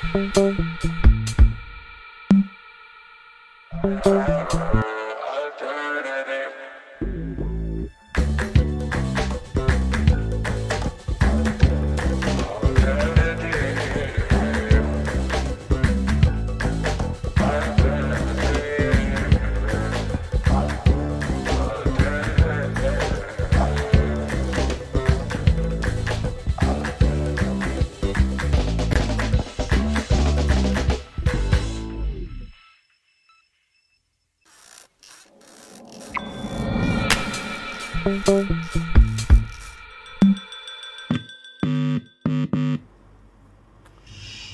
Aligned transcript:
Thank 0.00 0.36
you. 4.52 4.67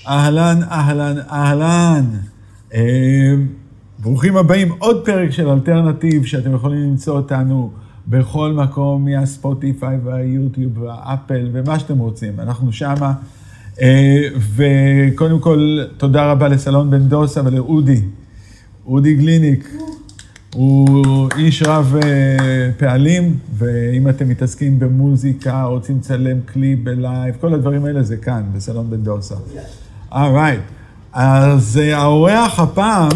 אהלן, 0.06 0.60
אהלן, 0.70 1.16
אהלן. 1.30 2.04
אה, 2.74 3.34
ברוכים 3.98 4.36
הבאים, 4.36 4.68
עוד 4.78 5.04
פרק 5.04 5.30
של 5.30 5.48
אלטרנטיב, 5.48 6.24
שאתם 6.24 6.54
יכולים 6.54 6.80
למצוא 6.80 7.16
אותנו 7.16 7.70
בכל 8.06 8.52
מקום, 8.52 9.04
מהספוטיפיי 9.04 9.98
והיוטיוב 10.04 10.78
והאפל 10.78 11.48
ומה 11.52 11.78
שאתם 11.78 11.98
רוצים, 11.98 12.40
אנחנו 12.40 12.72
שמה. 12.72 13.12
אה, 13.82 14.22
וקודם 14.56 15.38
כל, 15.40 15.78
תודה 15.96 16.30
רבה 16.32 16.48
לסלון 16.48 16.90
בן 16.90 17.08
דוסה 17.08 17.40
ולאודי, 17.44 18.00
אודי 18.86 19.14
גליניק. 19.14 19.76
הוא 20.54 21.28
איש 21.36 21.62
רב 21.62 21.94
אה, 22.04 22.70
פעלים, 22.78 23.36
ואם 23.58 24.08
אתם 24.08 24.28
מתעסקים 24.28 24.78
במוזיקה, 24.78 25.64
רוצים 25.64 25.96
לצלם 25.96 26.40
קליפ 26.46 26.78
בלייב, 26.84 27.34
כל 27.40 27.54
הדברים 27.54 27.84
האלה 27.84 28.02
זה 28.02 28.16
כאן, 28.16 28.42
בסלון 28.54 28.90
בן 28.90 29.02
דוסה. 29.02 29.34
אורייט. 30.14 30.60
אז 31.12 31.80
אה, 31.82 31.98
האורח 31.98 32.60
הפעם 32.60 33.10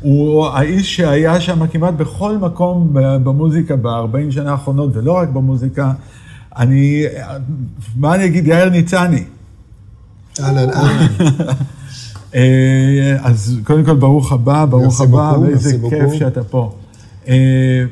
הוא 0.00 0.46
האיש 0.46 0.96
שהיה 0.96 1.40
שם 1.40 1.66
כמעט 1.66 1.94
בכל 1.94 2.38
מקום 2.38 2.90
במוזיקה 2.92 3.76
ב-40 3.76 4.30
שנה 4.30 4.50
האחרונות, 4.50 4.96
ולא 4.96 5.12
רק 5.12 5.28
במוזיקה. 5.28 5.92
אני, 6.56 7.04
מה 7.96 8.14
אני 8.14 8.24
אגיד, 8.24 8.46
יאיר 8.46 8.70
ניצני. 8.70 9.24
אהלן, 10.40 10.70
אהלן. 10.70 11.06
אה, 12.34 13.16
אז 13.22 13.60
קודם 13.64 13.84
כל, 13.84 13.94
ברוך 13.94 14.32
הבא, 14.32 14.64
ברוך 14.64 15.00
הבא, 15.00 15.34
ואיזה 15.42 15.78
כיף 15.90 16.12
שאתה 16.18 16.44
פה. 16.44 16.74
אה, 17.28 17.84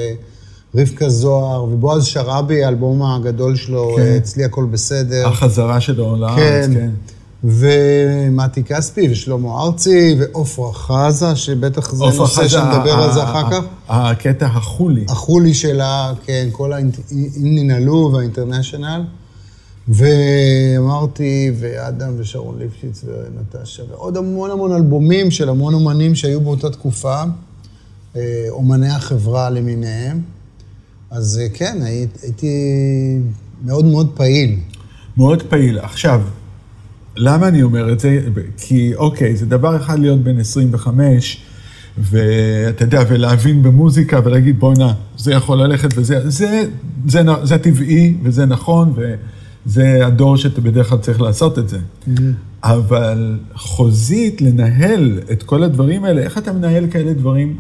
רבקה 0.78 1.10
זוהר 1.10 1.64
ובועז 1.64 2.06
שראבי, 2.06 2.64
האלבום 2.64 3.04
הגדול 3.04 3.56
שלו, 3.56 3.94
כן. 3.96 4.16
אצלי 4.18 4.44
הכל 4.44 4.66
בסדר. 4.66 5.28
החזרה 5.28 5.82
שלו 5.82 6.16
לארץ, 6.16 6.66
כן. 6.66 6.74
כן. 6.74 6.90
ומתי 7.46 8.64
כספי 8.64 9.08
ושלמה 9.12 9.62
ארצי 9.62 10.16
ועופרה 10.20 10.74
חזה, 10.74 11.36
שבטח 11.36 11.94
זה 11.94 12.06
נושא 12.18 12.48
שנדבר 12.48 12.94
על 12.94 13.14
זה 13.14 13.24
אחר 13.24 13.52
כך. 13.52 13.64
הקטע 13.90 14.46
החולי. 14.46 15.06
החולי 15.10 15.54
שלה, 15.54 16.14
כן, 16.26 16.48
כל 16.52 16.74
האינינלו 16.74 18.12
והאינטרנשיונל. 18.14 19.04
ואמרתי, 19.88 21.52
ואדם 21.60 22.14
ושרון 22.18 22.60
ליפשיץ 22.60 23.04
ונטשה, 23.06 23.84
ועוד 23.90 24.18
המון 24.18 24.52
המון 24.52 24.72
אלבומים 24.72 25.32
של 25.32 25.50
המון 25.50 25.74
אומנים 25.74 26.16
שהיו 26.16 26.42
באותה 26.42 26.70
תקופה, 26.70 27.24
אה, 28.16 28.46
אומני 28.50 28.90
החברה 28.90 29.50
למיניהם. 29.50 30.22
אז 31.12 31.40
אה, 31.44 31.50
כן, 31.54 31.78
הייתי 32.22 32.48
מאוד 33.66 33.86
מאוד 33.86 34.12
פעיל. 34.16 34.60
מאוד 35.18 35.44
פעיל. 35.50 35.80
עכשיו, 35.80 36.22
למה 37.16 37.48
אני 37.48 37.64
אומר 37.64 37.94
את 37.94 38.00
זה? 38.00 38.22
כי 38.58 38.96
אוקיי, 38.96 39.36
זה 39.36 39.46
דבר 39.46 39.76
אחד 39.76 40.00
להיות 40.00 40.24
בן 40.24 40.40
25, 40.40 41.38
ואתה 41.98 42.84
יודע, 42.84 43.04
ולהבין 43.08 43.64
במוזיקה 43.64 44.20
ולהגיד, 44.24 44.60
בוא'נה, 44.60 44.94
זה 45.18 45.32
יכול 45.32 45.58
ללכת 45.58 45.90
וזה, 45.98 46.30
זה, 46.30 46.30
זה, 46.30 46.64
זה, 47.08 47.22
זה 47.44 47.58
טבעי 47.58 48.18
וזה 48.24 48.46
נכון, 48.46 48.94
וזה 48.96 50.08
הדור 50.08 50.38
שאתה 50.38 50.62
בדרך 50.62 50.90
כלל 50.90 50.98
צריך 50.98 51.22
לעשות 51.22 51.60
את 51.60 51.70
זה. 51.70 51.78
Mm-hmm. 51.78 52.22
אבל 52.64 53.40
חוזית, 53.56 54.42
לנהל 54.42 55.20
את 55.32 55.44
כל 55.44 55.64
הדברים 55.64 56.04
האלה, 56.04 56.22
איך 56.22 56.38
אתה 56.38 56.54
מנהל 56.54 56.88
כאלה 56.92 57.14
דברים? 57.14 57.58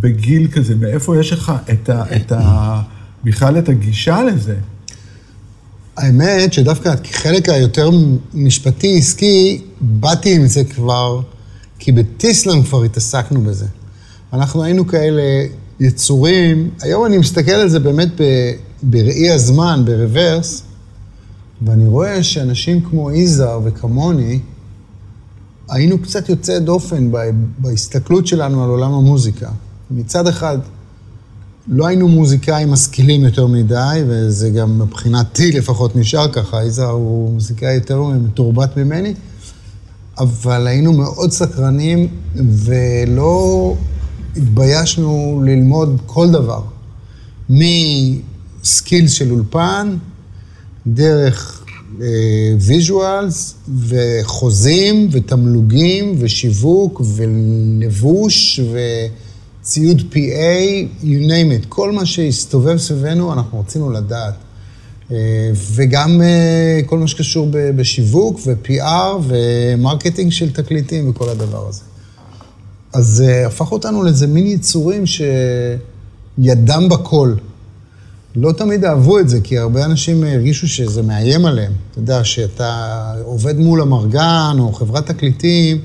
בגיל 0.00 0.48
כזה? 0.48 0.76
מאיפה 0.76 1.20
יש 1.20 1.32
לך 1.32 1.52
את 1.72 1.88
ה... 1.88 2.16
את 2.16 2.32
ה 2.32 2.80
בכלל 3.24 3.58
את 3.58 3.68
הגישה 3.68 4.22
לזה? 4.22 4.56
האמת 5.96 6.52
שדווקא 6.52 6.94
כחלק 6.96 7.48
היותר 7.48 7.90
משפטי 8.34 8.98
עסקי, 8.98 9.62
באתי 9.80 10.34
עם 10.34 10.46
זה 10.46 10.64
כבר, 10.64 11.20
כי 11.78 11.92
בטיסלאם 11.92 12.62
כבר 12.62 12.82
התעסקנו 12.82 13.40
בזה. 13.40 13.66
אנחנו 14.32 14.62
היינו 14.62 14.86
כאלה 14.86 15.22
יצורים, 15.80 16.70
היום 16.80 17.06
אני 17.06 17.18
מסתכל 17.18 17.52
על 17.52 17.68
זה 17.68 17.80
באמת 17.80 18.08
בראי 18.82 19.30
הזמן, 19.30 19.82
ברוורס, 19.84 20.62
ואני 21.62 21.86
רואה 21.86 22.22
שאנשים 22.22 22.80
כמו 22.80 23.12
יזהר 23.12 23.60
וכמוני, 23.64 24.40
היינו 25.68 25.98
קצת 25.98 26.28
יוצאי 26.28 26.60
דופן 26.60 27.10
בהסתכלות 27.58 28.26
שלנו 28.26 28.64
על 28.64 28.70
עולם 28.70 28.92
המוזיקה. 28.92 29.48
מצד 29.90 30.26
אחד, 30.26 30.58
לא 31.68 31.86
היינו 31.86 32.08
מוזיקאים 32.08 32.70
משכילים 32.70 33.24
יותר 33.24 33.46
מדי, 33.46 34.02
וזה 34.06 34.50
גם 34.50 34.78
מבחינתי 34.78 35.52
לפחות 35.52 35.96
נשאר 35.96 36.32
ככה, 36.32 36.64
יזהר 36.64 36.90
הוא 36.90 37.32
מוזיקאי 37.32 37.74
יותר 37.74 38.02
מתורבת 38.02 38.76
ממני, 38.76 39.14
אבל 40.18 40.66
היינו 40.66 40.92
מאוד 40.92 41.32
סקרנים 41.32 42.08
ולא 42.36 43.74
התביישנו 44.36 45.42
ללמוד 45.46 46.00
כל 46.06 46.30
דבר. 46.30 46.62
מ 47.50 47.73
skills 47.73 49.12
של 49.12 49.30
אולפן, 49.30 49.96
דרך 50.86 51.64
visuals, 52.60 53.54
uh, 53.54 53.70
וחוזים, 53.88 55.08
ותמלוגים, 55.12 56.16
ושיווק, 56.18 57.02
ולבוש, 57.16 58.60
וציוד 59.64 60.00
PA, 60.12 61.02
you 61.02 61.28
name 61.28 61.62
it. 61.62 61.66
כל 61.68 61.92
מה 61.92 62.06
שהסתובב 62.06 62.76
סביבנו, 62.76 63.32
אנחנו 63.32 63.60
רצינו 63.60 63.90
לדעת. 63.90 64.34
Uh, 65.08 65.12
וגם 65.74 66.20
uh, 66.20 66.86
כל 66.86 66.98
מה 66.98 67.06
שקשור 67.06 67.48
בשיווק, 67.52 68.40
ו-PR, 68.46 69.16
ו 69.22 69.33
marketing 69.33 70.32
של 70.32 70.52
תקליטים, 70.52 71.10
וכל 71.10 71.28
הדבר 71.28 71.68
הזה. 71.68 71.82
אז 72.92 73.06
זה 73.06 73.46
הפך 73.46 73.72
אותנו 73.72 74.02
לאיזה 74.02 74.26
מין 74.26 74.46
יצורים 74.46 75.04
שידם 75.06 76.88
בכל. 76.88 77.34
לא 78.36 78.52
תמיד 78.52 78.84
אהבו 78.84 79.18
את 79.18 79.28
זה, 79.28 79.40
כי 79.40 79.58
הרבה 79.58 79.84
אנשים 79.84 80.24
הרגישו 80.24 80.68
שזה 80.68 81.02
מאיים 81.02 81.46
עליהם. 81.46 81.72
אתה 81.90 81.98
יודע, 81.98 82.24
שאתה 82.24 83.12
עובד 83.24 83.58
מול 83.58 83.82
אמרגן 83.82 84.56
או 84.58 84.72
חברת 84.72 85.06
תקליטים, 85.06 85.80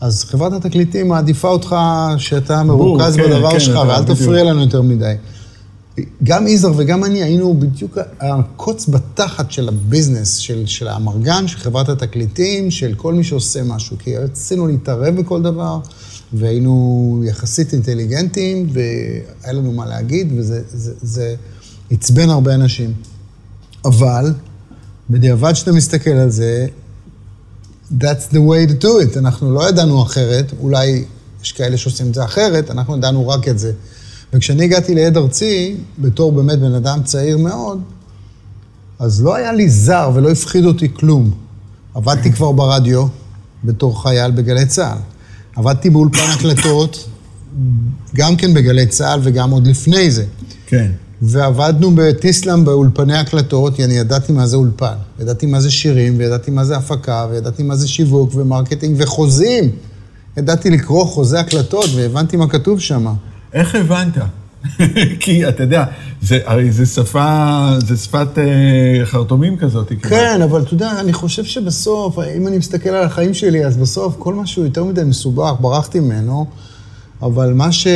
אז 0.00 0.24
חברת 0.24 0.52
התקליטים 0.52 1.08
מעדיפה 1.08 1.48
אותך 1.48 1.76
שאתה 2.18 2.62
מרוכז 2.62 3.16
כן, 3.16 3.22
בדבר 3.22 3.50
כן, 3.50 3.60
שלך, 3.60 3.78
ואל 3.88 4.04
תפריע 4.04 4.44
לנו 4.44 4.60
יותר 4.60 4.82
מדי. 4.82 5.14
גם 6.22 6.46
יזהר 6.46 6.72
וגם 6.76 7.04
אני 7.04 7.22
היינו 7.22 7.54
בדיוק 7.54 7.98
הקוץ 8.20 8.88
בתחת 8.88 9.50
של 9.50 9.68
הביזנס, 9.68 10.36
של, 10.36 10.66
של 10.66 10.88
האמרגן, 10.88 11.48
של 11.48 11.58
חברת 11.58 11.88
התקליטים, 11.88 12.70
של 12.70 12.94
כל 12.96 13.14
מי 13.14 13.24
שעושה 13.24 13.62
משהו, 13.62 13.96
כי 13.98 14.16
רצינו 14.16 14.66
להתערב 14.66 15.20
בכל 15.20 15.42
דבר. 15.42 15.78
והיינו 16.32 17.22
יחסית 17.26 17.72
אינטליגנטים, 17.72 18.66
והיה 18.72 19.52
לנו 19.52 19.72
מה 19.72 19.86
להגיד, 19.86 20.32
וזה 20.36 20.62
זה, 20.68 20.92
זה 21.02 21.34
עצבן 21.90 22.30
הרבה 22.30 22.54
אנשים. 22.54 22.92
אבל, 23.84 24.32
בדיעבד 25.10 25.52
שאתה 25.52 25.72
מסתכל 25.72 26.10
על 26.10 26.30
זה, 26.30 26.66
that's 27.92 28.32
the 28.32 28.40
way 28.40 28.66
to 28.66 28.84
do 28.84 29.14
it. 29.14 29.18
אנחנו 29.18 29.54
לא 29.54 29.68
ידענו 29.68 30.02
אחרת, 30.02 30.52
אולי 30.60 31.04
יש 31.42 31.52
כאלה 31.52 31.76
שעושים 31.76 32.06
את 32.08 32.14
זה 32.14 32.24
אחרת, 32.24 32.70
אנחנו 32.70 32.96
ידענו 32.96 33.28
רק 33.28 33.48
את 33.48 33.58
זה. 33.58 33.72
וכשאני 34.32 34.64
הגעתי 34.64 34.94
ליד 34.94 35.16
ארצי, 35.16 35.76
בתור 35.98 36.32
באמת 36.32 36.58
בן 36.58 36.74
אדם 36.74 37.02
צעיר 37.04 37.38
מאוד, 37.38 37.80
אז 38.98 39.22
לא 39.22 39.34
היה 39.34 39.52
לי 39.52 39.68
זר 39.68 40.10
ולא 40.14 40.30
הפחיד 40.30 40.64
אותי 40.64 40.94
כלום. 40.94 41.30
עבדתי 41.94 42.32
כבר 42.32 42.52
ברדיו 42.52 43.06
בתור 43.64 44.02
חייל 44.02 44.30
בגלי 44.30 44.66
צה"ל. 44.66 44.98
עבדתי 45.56 45.90
באולפן 45.90 46.30
הקלטות, 46.34 47.08
גם 48.14 48.36
כן 48.36 48.54
בגלי 48.54 48.86
צה"ל 48.86 49.20
וגם 49.22 49.50
עוד 49.50 49.66
לפני 49.66 50.10
זה. 50.10 50.24
כן. 50.66 50.90
ועבדנו 51.22 51.90
בטיסלאם 51.94 52.64
באולפני 52.64 53.16
הקלטות, 53.16 53.76
כי 53.76 53.84
אני 53.84 53.94
ידעתי 53.94 54.32
מה 54.32 54.46
זה 54.46 54.56
אולפן. 54.56 54.94
ידעתי 55.20 55.46
מה 55.46 55.60
זה 55.60 55.70
שירים, 55.70 56.18
וידעתי 56.18 56.50
מה 56.50 56.64
זה 56.64 56.76
הפקה, 56.76 57.26
וידעתי 57.30 57.62
מה 57.62 57.76
זה 57.76 57.88
שיווק 57.88 58.30
ו-marketing 58.34 58.96
וחוזים. 58.98 59.70
ידעתי 60.36 60.70
לקרוא 60.70 61.04
חוזה 61.04 61.40
הקלטות, 61.40 61.86
והבנתי 61.96 62.36
מה 62.36 62.48
כתוב 62.48 62.80
שם. 62.80 63.06
איך 63.52 63.74
הבנת? 63.74 64.18
כי 65.20 65.48
אתה 65.48 65.62
יודע, 65.62 65.84
זה, 66.22 66.38
הרי 66.44 66.72
זה 66.72 66.86
שפה, 66.86 67.70
זה 67.86 67.96
שפת 67.96 68.38
אה, 68.38 69.06
חרטומים 69.06 69.56
כזאת. 69.56 69.92
כן, 70.02 70.42
אבל 70.42 70.62
אתה 70.62 70.74
יודע, 70.74 71.00
אני 71.00 71.12
חושב 71.12 71.44
שבסוף, 71.44 72.18
אם 72.36 72.46
אני 72.46 72.58
מסתכל 72.58 72.88
על 72.88 73.04
החיים 73.04 73.34
שלי, 73.34 73.66
אז 73.66 73.76
בסוף 73.76 74.14
כל 74.18 74.34
משהו 74.34 74.64
יותר 74.64 74.84
מדי 74.84 75.04
מסובך, 75.04 75.52
ברחתי 75.60 76.00
ממנו, 76.00 76.46
אבל 77.22 77.52
מה 77.52 77.72
ש... 77.72 77.86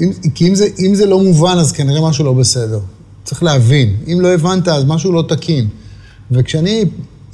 אם, 0.00 0.12
כי 0.34 0.48
אם 0.48 0.54
זה, 0.54 0.68
אם 0.78 0.94
זה 0.94 1.06
לא 1.06 1.18
מובן, 1.22 1.56
אז 1.58 1.72
כנראה 1.72 2.08
משהו 2.08 2.24
לא 2.24 2.32
בסדר. 2.32 2.80
צריך 3.24 3.42
להבין. 3.42 3.96
אם 4.12 4.20
לא 4.20 4.28
הבנת, 4.28 4.68
אז 4.68 4.84
משהו 4.84 5.12
לא 5.12 5.24
תקין. 5.28 5.68
וכשאני 6.30 6.84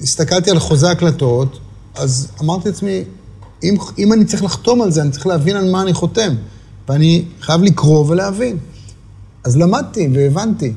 הסתכלתי 0.01 0.51
על 0.51 0.59
חוזה 0.59 0.91
הקלטות, 0.91 1.59
אז 1.95 2.29
אמרתי 2.41 2.69
לעצמי, 2.69 3.05
אם, 3.63 3.77
אם 3.99 4.13
אני 4.13 4.25
צריך 4.25 4.45
לחתום 4.45 4.83
על 4.83 4.91
זה, 4.91 5.03
אני 5.03 5.11
צריך 5.11 5.27
להבין 5.27 5.57
על 5.57 5.71
מה 5.71 5.83
אני 5.83 5.93
חותם. 5.93 6.35
ואני 6.89 7.25
חייב 7.41 7.63
לקרוא 7.63 8.05
ולהבין. 8.09 8.57
אז 9.45 9.57
למדתי 9.57 10.09
והבנתי 10.15 10.73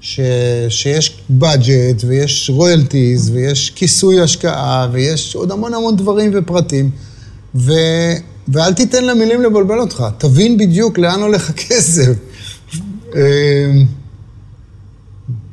ש, 0.00 0.20
שיש 0.68 1.20
budget 1.40 2.06
ויש 2.06 2.50
royalties 2.56 3.30
ויש 3.32 3.70
כיסוי 3.70 4.20
השקעה 4.20 4.88
ויש 4.92 5.34
עוד 5.34 5.52
המון 5.52 5.74
המון 5.74 5.96
דברים 5.96 6.30
ופרטים, 6.34 6.90
ו, 7.54 7.72
ואל 8.52 8.74
תיתן 8.74 9.04
למילים 9.04 9.42
לבלבל 9.42 9.78
אותך, 9.78 10.04
תבין 10.18 10.58
בדיוק 10.58 10.98
לאן 10.98 11.20
הולך 11.20 11.50
הכסף. 11.50 12.12
אמ, 13.14 13.86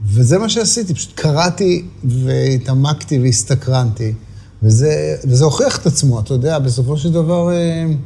וזה 0.06 0.38
מה 0.38 0.50
שעשיתי, 0.50 0.94
פשוט 0.94 1.12
קראתי 1.16 1.86
והתעמקתי 2.04 3.20
והסתקרנתי, 3.20 4.14
וזה, 4.64 5.16
וזה 5.24 5.46
הוכיח 5.46 5.78
את 5.78 5.86
עצמו, 5.86 6.20
אתה 6.20 6.34
יודע, 6.34 6.60
בסופו 6.60 6.98
של 6.98 7.12
דבר... 7.12 7.52
אמ, 7.52 7.98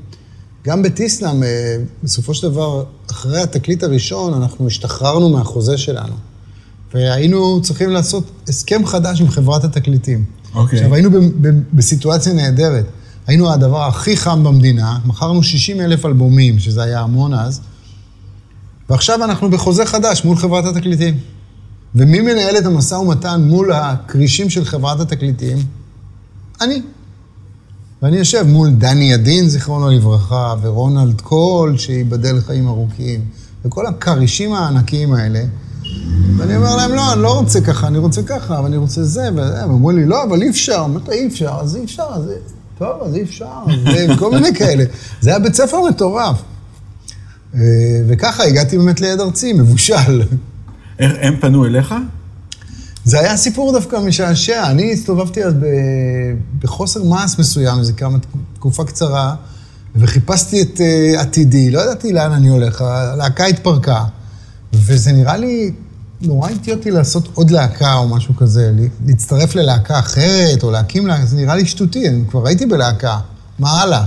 גם 0.66 0.82
בטיסלאם, 0.82 1.44
אה, 1.44 1.78
בסופו 2.04 2.34
של 2.34 2.50
דבר, 2.50 2.84
אחרי 3.12 3.42
התקליט 3.42 3.84
הראשון, 3.84 4.34
אנחנו 4.34 4.68
השתחררנו 4.68 5.30
מהחוזה 5.30 5.78
שלנו. 5.78 6.14
והיינו 6.94 7.62
צריכים 7.62 7.90
לעשות 7.90 8.24
הסכם 8.48 8.86
חדש 8.86 9.22
עם 9.22 9.30
חברת 9.30 9.64
התקליטים. 9.64 10.26
אוקיי. 10.56 10.80
עכשיו, 10.80 10.94
היינו 10.94 11.10
בסיטואציה 11.74 12.34
נהדרת. 12.34 12.86
היינו 13.30 13.54
הדבר 13.54 13.84
הכי 13.84 14.18
חם 14.18 14.44
במדינה, 14.44 14.98
מכרנו 15.06 15.44
60 15.44 15.82
אלף 15.82 16.06
אלבומים, 16.06 16.60
שזה 16.60 16.84
היה 16.84 17.00
המון 17.00 17.34
אז, 17.34 17.62
ועכשיו 18.90 19.24
אנחנו 19.24 19.50
בחוזה 19.50 19.86
חדש 19.86 20.26
מול 20.26 20.38
חברת 20.38 20.66
התקליטים. 20.66 21.18
ומי 21.96 22.22
מנהל 22.22 22.58
את 22.58 22.66
המשא 22.66 22.96
ומתן 22.96 23.42
מול 23.42 23.72
הכרישים 23.74 24.50
של 24.50 24.66
חברת 24.66 25.00
התקליטים? 25.00 25.58
אני. 26.62 26.82
ואני 28.02 28.18
יושב 28.18 28.44
מול 28.48 28.70
דני 28.70 29.12
ידין, 29.12 29.50
זיכרונו 29.50 29.90
לברכה, 29.90 30.54
ורונלד 30.62 31.22
קול, 31.22 31.78
שייבדל 31.78 32.42
חיים 32.42 32.68
ארוכים, 32.68 33.22
וכל 33.66 33.86
הכרישים 33.86 34.54
הענקיים 34.54 35.14
האלה. 35.14 35.44
ואני 36.38 36.56
אומר 36.56 36.76
להם, 36.76 36.92
לא, 36.92 37.14
אני 37.14 37.22
לא 37.22 37.40
רוצה 37.40 37.62
ככה, 37.62 37.88
אני 37.88 37.98
רוצה 37.98 38.24
ככה, 38.24 38.62
ואני 38.64 38.78
רוצה 38.78 39.04
זה, 39.04 39.30
והם 39.36 39.72
אמרו 39.72 39.92
לי, 39.92 40.06
לא, 40.06 40.24
אבל 40.24 40.42
אי 40.42 40.50
אפשר. 40.50 40.82
אמרתי, 40.86 41.12
אי 41.12 41.28
אפשר, 41.28 41.58
אז 41.62 41.76
אי 41.76 41.84
אפשר, 41.84 42.08
אז 42.14 42.32
טוב, 42.80 43.04
אז 43.04 43.16
אי 43.16 43.24
אפשר, 43.24 43.46
וכל 44.10 44.32
מיני 44.32 44.56
כאלה. 44.56 44.84
זה 45.22 45.30
היה 45.30 45.40
בית 45.40 45.56
ספר 45.56 45.78
מטורף. 45.90 46.42
אה, 47.56 47.60
וככה 48.08 48.44
הגעתי 48.44 48.78
באמת 48.78 49.02
ליד 49.02 49.20
ארצי, 49.20 49.54
מבושל. 49.54 50.22
הם 51.00 51.36
פנו 51.42 51.66
אליך? 51.66 51.96
זה 53.04 53.20
היה 53.20 53.38
סיפור 53.38 53.72
דווקא 53.72 53.96
משעשע. 53.96 54.72
אני 54.72 54.94
הסתובבתי 54.94 55.44
אז 55.44 55.54
בחוסר 56.60 57.04
מעש 57.04 57.40
מסוים, 57.40 57.80
איזה 57.80 57.94
כמה 57.94 58.18
תקופה 58.54 58.84
קצרה, 58.86 59.36
וחיפשתי 59.96 60.62
את 60.62 60.78
uh, 60.78 61.20
עתידי, 61.20 61.72
לא 61.72 61.80
ידעתי 61.80 62.14
לאן 62.14 62.32
אני 62.32 62.50
הולך, 62.50 62.82
הלהקה 62.82 63.46
התפרקה, 63.46 64.04
וזה 64.74 65.12
נראה 65.12 65.38
לי 65.38 65.72
נורא 66.22 66.50
אידיוטי 66.50 66.92
לעשות 66.92 67.30
עוד 67.34 67.52
להקה 67.52 67.94
או 67.94 68.08
משהו 68.08 68.36
כזה, 68.36 68.72
להצטרף 69.06 69.56
ללהקה 69.56 70.00
אחרת 70.00 70.64
או 70.64 70.72
להקים 70.72 71.08
להקה, 71.08 71.26
זה 71.26 71.36
נראה 71.36 71.56
לי 71.56 71.66
שטותי, 71.66 72.10
אני 72.10 72.24
כבר 72.30 72.48
הייתי 72.48 72.66
בלהקה, 72.66 73.20
מה 73.60 73.82
הלאה? 73.82 74.06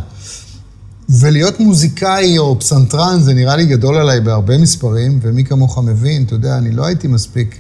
ולהיות 1.09 1.61
מוזיקאי 1.61 2.39
או 2.39 2.59
פסנתרן 2.59 3.21
זה 3.21 3.35
נראה 3.35 3.57
לי 3.57 3.67
גדול 3.67 3.97
עליי 3.97 4.21
בהרבה 4.21 4.59
מספרים, 4.59 5.19
ומי 5.23 5.45
כמוך 5.45 5.79
מבין, 5.79 6.25
אתה 6.25 6.35
יודע, 6.35 6.59
אני 6.59 6.71
לא 6.71 6.87
הייתי 6.87 7.09
מספיק 7.09 7.59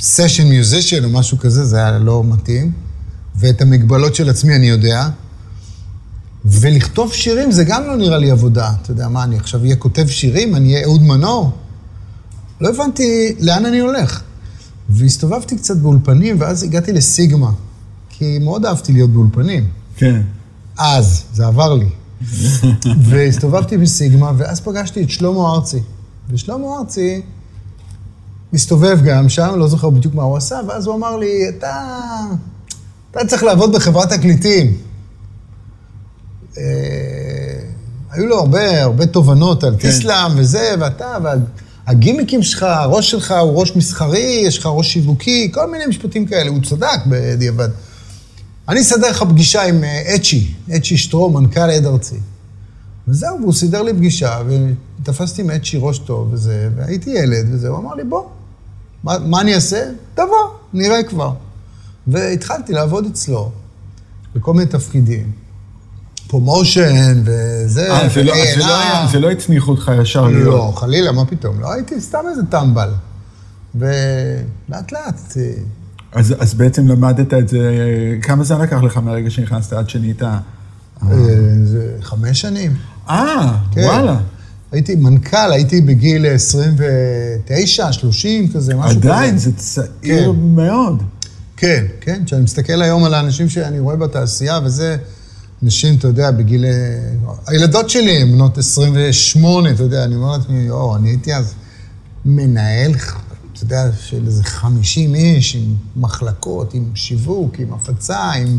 סשן 0.00 0.48
מיוזישן 0.48 1.04
או 1.04 1.10
משהו 1.10 1.38
כזה, 1.38 1.64
זה 1.64 1.76
היה 1.76 1.98
לא 1.98 2.24
מתאים. 2.24 2.72
ואת 3.36 3.60
המגבלות 3.60 4.14
של 4.14 4.30
עצמי 4.30 4.56
אני 4.56 4.68
יודע. 4.68 5.08
ולכתוב 6.44 7.12
שירים 7.12 7.52
זה 7.52 7.64
גם 7.64 7.86
לא 7.86 7.96
נראה 7.96 8.18
לי 8.18 8.30
עבודה. 8.30 8.72
אתה 8.82 8.90
יודע 8.90 9.08
מה, 9.08 9.24
אני 9.24 9.36
עכשיו 9.36 9.60
אהיה 9.60 9.76
כותב 9.76 10.06
שירים? 10.06 10.54
אני 10.54 10.74
אהיה 10.74 10.84
אהוד 10.84 11.02
מנור? 11.02 11.52
לא 12.62 12.68
הבנתי 12.68 13.34
לאן 13.40 13.66
אני 13.66 13.78
הולך. 13.78 14.22
והסתובבתי 14.88 15.56
קצת 15.56 15.76
באולפנים, 15.76 16.36
ואז 16.38 16.62
הגעתי 16.62 16.92
לסיגמה. 16.92 17.50
כי 18.10 18.38
מאוד 18.38 18.66
אהבתי 18.66 18.92
להיות 18.92 19.10
באולפנים. 19.10 19.68
כן. 19.96 20.22
אז, 20.78 21.22
זה 21.32 21.46
עבר 21.46 21.74
לי. 21.74 21.88
והסתובבתי 23.08 23.78
בסיגמה, 23.78 24.32
ואז 24.36 24.60
פגשתי 24.60 25.02
את 25.02 25.10
שלמה 25.10 25.50
ארצי. 25.54 25.80
ושלמה 26.30 26.66
ארצי 26.78 27.22
מסתובב 28.52 28.98
גם 29.04 29.28
שם, 29.28 29.54
לא 29.56 29.68
זוכר 29.68 29.90
בדיוק 29.90 30.14
מה 30.14 30.22
הוא 30.22 30.36
עשה, 30.36 30.60
ואז 30.68 30.86
הוא 30.86 30.94
אמר 30.94 31.16
לי, 31.16 31.48
אתה, 31.48 31.96
אתה 33.10 33.20
צריך 33.26 33.42
לעבוד 33.42 33.72
בחברת 33.72 34.12
תקליטים. 34.12 34.76
אה, 36.58 36.62
היו 38.10 38.26
לו 38.26 38.38
הרבה, 38.38 38.82
הרבה 38.82 39.06
תובנות 39.06 39.64
על 39.64 39.72
כן. 39.72 39.78
טיסלאם 39.78 40.32
וזה, 40.36 40.74
ואתה, 40.80 41.16
והגימיקים 41.86 42.42
שלך, 42.42 42.62
הראש 42.62 43.10
שלך 43.10 43.34
הוא 43.40 43.60
ראש 43.60 43.76
מסחרי, 43.76 44.42
יש 44.46 44.58
לך 44.58 44.66
ראש 44.66 44.92
שיווקי, 44.92 45.50
כל 45.54 45.70
מיני 45.70 45.86
משפטים 45.86 46.26
כאלה. 46.26 46.50
הוא 46.50 46.62
צדק 46.62 46.98
בדיעבד. 47.06 47.68
אני 48.68 48.80
אסדר 48.80 49.10
לך 49.10 49.22
פגישה 49.22 49.62
עם 49.62 49.84
אה, 49.84 50.14
אצ'י, 50.14 50.54
אצ'י 50.76 50.96
שטרום, 50.96 51.36
מנכ"ל 51.36 51.60
עד 51.60 51.86
ארצי. 51.86 52.20
וזהו, 53.08 53.40
והוא 53.40 53.52
סידר 53.52 53.82
לי 53.82 53.92
פגישה, 53.92 54.38
ותפסתי 55.00 55.42
עם 55.42 55.50
אצ'י 55.50 55.78
ראש 55.80 55.98
טוב 55.98 56.32
וזה, 56.32 56.68
והייתי 56.76 57.10
ילד 57.10 57.46
וזה, 57.50 57.68
הוא 57.68 57.78
אמר 57.78 57.94
לי, 57.94 58.04
בוא, 58.04 58.24
מה, 59.04 59.18
מה 59.18 59.40
אני 59.40 59.54
אעשה? 59.54 59.90
תבוא, 60.14 60.50
נראה 60.72 61.02
כבר. 61.02 61.32
והתחלתי 62.06 62.72
לעבוד 62.72 63.06
אצלו 63.06 63.50
בכל 64.34 64.54
מיני 64.54 64.66
תפקידים. 64.66 65.41
promotion 66.32 67.22
וזה, 67.24 67.66
זה 68.14 68.22
לא- 68.22 68.34
לא 69.14 69.20
לא 69.20 69.30
הצניחו 69.30 69.70
אותך 69.70 69.90
ישר 70.02 70.24
להיות. 70.24 70.44
לא, 70.44 70.72
חלילה, 70.76 71.12
מה 71.12 71.24
פתאום? 71.24 71.60
לא, 71.60 71.72
הייתי 71.72 72.00
סתם 72.00 72.18
איזה 72.30 72.42
טמבל. 72.50 72.88
ולאט 73.74 74.92
לאט, 74.92 75.36
אה, 75.36 75.52
אז, 76.12 76.34
אז 76.38 76.54
בעצם 76.54 76.88
למדת 76.88 77.34
את 77.34 77.48
זה, 77.48 77.60
כמה 78.22 78.44
זמן 78.44 78.60
לקח 78.60 78.82
לך 78.82 78.96
מהרגע 78.96 79.30
שנכנסת 79.30 79.72
עד 79.72 79.90
שנהיית... 79.90 80.22
אה, 80.22 80.38
זה 81.64 81.92
חמש 82.00 82.40
שנים. 82.40 82.74
אה, 83.08 83.56
כן. 83.72 83.80
וואלה. 83.80 84.16
הייתי 84.72 84.94
מנכ"ל, 84.94 85.52
הייתי 85.52 85.80
בגיל 85.80 86.26
29, 86.26 87.92
30, 87.92 88.52
כזה, 88.52 88.74
משהו 88.74 89.00
כזה. 89.00 89.08
עדיין, 89.12 89.38
זה 89.38 89.52
צעיר 89.56 90.32
כן. 90.32 90.38
מאוד. 90.54 91.02
כן, 91.56 91.84
כן, 92.00 92.22
כשאני 92.26 92.42
מסתכל 92.42 92.82
היום 92.82 93.04
על 93.04 93.14
האנשים 93.14 93.48
שאני 93.48 93.80
רואה 93.80 93.96
בתעשייה, 93.96 94.60
וזה, 94.64 94.96
אנשים, 95.62 95.94
אתה 95.94 96.08
יודע, 96.08 96.30
בגיל... 96.30 96.64
הילדות 97.46 97.90
שלי 97.90 98.22
הן 98.22 98.32
בנות 98.32 98.58
28, 98.58 99.70
אתה 99.70 99.82
יודע, 99.82 100.04
אני 100.04 100.14
אומר 100.14 100.32
לעצמי, 100.36 100.58
יואו, 100.58 100.96
אני 100.96 101.08
הייתי 101.08 101.34
אז 101.34 101.54
מנהל, 102.24 102.92
אתה 103.52 103.64
יודע, 103.64 103.90
של 104.00 104.26
איזה 104.26 104.44
50 104.44 105.14
איש, 105.14 105.56
עם 105.56 105.74
מחלקות, 105.96 106.74
עם 106.74 106.84
שיווק, 106.94 107.54
עם 107.58 107.72
הפצה, 107.72 108.30
עם 108.32 108.58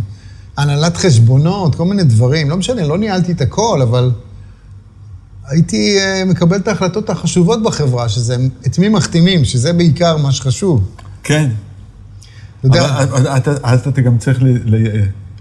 הנהלת 0.58 0.98
חשבונות, 0.98 1.76
כל 1.76 1.86
מיני 1.86 2.04
דברים. 2.04 2.50
לא 2.50 2.58
משנה, 2.58 2.88
לא 2.88 2.98
ניהלתי 2.98 3.32
את 3.32 3.42
הכל, 3.42 3.80
אבל 3.82 4.12
הייתי 5.48 5.98
אה, 6.00 6.24
מקבל 6.26 6.58
את 6.58 6.68
ההחלטות 6.68 7.10
החשובות 7.10 7.64
בחברה, 7.64 8.10
שזה 8.10 8.36
את 8.66 8.80
מי 8.80 8.90
מחתימים, 8.90 9.46
שזה 9.46 9.74
בעיקר 9.74 10.18
מה 10.18 10.32
שחשוב. 10.32 10.90
כן. 11.24 11.50
אתה 12.60 12.68
יודע, 12.68 12.86
אבל 13.04 13.22
אתה- 13.22 13.38
אתה- 13.38 13.56
אז 13.64 13.88
אתה 13.88 14.02
גם 14.02 14.18
צריך 14.18 14.40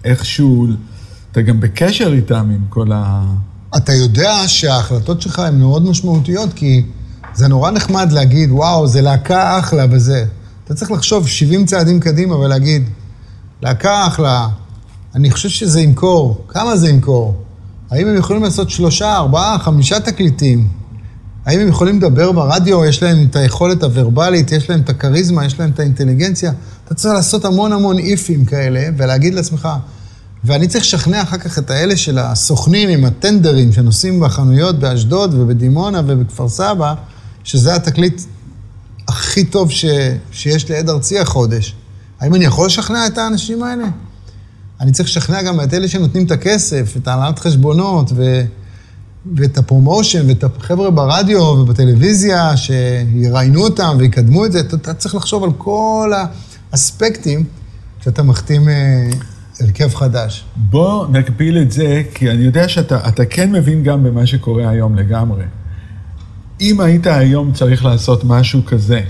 איכשהו, 0.04 0.66
אתה 1.32 1.42
גם 1.42 1.60
בקשר 1.60 2.12
איתם, 2.12 2.50
עם 2.54 2.60
כל 2.68 2.92
ה... 2.92 3.24
אתה 3.76 3.92
יודע 3.92 4.34
שההחלטות 4.46 5.22
שלך 5.22 5.38
הן 5.38 5.58
מאוד 5.58 5.84
משמעותיות, 5.84 6.52
כי 6.52 6.82
זה 7.34 7.48
נורא 7.48 7.70
נחמד 7.70 8.12
להגיד, 8.12 8.50
וואו, 8.50 8.86
זה 8.86 9.00
להקה 9.00 9.58
אחלה 9.58 9.86
וזה. 9.90 10.24
אתה 10.64 10.74
צריך 10.74 10.90
לחשוב 10.90 11.28
70 11.28 11.66
צעדים 11.66 12.00
קדימה 12.00 12.36
ולהגיד, 12.36 12.88
להקה 13.62 14.06
אחלה, 14.06 14.48
אני 15.14 15.30
חושב 15.30 15.48
שזה 15.48 15.80
ימכור. 15.80 16.44
כמה 16.48 16.76
זה 16.76 16.88
ימכור? 16.88 17.34
האם 17.90 18.08
הם 18.08 18.16
יכולים 18.16 18.42
לעשות 18.42 18.70
שלושה, 18.70 19.16
ארבעה, 19.16 19.58
חמישה 19.58 20.00
תקליטים? 20.00 20.68
האם 21.46 21.60
הם 21.60 21.68
יכולים 21.68 21.96
לדבר 21.96 22.32
ברדיו? 22.32 22.84
יש 22.84 23.02
להם 23.02 23.26
את 23.30 23.36
היכולת 23.36 23.82
הוורבלית, 23.82 24.52
יש 24.52 24.70
להם 24.70 24.80
את 24.80 24.88
הכריזמה, 24.88 25.44
יש 25.44 25.60
להם 25.60 25.70
את 25.70 25.78
האינטליגנציה. 25.78 26.52
אתה 26.84 26.94
צריך 26.94 27.14
לעשות 27.14 27.44
המון 27.44 27.72
המון 27.72 27.98
איפים 27.98 28.44
כאלה, 28.44 28.88
ולהגיד 28.96 29.34
לעצמך, 29.34 29.68
ואני 30.44 30.68
צריך 30.68 30.84
לשכנע 30.84 31.22
אחר 31.22 31.38
כך 31.38 31.58
את 31.58 31.70
האלה 31.70 31.96
של 31.96 32.18
הסוכנים 32.18 32.88
עם 32.88 33.04
הטנדרים 33.04 33.72
שנוסעים 33.72 34.20
בחנויות 34.20 34.78
באשדוד 34.78 35.34
ובדימונה 35.34 36.00
ובכפר 36.06 36.48
סבא, 36.48 36.94
שזה 37.44 37.74
התקליט 37.74 38.22
הכי 39.08 39.44
טוב 39.44 39.70
ש... 39.70 39.84
שיש 40.32 40.70
לעד 40.70 40.90
ארצי 40.90 41.18
החודש. 41.18 41.74
האם 42.20 42.34
אני 42.34 42.44
יכול 42.44 42.66
לשכנע 42.66 43.06
את 43.06 43.18
האנשים 43.18 43.62
האלה? 43.62 43.84
אני 44.80 44.92
צריך 44.92 45.08
לשכנע 45.08 45.42
גם 45.42 45.60
את 45.60 45.74
אלה 45.74 45.88
שנותנים 45.88 46.26
את 46.26 46.30
הכסף, 46.30 46.94
את 46.96 47.08
ההנהלת 47.08 47.38
חשבונות, 47.38 48.12
ו... 48.16 48.42
ואת 49.36 49.58
הפרומושן, 49.58 50.28
ואת 50.28 50.44
החבר'ה 50.44 50.90
ברדיו 50.90 51.38
ובטלוויזיה, 51.38 52.56
שיראיינו 52.56 53.62
אותם 53.62 53.96
ויקדמו 53.98 54.46
את 54.46 54.52
זה. 54.52 54.60
אתה, 54.60 54.76
אתה 54.76 54.94
צריך 54.94 55.14
לחשוב 55.14 55.44
על 55.44 55.50
כל 55.58 56.12
האספקטים 56.72 57.44
כשאתה 58.00 58.22
מחתים 58.22 58.68
אה, 58.68 59.10
הרכב 59.62 59.94
חדש. 59.94 60.44
בוא 60.56 61.06
נקביל 61.06 61.58
את 61.58 61.72
זה, 61.72 62.02
כי 62.14 62.30
אני 62.30 62.44
יודע 62.44 62.68
שאתה 62.68 63.08
אתה 63.08 63.24
כן 63.24 63.52
מבין 63.52 63.82
גם 63.82 64.04
במה 64.04 64.26
שקורה 64.26 64.68
היום 64.68 64.96
לגמרי. 64.96 65.44
אם 66.60 66.80
היית 66.80 67.06
היום 67.06 67.52
צריך 67.52 67.84
לעשות 67.84 68.24
משהו 68.24 68.64
כזה, 68.64 69.00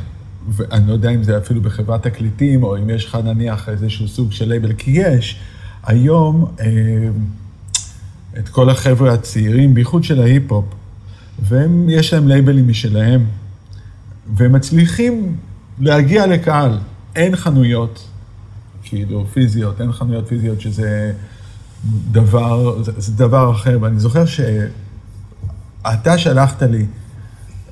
ואני 0.48 0.88
לא 0.88 0.92
יודע 0.92 1.10
אם 1.10 1.22
זה 1.22 1.38
אפילו 1.38 1.60
בחברת 1.60 2.02
תקליטים, 2.02 2.62
או 2.62 2.76
אם 2.76 2.90
יש 2.90 3.04
לך 3.04 3.18
נניח 3.24 3.68
איזשהו 3.68 4.08
סוג 4.08 4.32
של 4.32 4.48
לייבל, 4.48 4.72
כי 4.72 4.90
יש 4.90 5.40
היום 5.84 6.52
אה, 6.60 6.66
את 8.38 8.48
כל 8.48 8.70
החבר'ה 8.70 9.12
הצעירים, 9.12 9.74
בייחוד 9.74 10.04
של 10.04 10.20
ההיפ-הופ, 10.20 10.64
והם, 11.38 11.86
יש 11.88 12.14
להם 12.14 12.28
לייבלים 12.28 12.68
משלהם, 12.68 13.26
והם 14.36 14.52
מצליחים 14.52 15.36
להגיע 15.80 16.26
לקהל. 16.26 16.78
אין 17.16 17.36
חנויות, 17.36 18.08
כאילו, 18.92 19.26
פיזיות, 19.26 19.80
אין 19.80 19.92
חנויות 19.92 20.28
פיזיות 20.28 20.60
שזה 20.60 21.12
דבר, 22.10 22.82
זה, 22.82 22.92
זה 22.96 23.12
דבר 23.12 23.50
אחר. 23.50 23.78
ואני 23.80 24.00
זוכר 24.00 24.24
שאתה 24.26 26.18
שלחת 26.18 26.62
לי 26.62 26.86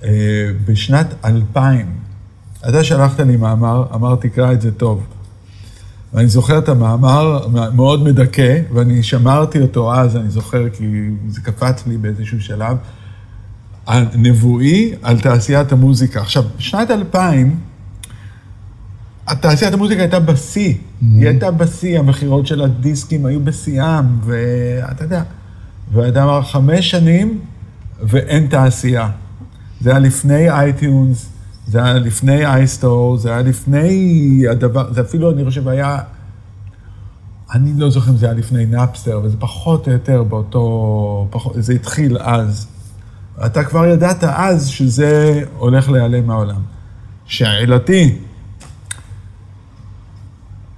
אה, 0.05 0.11
בשנת 0.65 1.15
2000, 1.25 1.87
אתה 2.69 2.85
שלחת 2.85 3.21
לי 3.21 3.37
מאמר, 3.37 3.87
אמר, 3.95 4.17
תקרא 4.17 4.53
את 4.53 4.61
זה 4.61 4.73
טוב. 4.73 5.07
ואני 6.15 6.29
זוכר 6.29 6.59
את 6.59 6.69
המאמר 6.69 7.47
מאוד 7.75 8.03
מדכא, 8.03 8.61
ואני 8.73 9.03
שמרתי 9.03 9.61
אותו 9.61 9.95
אז, 9.95 10.17
אני 10.17 10.31
זוכר, 10.31 10.69
כי 10.71 10.87
זה 11.29 11.41
קפץ 11.41 11.87
לי 11.87 11.97
באיזשהו 11.97 12.41
שלב, 12.41 12.77
הנבואי 13.87 14.93
על 15.03 15.21
תעשיית 15.21 15.73
המוזיקה. 15.73 16.21
עכשיו, 16.21 16.45
בשנת 16.59 16.91
2000, 16.91 17.61
תעשיית 19.35 19.75
המוזיקה 19.75 20.01
הייתה 20.01 20.21
בשיא, 20.21 20.75
היא 21.01 21.27
הייתה 21.29 21.51
בשיא, 21.51 21.99
המכירות 21.99 22.47
של 22.47 22.63
הדיסקים 22.63 23.27
היו 23.27 23.41
בשיאם, 23.41 24.05
ואתה 24.25 25.05
יודע, 25.05 25.23
ואתה 25.93 26.23
אמר, 26.23 26.43
חמש 26.43 26.91
שנים 26.91 27.39
ואין 28.03 28.47
תעשייה. 28.47 29.09
זה 29.81 29.91
היה 29.91 29.99
לפני 29.99 30.51
iTunes, 30.51 31.27
זה 31.67 31.85
היה 31.85 31.95
לפני 31.95 32.47
iStore, 32.47 33.17
זה 33.17 33.31
היה 33.31 33.43
לפני 33.43 34.43
הדבר, 34.51 34.93
זה 34.93 35.01
אפילו, 35.01 35.31
אני 35.33 35.45
חושב, 35.45 35.69
היה... 35.69 35.99
אני 37.55 37.73
לא 37.77 37.91
זוכר 37.91 38.11
אם 38.11 38.17
זה 38.17 38.27
היה 38.27 38.35
לפני 38.35 38.67
Napster, 38.67 39.17
אבל 39.17 39.29
זה 39.29 39.37
פחות 39.39 39.87
או 39.87 39.93
יותר 39.93 40.23
באותו... 40.23 41.27
פחות, 41.31 41.55
זה 41.59 41.73
התחיל 41.73 42.19
אז. 42.21 42.67
אתה 43.47 43.65
כבר 43.65 43.87
ידעת 43.87 44.25
אז 44.25 44.69
שזה 44.69 45.43
הולך 45.59 45.91
להיעלם 45.91 46.27
מהעולם. 46.27 46.61
שאלתי, 47.27 48.19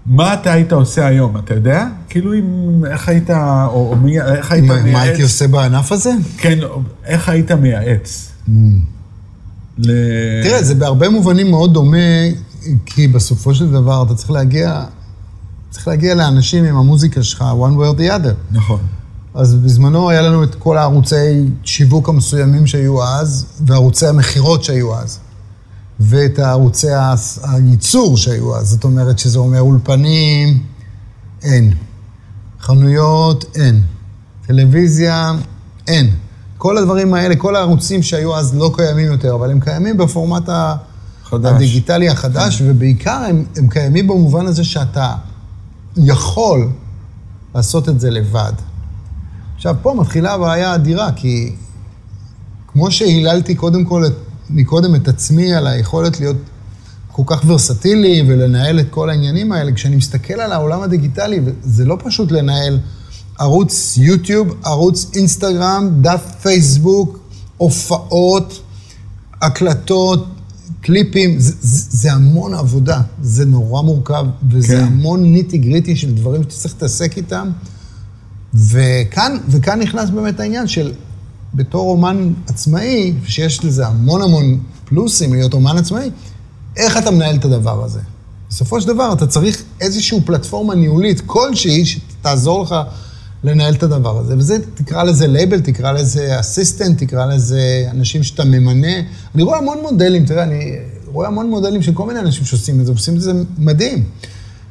מה 0.06 0.34
אתה 0.34 0.52
היית 0.52 0.72
עושה 0.72 1.06
היום, 1.06 1.36
אתה 1.36 1.54
יודע? 1.54 1.86
כאילו, 2.08 2.34
אם, 2.34 2.82
איך 2.90 3.08
היית, 3.08 3.30
או, 3.30 3.90
או 3.90 3.96
מי, 3.96 4.20
איך 4.20 4.52
היית 4.52 4.64
מה, 4.64 4.74
מייעץ? 4.74 4.92
מה 4.92 5.02
הייתי 5.02 5.22
עושה 5.22 5.48
בענף 5.48 5.92
הזה? 5.92 6.12
כן, 6.38 6.58
איך 7.04 7.28
היית 7.28 7.50
מייעץ? 7.50 8.32
ל... 9.78 9.90
תראה, 10.42 10.62
זה 10.62 10.74
בהרבה 10.74 11.08
מובנים 11.08 11.50
מאוד 11.50 11.74
דומה, 11.74 11.96
כי 12.86 13.08
בסופו 13.08 13.54
של 13.54 13.70
דבר 13.70 14.02
אתה 14.06 14.14
צריך 14.14 14.30
להגיע, 14.30 14.84
צריך 15.70 15.88
להגיע 15.88 16.14
לאנשים 16.14 16.64
עם 16.64 16.76
המוזיקה 16.76 17.22
שלך, 17.22 17.40
one 17.40 17.78
way 17.78 17.96
or 17.96 17.98
the 17.98 18.22
other. 18.22 18.56
נכון. 18.56 18.80
אז 19.34 19.54
בזמנו 19.54 20.10
היה 20.10 20.22
לנו 20.22 20.44
את 20.44 20.54
כל 20.54 20.78
הערוצי 20.78 21.44
שיווק 21.64 22.08
המסוימים 22.08 22.66
שהיו 22.66 23.04
אז, 23.04 23.46
וערוצי 23.66 24.06
המכירות 24.06 24.64
שהיו 24.64 24.94
אז, 24.98 25.18
ואת 26.02 26.38
הערוצי 26.38 26.90
הס- 26.90 27.38
הייצור 27.42 28.16
שהיו 28.16 28.56
אז. 28.56 28.68
זאת 28.68 28.84
אומרת 28.84 29.18
שזה 29.18 29.38
אומר 29.38 29.60
אולפנים, 29.60 30.62
אין. 31.42 31.72
חנויות, 32.60 33.44
אין. 33.54 33.82
טלוויזיה, 34.46 35.32
אין. 35.88 36.10
כל 36.58 36.78
הדברים 36.78 37.14
האלה, 37.14 37.36
כל 37.36 37.56
הערוצים 37.56 38.02
שהיו 38.02 38.36
אז 38.36 38.54
לא 38.54 38.72
קיימים 38.76 39.06
יותר, 39.06 39.34
אבל 39.34 39.50
הם 39.50 39.60
קיימים 39.60 39.96
בפורמט 39.96 40.48
חדש. 41.24 41.52
הדיגיטלי 41.54 42.08
החדש, 42.08 42.62
ובעיקר 42.66 43.22
הם, 43.28 43.44
הם 43.56 43.68
קיימים 43.68 44.06
במובן 44.06 44.46
הזה 44.46 44.64
שאתה 44.64 45.14
יכול 45.96 46.68
לעשות 47.54 47.88
את 47.88 48.00
זה 48.00 48.10
לבד. 48.10 48.52
עכשיו, 49.56 49.76
פה 49.82 49.94
מתחילה 49.98 50.32
הבעיה 50.34 50.74
אדירה, 50.74 51.12
כי 51.12 51.52
כמו 52.72 52.90
שהיללתי 52.90 53.54
קודם 53.54 53.84
כל, 53.84 54.06
את- 54.06 54.12
מקודם 54.50 54.94
את 54.94 55.08
עצמי 55.08 55.54
על 55.54 55.66
היכולת 55.66 56.20
להיות 56.20 56.36
כל 57.12 57.22
כך 57.26 57.42
ורסטילי 57.46 58.22
ולנהל 58.26 58.80
את 58.80 58.86
כל 58.90 59.10
העניינים 59.10 59.52
האלה, 59.52 59.72
כשאני 59.72 59.96
מסתכל 59.96 60.34
על 60.34 60.52
העולם 60.52 60.82
הדיגיטלי, 60.82 61.40
זה 61.62 61.84
לא 61.84 61.98
פשוט 62.04 62.32
לנהל 62.32 62.78
ערוץ 63.38 63.96
יוטיוב, 63.96 64.48
ערוץ 64.64 65.10
אינסטגרם, 65.14 65.90
דף 66.00 66.22
פייסבוק, 66.42 67.18
הופעות, 67.56 68.62
הקלטות, 69.42 70.26
קליפים, 70.80 71.40
זה, 71.40 71.52
זה, 71.60 71.86
זה 71.90 72.12
המון 72.12 72.54
עבודה, 72.54 73.00
זה 73.22 73.44
נורא 73.44 73.82
מורכב, 73.82 74.26
וזה 74.50 74.76
כן. 74.76 74.84
המון 74.84 75.32
ניטי 75.32 75.58
גריטי 75.58 75.96
של 75.96 76.14
דברים 76.14 76.42
שצריך 76.42 76.74
להתעסק 76.74 77.16
איתם. 77.16 77.50
וכאן, 78.54 79.36
וכאן 79.48 79.80
נכנס 79.80 80.10
באמת 80.10 80.40
העניין 80.40 80.66
של 80.66 80.92
בתור 81.54 81.90
אומן 81.90 82.32
עצמאי, 82.46 83.12
שיש 83.26 83.64
לזה 83.64 83.86
המון 83.86 84.22
המון 84.22 84.58
פלוסים 84.84 85.32
להיות 85.32 85.54
אומן 85.54 85.78
עצמאי, 85.78 86.10
איך 86.76 86.96
אתה 86.96 87.10
מנהל 87.10 87.36
את 87.36 87.44
הדבר 87.44 87.84
הזה? 87.84 88.00
בסופו 88.50 88.80
של 88.80 88.88
דבר 88.88 89.12
אתה 89.12 89.26
צריך 89.26 89.62
איזושהי 89.80 90.20
פלטפורמה 90.20 90.74
ניהולית 90.74 91.22
כלשהי 91.26 91.84
שתעזור 91.84 92.62
לך 92.62 92.74
לנהל 93.44 93.74
את 93.74 93.82
הדבר 93.82 94.18
הזה. 94.18 94.34
וזה, 94.38 94.58
תקרא 94.74 95.02
לזה 95.02 95.26
לייבל, 95.26 95.60
תקרא 95.60 95.92
לזה 95.92 96.40
אסיסטנט, 96.40 96.98
תקרא 96.98 97.26
לזה 97.26 97.86
אנשים 97.90 98.22
שאתה 98.22 98.44
ממנה. 98.44 98.92
אני 99.34 99.42
רואה 99.42 99.58
המון 99.58 99.78
מודלים, 99.82 100.26
תראה, 100.26 100.42
אני 100.42 100.76
רואה 101.06 101.26
המון 101.26 101.50
מודלים 101.50 101.82
של 101.82 101.92
כל 101.92 102.06
מיני 102.06 102.20
אנשים 102.20 102.44
שעושים 102.44 102.80
את 102.80 102.86
זה, 102.86 102.92
עושים 102.92 103.14
את 103.14 103.20
זה 103.20 103.32
מדהים. 103.58 104.04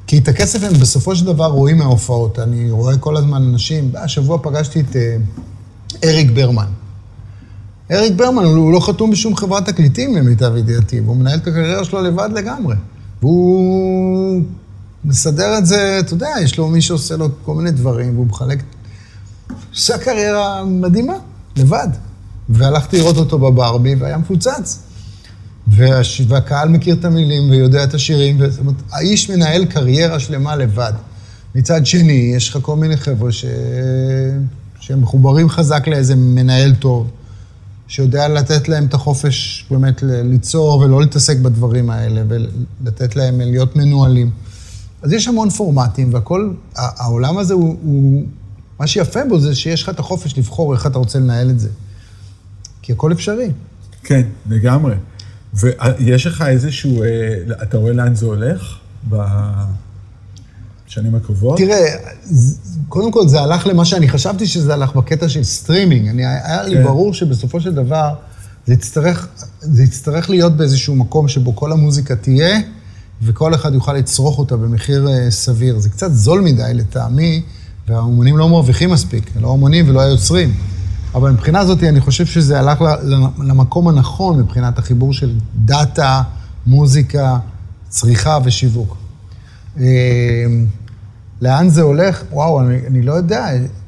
כי 0.08 0.18
את 0.18 0.28
הכסף 0.28 0.64
הם 0.64 0.74
בסופו 0.74 1.16
של 1.16 1.26
דבר 1.26 1.46
רואים 1.46 1.78
מההופעות. 1.78 2.40
אני 2.40 2.72
רואה 2.72 2.98
כל 2.98 3.18
הזמן 3.18 3.44
אנשים, 3.44 3.92
השבוע 3.96 4.38
פגשתי 4.42 4.80
את 4.80 4.96
אה, 4.96 5.18
אריק 6.04 6.32
ברמן. 6.32 6.68
אריק 7.92 8.14
ברמן, 8.16 8.44
הוא 8.44 8.74
לא 8.74 8.80
חתום 8.80 9.12
בשום 9.12 9.36
חברת 9.36 9.70
תקליטים, 9.70 10.16
למיטב 10.16 10.56
ידיעתי, 10.58 11.00
והוא 11.00 11.18
מנהל 11.18 11.40
את 11.40 11.48
הקריירה 11.48 11.84
שלו 11.84 12.02
לבד 12.02 12.30
לגמרי. 12.36 12.76
והוא 13.22 14.42
מסדר 15.06 15.58
את 15.58 15.66
זה, 15.66 15.98
אתה 16.00 16.14
יודע, 16.14 16.30
יש 16.44 16.58
לו 16.58 16.68
מי 16.68 16.82
שעושה 16.82 17.18
לו 17.18 17.30
כל 17.46 17.56
מיני 17.56 17.72
דברים, 17.72 18.16
והוא 18.16 18.28
מחלק... 18.28 18.64
עושה 19.74 19.98
קריירה 19.98 20.64
מדהימה, 20.66 21.14
לבד. 21.58 21.88
והלכתי 22.50 22.98
לראות 22.98 23.18
אותו 23.18 23.40
בברבי, 23.40 23.96
והיה 23.96 24.18
מפוצץ. 24.18 24.80
והש... 25.68 26.22
והקהל 26.28 26.70
מכיר 26.70 26.96
את 26.96 27.06
המילים 27.06 27.50
ויודע 27.50 27.84
את 27.84 27.94
השירים, 27.94 28.40
אומרת, 28.60 28.76
האיש 28.92 29.30
מנהל 29.30 29.66
קריירה 29.66 30.20
שלמה 30.20 30.56
לבד. 30.56 30.94
מצד 31.56 31.86
שני, 31.86 32.34
יש 32.36 32.50
לך 32.50 32.58
כל 32.62 32.76
מיני 32.76 32.98
חבר'ה 32.98 33.32
ש... 33.32 33.46
שהם 34.82 35.02
מחוברים 35.02 35.50
חזק 35.50 35.88
לאיזה 35.88 36.16
מנהל 36.16 36.76
טוב, 36.76 37.12
שיודע 37.88 38.28
לתת 38.28 38.70
להם 38.70 38.86
את 38.86 38.94
החופש 38.94 39.66
באמת 39.72 40.04
ליצור 40.04 40.80
ולא 40.80 41.02
להתעסק 41.02 41.38
בדברים 41.38 41.90
האלה, 41.90 42.24
ולתת 42.28 43.16
להם 43.16 43.42
להיות 43.42 43.76
מנוהלים. 43.76 44.32
אז 45.02 45.12
יש 45.12 45.28
המון 45.28 45.50
פורמטים, 45.50 46.14
והכל, 46.14 46.54
העולם 46.76 47.38
הזה 47.38 47.54
הוא, 47.54 47.78
הוא, 47.84 48.24
מה 48.80 48.88
שיפה 48.88 49.20
בו 49.30 49.40
זה 49.40 49.56
שיש 49.56 49.84
לך 49.84 49.90
את 49.90 50.00
החופש 50.00 50.38
לבחור 50.38 50.74
איך 50.74 50.88
אתה 50.88 50.98
רוצה 50.98 51.20
לנהל 51.20 51.50
את 51.50 51.60
זה. 51.60 51.70
כי 52.82 52.92
הכל 52.92 53.12
אפשרי. 53.12 53.52
כן, 54.04 54.22
לגמרי. 54.50 54.96
ויש 55.54 56.28
לך 56.28 56.42
איזשהו, 56.42 57.04
אה, 57.04 57.08
אתה 57.64 57.78
רואה 57.78 57.94
לאן 57.94 58.16
זה 58.16 58.26
הולך 58.26 58.78
בשנים 60.92 61.16
הקרובות? 61.16 61.58
תראה, 61.58 61.96
קודם 62.90 63.12
כל 63.12 63.28
זה 63.28 63.42
הלך 63.42 63.68
למה 63.68 63.86
שאני 63.86 64.10
חשבתי 64.10 64.48
שזה 64.48 64.74
הלך 64.74 64.96
בקטע 64.96 65.30
של 65.30 65.44
סטרימינג. 65.44 66.08
אני, 66.08 66.26
היה 66.26 66.64
לי 66.64 66.76
כן. 66.76 66.84
ברור 66.84 67.14
שבסופו 67.14 67.62
של 67.62 67.74
דבר 67.74 68.14
זה 68.68 68.74
יצטרך, 68.74 69.28
זה 69.60 69.84
יצטרך 69.84 70.30
להיות 70.30 70.58
באיזשהו 70.58 70.96
מקום 70.96 71.28
שבו 71.28 71.56
כל 71.56 71.72
המוזיקה 71.72 72.16
תהיה. 72.16 72.60
וכל 73.22 73.56
אחד 73.56 73.74
יוכל 73.74 73.94
לצרוך 73.94 74.40
אותה 74.40 74.58
במחיר 74.58 75.08
אה, 75.10 75.32
סביר. 75.32 75.80
זה 75.80 75.90
קצת 75.90 76.14
זול 76.14 76.42
מדי 76.42 76.72
לטעמי, 76.74 77.42
והאומנים 77.88 78.38
לא 78.38 78.50
מרוויחים 78.50 78.90
מספיק, 78.90 79.32
לא 79.42 79.48
האומנים 79.48 79.90
ולא 79.90 80.02
היוצרים. 80.02 80.54
אבל 81.16 81.32
מבחינה 81.32 81.66
זאת, 81.66 81.84
אני 81.84 82.02
חושב 82.02 82.26
שזה 82.26 82.60
הלך 82.60 82.84
למקום 83.38 83.88
הנכון 83.88 84.40
מבחינת 84.40 84.80
החיבור 84.80 85.14
של 85.14 85.36
דאטה, 85.56 86.22
מוזיקה, 86.68 87.38
צריכה 87.90 88.38
ושיווק. 88.44 88.98
לאן 91.42 91.70
זה 91.70 91.82
הולך? 91.82 92.24
וואו, 92.32 92.62
אני, 92.62 92.78
אני 92.88 93.02
לא 93.02 93.14
יודע, 93.14 93.48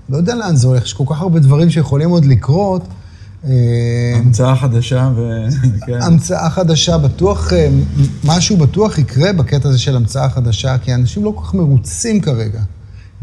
לא 0.09 0.17
יודע 0.17 0.35
לאן 0.35 0.55
זה 0.55 0.67
הולך. 0.67 0.83
יש 0.83 0.93
כל 0.93 1.03
כך 1.09 1.21
הרבה 1.21 1.39
דברים 1.39 1.69
שיכולים 1.69 2.09
עוד 2.09 2.25
לקרות. 2.25 2.87
אה, 3.45 3.51
המצאה 4.15 4.55
חדשה 4.55 5.09
ו... 5.15 5.45
כן. 5.85 6.01
המצאה 6.01 6.49
חדשה, 6.49 6.97
בטוח, 6.97 7.53
אה, 7.53 7.69
משהו 8.23 8.57
בטוח 8.57 8.97
יקרה 8.97 9.33
בקטע 9.33 9.69
הזה 9.69 9.79
של 9.79 9.95
המצאה 9.95 10.29
חדשה, 10.29 10.77
כי 10.77 10.93
אנשים 10.93 11.23
לא 11.23 11.33
כל 11.35 11.45
כך 11.45 11.53
מרוצים 11.53 12.21
כרגע. 12.21 12.61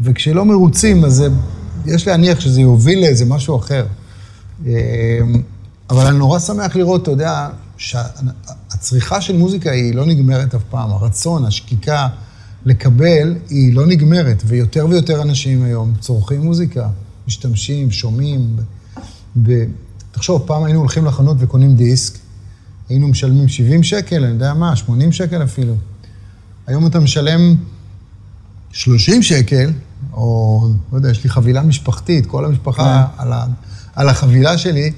וכשלא 0.01 0.45
מרוצים, 0.45 1.05
אז 1.05 1.13
זה, 1.13 1.27
יש 1.85 2.07
להניח 2.07 2.39
שזה 2.39 2.61
יוביל 2.61 2.99
לאיזה 2.99 3.25
משהו 3.25 3.57
אחר. 3.57 3.85
אה, 4.67 4.71
אבל 5.89 6.05
אני 6.05 6.17
נורא 6.17 6.39
שמח 6.39 6.75
לראות, 6.75 7.01
אתה 7.01 7.11
יודע, 7.11 7.49
שהצריכה 7.77 9.21
של 9.21 9.37
מוזיקה 9.37 9.71
היא 9.71 9.95
לא 9.95 10.05
נגמרת 10.05 10.55
אף 10.55 10.63
פעם. 10.69 10.91
הרצון, 10.91 11.45
השקיקה 11.45 12.07
לקבל, 12.65 13.35
היא 13.49 13.73
לא 13.73 13.85
נגמרת. 13.85 14.43
ויותר 14.45 14.85
ויותר 14.89 15.21
אנשים 15.21 15.63
היום 15.63 15.93
צורכים 15.99 16.41
מוזיקה, 16.41 16.89
משתמשים, 17.27 17.91
שומעים. 17.91 18.55
ב... 19.43 19.65
תחשוב, 20.11 20.43
פעם 20.45 20.63
היינו 20.63 20.79
הולכים 20.79 21.05
לחנות 21.05 21.37
וקונים 21.39 21.75
דיסק, 21.75 22.17
היינו 22.89 23.07
משלמים 23.07 23.47
70 23.47 23.83
שקל, 23.83 24.23
אני 24.23 24.33
יודע 24.33 24.53
מה, 24.53 24.75
80 24.75 25.11
שקל 25.11 25.43
אפילו. 25.43 25.75
היום 26.67 26.87
אתה 26.87 26.99
משלם 26.99 27.55
30 28.71 29.23
שקל, 29.23 29.71
או, 30.13 30.67
לא 30.91 30.97
יודע, 30.97 31.09
יש 31.09 31.23
לי 31.23 31.29
חבילה 31.29 31.61
משפחתית, 31.61 32.25
כל 32.25 32.45
המשפחה 32.45 33.07
כן. 33.17 33.21
על, 33.23 33.33
ה, 33.33 33.45
על 33.95 34.09
החבילה 34.09 34.57
שלי, 34.57 34.91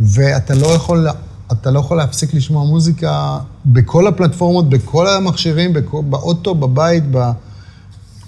ואתה 0.00 0.54
לא 0.54 0.66
יכול, 0.66 1.08
אתה 1.52 1.70
לא 1.70 1.80
יכול 1.80 1.96
להפסיק 1.96 2.34
לשמוע 2.34 2.64
מוזיקה 2.64 3.38
בכל 3.66 4.06
הפלטפורמות, 4.06 4.68
בכל 4.68 5.06
המכשירים, 5.08 5.72
בכל, 5.72 6.02
באוטו, 6.10 6.54
בבית, 6.54 7.04
ב, 7.10 7.30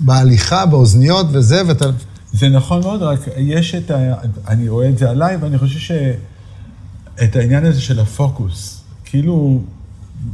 בהליכה, 0.00 0.66
באוזניות 0.66 1.26
וזה, 1.32 1.62
ואתה 1.66 1.86
זה 2.32 2.48
נכון 2.48 2.80
מאוד, 2.82 3.02
רק 3.02 3.20
יש 3.36 3.74
את 3.74 3.90
ה... 3.90 4.14
אני 4.48 4.68
רואה 4.68 4.88
את 4.88 4.98
זה 4.98 5.10
עליי, 5.10 5.36
ואני 5.36 5.58
חושב 5.58 5.78
שאת 5.78 7.36
העניין 7.36 7.64
הזה 7.64 7.80
של 7.80 8.00
הפוקוס, 8.00 8.80
כאילו, 9.04 9.60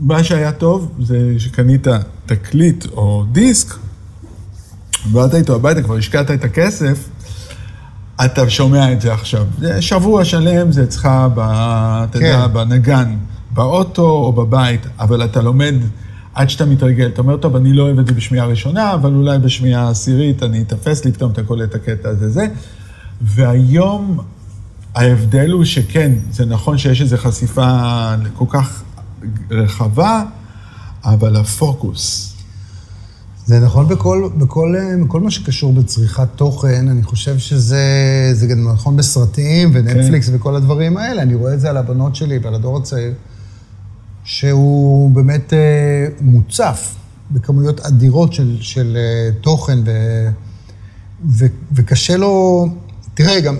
מה 0.00 0.24
שהיה 0.24 0.52
טוב 0.52 0.92
זה 1.00 1.34
שקנית 1.38 1.86
תקליט 2.26 2.86
או 2.92 3.24
דיסק, 3.32 3.74
ובאת 5.06 5.34
איתו 5.34 5.54
הביתה, 5.54 5.82
כבר 5.82 5.96
השקעת 5.96 6.30
את 6.30 6.44
הכסף, 6.44 7.08
אתה 8.24 8.50
שומע 8.50 8.92
את 8.92 9.00
זה 9.00 9.12
עכשיו. 9.12 9.46
זה 9.58 9.82
שבוע 9.82 10.24
שלם, 10.24 10.72
זה 10.72 10.82
אצלך, 10.82 11.08
ב, 11.34 11.38
אתה 11.40 12.18
כן. 12.18 12.24
יודע, 12.24 12.46
בנגן, 12.46 13.16
באוטו 13.50 14.10
או 14.10 14.32
בבית, 14.32 14.86
אבל 14.98 15.24
אתה 15.24 15.42
לומד... 15.42 15.74
עד 16.34 16.50
שאתה 16.50 16.64
מתרגל. 16.64 17.06
אתה 17.06 17.22
אומר, 17.22 17.36
טוב, 17.36 17.56
אני 17.56 17.72
לא 17.72 17.82
אוהב 17.82 17.98
את 17.98 18.06
זה 18.06 18.12
בשמיעה 18.12 18.46
ראשונה, 18.46 18.94
אבל 18.94 19.14
אולי 19.14 19.38
בשמיעה 19.38 19.88
עשירית 19.90 20.42
אני 20.42 20.62
אתפס 20.62 21.04
לי 21.04 21.12
פתאום 21.12 21.32
את 21.32 21.38
הכל 21.38 21.62
את 21.62 21.74
הקטע 21.74 22.08
הזה 22.08 22.30
זה. 22.30 22.46
והיום 23.20 24.18
ההבדל 24.94 25.50
הוא 25.50 25.64
שכן, 25.64 26.12
זה 26.30 26.44
נכון 26.44 26.78
שיש 26.78 27.00
איזו 27.00 27.16
חשיפה 27.16 28.14
כל 28.34 28.44
כך 28.48 28.82
רחבה, 29.50 30.22
אבל 31.04 31.36
הפוקוס. 31.36 32.33
זה 33.46 33.60
נכון 33.60 33.88
בכל, 33.88 34.28
בכל, 34.38 34.74
בכל 35.04 35.20
מה 35.20 35.30
שקשור 35.30 35.72
בצריכת 35.72 36.28
תוכן, 36.36 36.88
אני 36.88 37.02
חושב 37.02 37.38
שזה 37.38 38.46
גם 38.48 38.72
נכון 38.72 38.96
בסרטים 38.96 39.70
ונטפליקס 39.72 40.28
כן. 40.28 40.36
וכל 40.36 40.56
הדברים 40.56 40.96
האלה. 40.96 41.22
אני 41.22 41.34
רואה 41.34 41.54
את 41.54 41.60
זה 41.60 41.70
על 41.70 41.76
הבנות 41.76 42.16
שלי 42.16 42.38
ועל 42.38 42.54
הדור 42.54 42.76
הצעיר. 42.76 43.12
שהוא 44.24 45.10
באמת 45.10 45.52
אה, 45.52 45.58
מוצף 46.20 46.94
בכמויות 47.30 47.80
אדירות 47.80 48.32
של, 48.32 48.56
של 48.60 48.96
אה, 48.96 49.30
תוכן, 49.40 49.78
ו, 49.86 49.90
ו, 51.28 51.46
וקשה 51.72 52.16
לו... 52.16 52.66
תראה, 53.14 53.40
גם, 53.40 53.56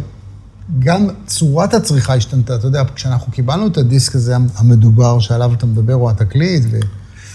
גם 0.79 1.07
צורת 1.27 1.75
הצריכה 1.75 2.14
השתנתה. 2.14 2.55
אתה 2.55 2.66
יודע, 2.66 2.83
כשאנחנו 2.94 3.33
קיבלנו 3.33 3.66
את 3.66 3.77
הדיסק 3.77 4.14
הזה 4.14 4.37
המדובר 4.57 5.18
שעליו 5.18 5.53
אתה 5.55 5.66
מדבר, 5.66 5.94
או 5.94 6.11
התקליט, 6.11 6.62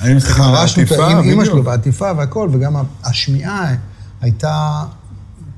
וחרשנו 0.01 0.83
את 0.83 0.91
האימא 0.91 1.45
שלו, 1.45 1.65
והעטיפה 1.65 2.11
והכל, 2.17 2.49
וגם 2.51 2.75
השמיעה 3.03 3.73
הייתה... 4.21 4.83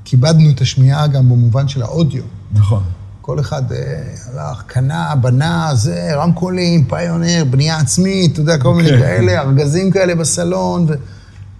כיבדנו 0.05 0.49
את 0.49 0.61
השמיעה 0.61 1.07
גם 1.07 1.29
במובן 1.29 1.67
של 1.67 1.81
האודיו. 1.81 2.23
נכון. 2.53 2.83
כל 3.21 3.39
אחד 3.39 3.71
אה, 3.71 3.77
הלך, 4.25 4.63
קנה, 4.67 5.15
בנה, 5.15 5.69
זה, 5.73 6.09
רמקולים, 6.15 6.85
פיונר, 6.85 7.43
בנייה 7.49 7.77
עצמית, 7.77 8.33
אתה 8.33 8.41
יודע, 8.41 8.57
כל 8.57 8.73
מיני 8.73 8.89
כן. 8.89 8.99
כאלה, 8.99 9.41
ארגזים 9.41 9.91
כאלה 9.91 10.15
בסלון, 10.15 10.87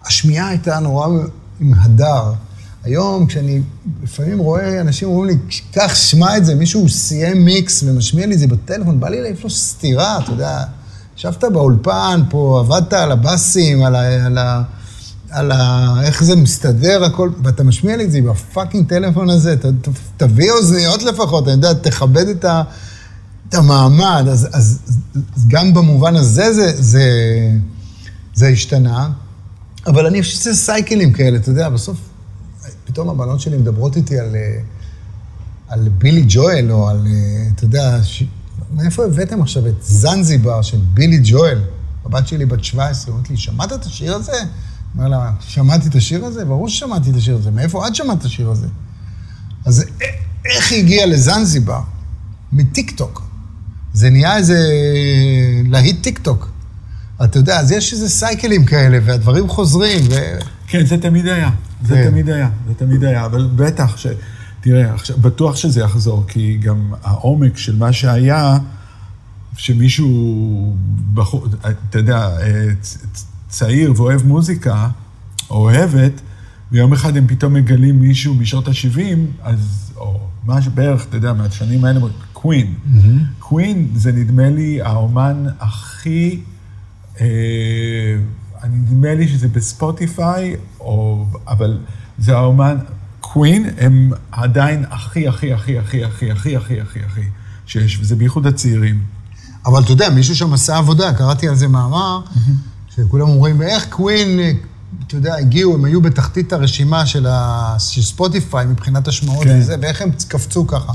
והשמיעה 0.03 0.47
הייתה 0.47 0.79
נורא 0.79 1.07
עם 1.59 1.73
הדר. 1.73 2.33
היום, 2.83 3.25
כשאני 3.25 3.61
לפעמים 4.03 4.39
רואה 4.39 4.81
אנשים 4.81 5.07
אומרים 5.07 5.29
לי, 5.29 5.57
קח, 5.71 5.95
שמע 5.95 6.37
את 6.37 6.45
זה, 6.45 6.55
מישהו 6.55 6.89
סיים 6.89 7.45
מיקס 7.45 7.83
ומשמיע 7.83 8.25
לי 8.25 8.33
את 8.33 8.39
זה 8.39 8.47
בטלפון, 8.47 8.99
בא 8.99 9.09
לי 9.09 9.21
להעיף 9.21 9.43
לו 9.43 9.49
סטירה, 9.49 10.19
אתה 10.23 10.31
יודע. 10.31 10.63
ישבת 11.21 11.43
באולפן 11.43 12.21
פה, 12.29 12.59
עבדת 12.59 12.93
על 12.93 13.11
הבאסים, 13.11 13.83
על, 13.83 13.95
ה, 13.95 14.25
על, 14.25 14.37
ה, 14.37 14.63
על 15.29 15.51
ה... 15.51 15.93
איך 16.03 16.23
זה 16.23 16.35
מסתדר 16.35 17.03
הכל, 17.03 17.29
ואתה 17.43 17.63
משמיע 17.63 17.97
לי 17.97 18.03
את 18.03 18.11
זה 18.11 18.21
בפאקינג 18.21 18.89
טלפון 18.89 19.29
הזה, 19.29 19.57
ת, 19.57 19.65
ת, 19.65 19.89
תביא 20.17 20.51
אוזניות 20.51 21.03
לפחות, 21.03 21.47
אני 21.47 21.53
יודע, 21.53 21.73
תכבד 21.73 22.27
את, 22.27 22.45
ה, 22.45 22.63
את 23.49 23.53
המעמד, 23.53 24.25
אז, 24.31 24.47
אז, 24.53 24.79
אז 25.35 25.47
גם 25.47 25.73
במובן 25.73 26.15
הזה 26.15 26.53
זה, 26.53 26.81
זה, 26.81 27.03
זה 28.33 28.47
השתנה, 28.47 29.09
אבל 29.87 30.05
אני 30.05 30.21
חושב 30.21 30.33
שזה 30.33 30.55
סייקלים 30.55 31.13
כאלה, 31.13 31.37
אתה 31.37 31.49
יודע, 31.49 31.69
בסוף 31.69 31.97
פתאום 32.85 33.09
הבנות 33.09 33.39
שלי 33.39 33.57
מדברות 33.57 33.95
איתי 33.95 34.19
על, 34.19 34.35
על 35.67 35.89
בילי 35.89 36.25
ג'ואל, 36.27 36.71
או 36.71 36.89
על, 36.89 37.07
אתה 37.55 37.65
יודע, 37.65 38.03
ש... 38.03 38.23
מאיפה 38.73 39.05
הבאתם 39.05 39.41
עכשיו 39.41 39.67
את 39.67 39.75
זנזיבר 39.81 40.61
של 40.61 40.77
בילי 40.93 41.19
ג'ואל? 41.23 41.59
הבת 42.05 42.27
שלי 42.27 42.45
בת 42.45 42.63
17, 42.63 43.13
אומרת 43.13 43.29
לי, 43.29 43.37
שמעת 43.37 43.73
את 43.73 43.85
השיר 43.85 44.15
הזה? 44.15 44.31
אומר 44.95 45.07
לה, 45.07 45.31
שמעתי 45.39 45.87
את 45.87 45.95
השיר 45.95 46.25
הזה? 46.25 46.45
ברור 46.45 46.69
ששמעתי 46.69 47.09
את 47.09 47.15
השיר 47.15 47.35
הזה. 47.35 47.51
מאיפה 47.51 47.87
את 47.87 47.95
שמעת 47.95 48.19
את 48.19 48.25
השיר 48.25 48.49
הזה? 48.49 48.67
אז 49.65 49.85
איך 50.45 50.71
היא 50.71 50.83
הגיעה 50.83 51.05
לזנזיבר? 51.05 51.81
מטיקטוק. 52.53 53.23
זה 53.93 54.09
נהיה 54.09 54.37
איזה 54.37 54.69
להיט 55.65 56.03
טיקטוק. 56.03 56.49
אתה 57.23 57.39
יודע, 57.39 57.59
אז 57.59 57.71
יש 57.71 57.93
איזה 57.93 58.09
cycleים 58.09 58.65
כאלה, 58.65 58.97
והדברים 59.05 59.49
חוזרים, 59.49 60.01
ו... 60.09 60.15
כן, 60.67 60.85
זה 60.85 60.97
תמיד 60.97 61.27
היה. 61.27 61.49
זה 61.87 61.95
כן. 61.95 62.09
תמיד 62.09 62.29
היה, 62.29 62.49
זה 62.67 62.73
תמיד 62.73 63.03
היה. 63.03 63.25
אבל 63.25 63.49
בטח 63.55 63.97
ש... 63.97 64.07
תראה, 64.61 64.93
עכשיו, 64.93 65.17
בטוח 65.17 65.55
שזה 65.55 65.81
יחזור, 65.81 66.23
כי 66.27 66.57
גם 66.57 66.93
העומק 67.03 67.57
של 67.57 67.77
מה 67.77 67.93
שהיה, 67.93 68.57
שמישהו, 69.57 70.75
בחור, 71.13 71.47
אתה 71.89 71.99
יודע, 71.99 72.29
צעיר 73.49 73.93
ואוהב 73.95 74.23
מוזיקה, 74.27 74.87
או 75.49 75.55
אוהבת, 75.55 76.21
ויום 76.71 76.93
אחד 76.93 77.17
הם 77.17 77.27
פתאום 77.27 77.53
מגלים 77.53 77.99
מישהו 77.99 78.35
משעות 78.35 78.67
ה-70, 78.67 78.99
אז, 79.43 79.91
או 79.97 80.19
משהו 80.45 80.71
בערך, 80.71 81.05
אתה 81.09 81.17
יודע, 81.17 81.33
מהשנים 81.33 81.85
האלה, 81.85 81.99
קווין. 82.33 82.73
קווין 83.39 83.87
זה 83.95 84.11
נדמה 84.11 84.49
לי 84.49 84.81
האומן 84.81 85.45
הכי, 85.59 86.39
אה, 87.21 88.15
נדמה 88.69 89.13
לי 89.13 89.27
שזה 89.27 89.47
בספוטיפיי, 89.47 90.55
או, 90.79 91.25
אבל 91.47 91.79
זה 92.19 92.37
האומן, 92.37 92.77
קווין 93.33 93.65
הם 93.77 94.11
עדיין 94.31 94.85
הכי, 94.89 95.27
הכי, 95.27 95.53
הכי, 95.53 95.77
הכי, 95.77 96.03
הכי, 96.03 96.31
הכי, 96.31 96.55
הכי, 96.57 96.81
הכי, 96.81 96.99
הכי 97.05 97.21
שיש, 97.65 97.99
וזה 98.01 98.15
בייחוד 98.15 98.47
הצעירים. 98.47 99.03
אבל 99.65 99.83
אתה 99.83 99.91
יודע, 99.91 100.09
מישהו 100.09 100.35
שם 100.35 100.53
עשה 100.53 100.77
עבודה, 100.77 101.13
קראתי 101.13 101.47
על 101.47 101.55
זה 101.55 101.67
מאמר, 101.67 102.19
שכולם 102.95 103.29
אומרים, 103.29 103.61
איך 103.61 103.85
קווין, 103.89 104.39
אתה 105.07 105.15
יודע, 105.15 105.35
הגיעו, 105.35 105.73
הם 105.73 105.85
היו 105.85 106.01
בתחתית 106.01 106.53
הרשימה 106.53 107.05
של, 107.05 107.27
ה... 107.27 107.75
של 107.79 108.01
ספוטיפיי 108.01 108.65
מבחינת 108.65 109.07
השמעות 109.07 109.43
כן. 109.43 109.59
וזה, 109.59 109.75
ואיך 109.81 110.01
הם 110.01 110.09
קפצו 110.27 110.67
ככה. 110.67 110.93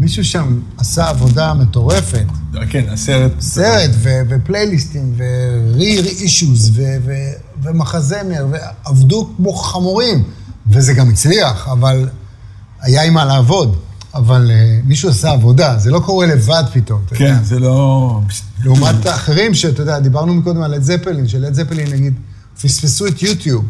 מישהו 0.00 0.24
שם 0.24 0.60
עשה 0.76 1.08
עבודה 1.08 1.54
מטורפת. 1.54 2.26
כן, 2.70 2.84
הסרט. 2.88 3.32
סרט, 3.40 3.90
ו- 3.94 4.20
ופלייליסטים, 4.28 5.14
ו-re 5.16 6.08
issues, 6.08 6.70
ו- 6.72 6.96
ו- 7.04 7.12
ומחזמר, 7.62 8.46
ועבדו 8.50 9.30
כמו 9.36 9.52
חמורים. 9.52 10.24
וזה 10.70 10.92
גם 10.92 11.10
הצליח, 11.10 11.68
אבל 11.68 12.08
היה 12.80 13.04
עם 13.04 13.14
מה 13.14 13.24
לעבוד. 13.24 13.76
אבל 14.14 14.50
uh, 14.50 14.86
מישהו 14.88 15.08
עשה 15.08 15.30
עבודה, 15.30 15.78
זה 15.78 15.90
לא 15.90 16.00
קורה 16.00 16.26
לבד 16.26 16.64
פתאום, 16.72 17.02
אתה 17.06 17.14
כן, 17.14 17.24
יודע. 17.24 17.36
כן, 17.36 17.44
זה 17.44 17.58
לא... 17.58 18.20
לעומת 18.64 19.06
האחרים, 19.06 19.54
שאתה 19.54 19.82
יודע, 19.82 19.98
דיברנו 19.98 20.34
מקודם 20.34 20.62
על 20.62 20.74
לד 20.74 20.82
זפלין, 20.82 21.28
שלד 21.28 21.54
זפלין, 21.54 21.92
נגיד, 21.92 22.14
פספסו 22.62 23.06
את 23.06 23.22
יוטיוב. 23.22 23.64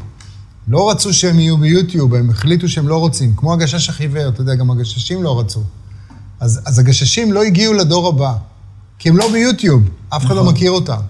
לא 0.68 0.90
רצו 0.90 1.14
שהם 1.14 1.38
יהיו 1.38 1.56
ביוטיוב, 1.56 2.14
הם 2.14 2.30
החליטו 2.30 2.68
שהם 2.68 2.88
לא 2.88 2.98
רוצים. 2.98 3.34
כמו 3.36 3.52
הגשש 3.52 3.88
החיוור, 3.88 4.28
אתה 4.28 4.40
יודע, 4.40 4.54
גם 4.54 4.70
הגששים 4.70 5.22
לא 5.22 5.40
רצו. 5.40 5.62
אז, 6.40 6.60
אז 6.66 6.78
הגששים 6.78 7.32
לא 7.32 7.42
הגיעו 7.42 7.74
לדור 7.74 8.08
הבא, 8.08 8.32
כי 8.98 9.08
הם 9.08 9.16
לא 9.16 9.32
ביוטיוב, 9.32 9.82
אף 10.08 10.24
אחד 10.24 10.34
לא 10.34 10.42
נכון. 10.42 10.54
מכיר 10.54 10.70
אותם. 10.70 11.00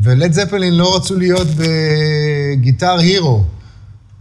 ולד 0.00 0.32
זפלין 0.32 0.74
לא 0.74 0.96
רצו 0.96 1.16
להיות 1.16 1.48
ב-Guitar 1.56 2.98
Hero. 2.98 3.44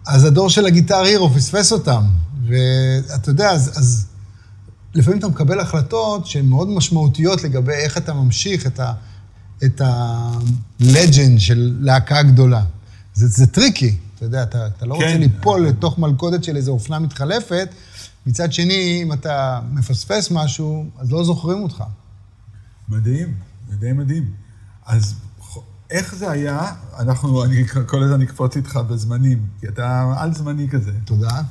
אז 0.09 0.25
הדור 0.25 0.49
של 0.49 0.65
ה-Guitar 0.65 0.99
Hero 0.99 1.29
פספס 1.29 1.71
אותם. 1.71 2.03
ואתה 2.47 3.29
יודע, 3.29 3.49
אז, 3.51 3.71
אז 3.77 4.07
לפעמים 4.95 5.19
אתה 5.19 5.27
מקבל 5.27 5.59
החלטות 5.59 6.25
שהן 6.27 6.45
מאוד 6.45 6.67
משמעותיות 6.67 7.43
לגבי 7.43 7.73
איך 7.73 7.97
אתה 7.97 8.13
ממשיך 8.13 8.67
את 8.67 8.79
ה... 8.79 8.93
את 9.63 9.81
ה-legend 9.85 11.39
של 11.39 11.77
להקה 11.81 12.23
גדולה. 12.23 12.63
זה, 13.13 13.27
זה 13.27 13.47
tricky, 13.47 13.95
אתה 14.15 14.25
יודע, 14.25 14.43
אתה, 14.43 14.67
אתה 14.67 14.85
לא 14.85 14.95
כן. 14.99 15.05
רוצה 15.05 15.17
ליפול 15.17 15.67
לתוך 15.67 15.99
מלכודת 15.99 16.43
של 16.43 16.55
איזו 16.55 16.71
אופנה 16.71 16.99
מתחלפת. 16.99 17.69
מצד 18.25 18.53
שני, 18.53 18.99
אם 19.03 19.13
אתה 19.13 19.59
מפספס 19.71 20.31
משהו, 20.31 20.85
אז 20.97 21.11
לא 21.11 21.23
זוכרים 21.23 21.63
אותך. 21.63 21.83
מדהים, 22.89 23.33
די 23.79 23.93
מדהים. 23.93 24.31
אז 24.85 25.15
איך 25.89 26.15
זה 26.15 26.31
היה, 26.31 26.73
אנחנו, 26.99 27.43
אני 27.43 27.67
כל 27.85 28.03
הזמן 28.03 28.21
אקפוץ 28.21 28.55
איתך 28.55 28.75
בזמנים, 28.75 29.47
כי 29.59 29.67
אתה 29.67 30.13
על 30.17 30.33
זמני 30.33 30.69
כזה. 30.69 30.91
תודה. 31.05 31.41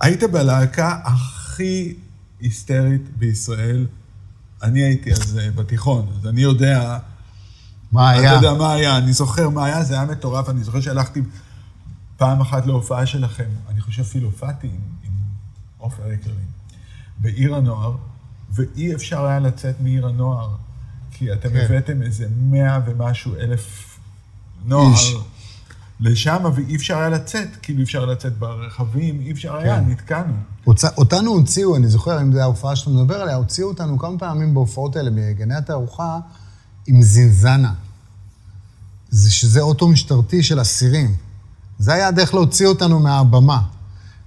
היית 0.00 0.22
בלהקה 0.22 0.98
הכי 1.04 1.94
היסטרית 2.40 3.16
בישראל. 3.16 3.86
אני 4.62 4.82
הייתי 4.82 5.12
אז 5.12 5.38
אה, 5.38 5.50
בתיכון, 5.50 6.06
אז 6.18 6.26
אני 6.26 6.40
יודע... 6.40 6.98
מה 7.92 8.10
היה? 8.10 8.38
אתה 8.38 8.46
יודע 8.46 8.58
מה 8.58 8.72
היה, 8.72 8.98
אני 8.98 9.12
זוכר 9.12 9.48
מה 9.48 9.64
היה, 9.64 9.84
זה 9.84 9.94
היה 9.94 10.04
מטורף. 10.04 10.48
אני 10.48 10.64
זוכר 10.64 10.80
שהלכתי 10.80 11.22
פעם 12.16 12.40
אחת 12.40 12.66
להופעה 12.66 13.06
שלכם, 13.06 13.48
אני 13.68 13.80
חושב 13.80 14.02
אפילו 14.02 14.26
הופעתי 14.26 14.70
עם 15.04 15.12
עופר 15.78 16.12
יקרים, 16.12 16.46
בעיר 17.18 17.54
הנוער, 17.54 17.96
ואי 18.52 18.94
אפשר 18.94 19.26
היה 19.26 19.38
לצאת 19.38 19.80
מעיר 19.80 20.06
הנוער. 20.06 20.50
כי 21.20 21.32
אתם 21.32 21.48
כן. 21.48 21.56
הבאתם 21.56 22.02
איזה 22.02 22.26
מאה 22.40 22.80
ומשהו 22.86 23.34
אלף 23.34 23.98
נוער 24.64 24.92
איש. 24.92 25.14
לשם, 26.00 26.44
ואי 26.54 26.76
אפשר 26.76 26.98
היה 26.98 27.08
לצאת, 27.08 27.48
כאילו 27.62 27.78
אי 27.78 27.84
אפשר 27.84 28.04
לצאת 28.04 28.38
ברכבים, 28.38 29.20
אי 29.20 29.32
אפשר 29.32 29.52
כן. 29.60 29.64
היה, 29.64 29.80
נתקענו. 29.80 30.32
הוצ... 30.64 30.84
אותנו 30.84 31.30
הוציאו, 31.30 31.76
אני 31.76 31.88
זוכר, 31.88 32.20
אם 32.22 32.32
זו 32.32 32.40
ההופעה 32.40 32.76
שאתה 32.76 32.90
מדבר 32.90 33.14
עליה, 33.14 33.34
הוציאו 33.34 33.68
אותנו 33.68 33.98
כמה 33.98 34.18
פעמים 34.18 34.54
בהופעות 34.54 34.96
האלה, 34.96 35.10
בגני 35.10 35.54
התערוכה, 35.54 36.18
עם 36.86 37.02
זינזנה. 37.02 37.72
זה 39.10 39.30
שזה 39.30 39.60
אוטו 39.60 39.88
משטרתי 39.88 40.42
של 40.42 40.60
אסירים. 40.60 41.14
זה 41.78 41.94
היה 41.94 42.08
הדרך 42.08 42.34
להוציא 42.34 42.66
אותנו 42.66 43.00
מהבמה. 43.00 43.62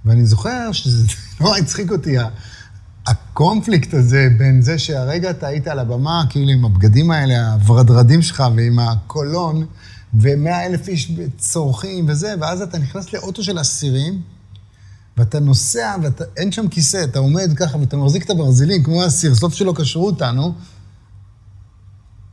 ואני 0.04 0.26
זוכר 0.26 0.72
שזה 0.72 1.06
נורא 1.40 1.58
הצחיק 1.60 1.92
אותי, 1.92 2.16
הקונפליקט 3.06 3.94
הזה 3.94 4.28
בין 4.38 4.62
זה 4.62 4.78
שהרגע 4.78 5.30
אתה 5.30 5.46
היית 5.46 5.68
על 5.68 5.78
הבמה, 5.78 6.24
כאילו 6.30 6.50
עם 6.50 6.64
הבגדים 6.64 7.10
האלה, 7.10 7.52
הוורדרדים 7.52 8.22
שלך 8.22 8.44
ועם 8.56 8.78
הקולון, 8.78 9.66
ומאה 10.14 10.66
אלף 10.66 10.88
איש 10.88 11.12
צורכים 11.38 12.08
וזה, 12.08 12.34
ואז 12.40 12.62
אתה 12.62 12.78
נכנס 12.78 13.12
לאוטו 13.12 13.42
של 13.42 13.60
אסירים, 13.60 14.20
ואתה 15.16 15.40
נוסע, 15.40 15.96
ואין 16.02 16.52
שם 16.52 16.68
כיסא, 16.68 17.04
אתה 17.04 17.18
עומד 17.18 17.50
ככה 17.56 17.78
ואתה 17.78 17.96
מחזיק 17.96 18.24
את 18.24 18.30
הברזילים, 18.30 18.82
כמו 18.82 19.06
אסיר, 19.06 19.34
סוף 19.34 19.54
שלא 19.54 19.72
קשרו 19.76 20.06
אותנו, 20.06 20.54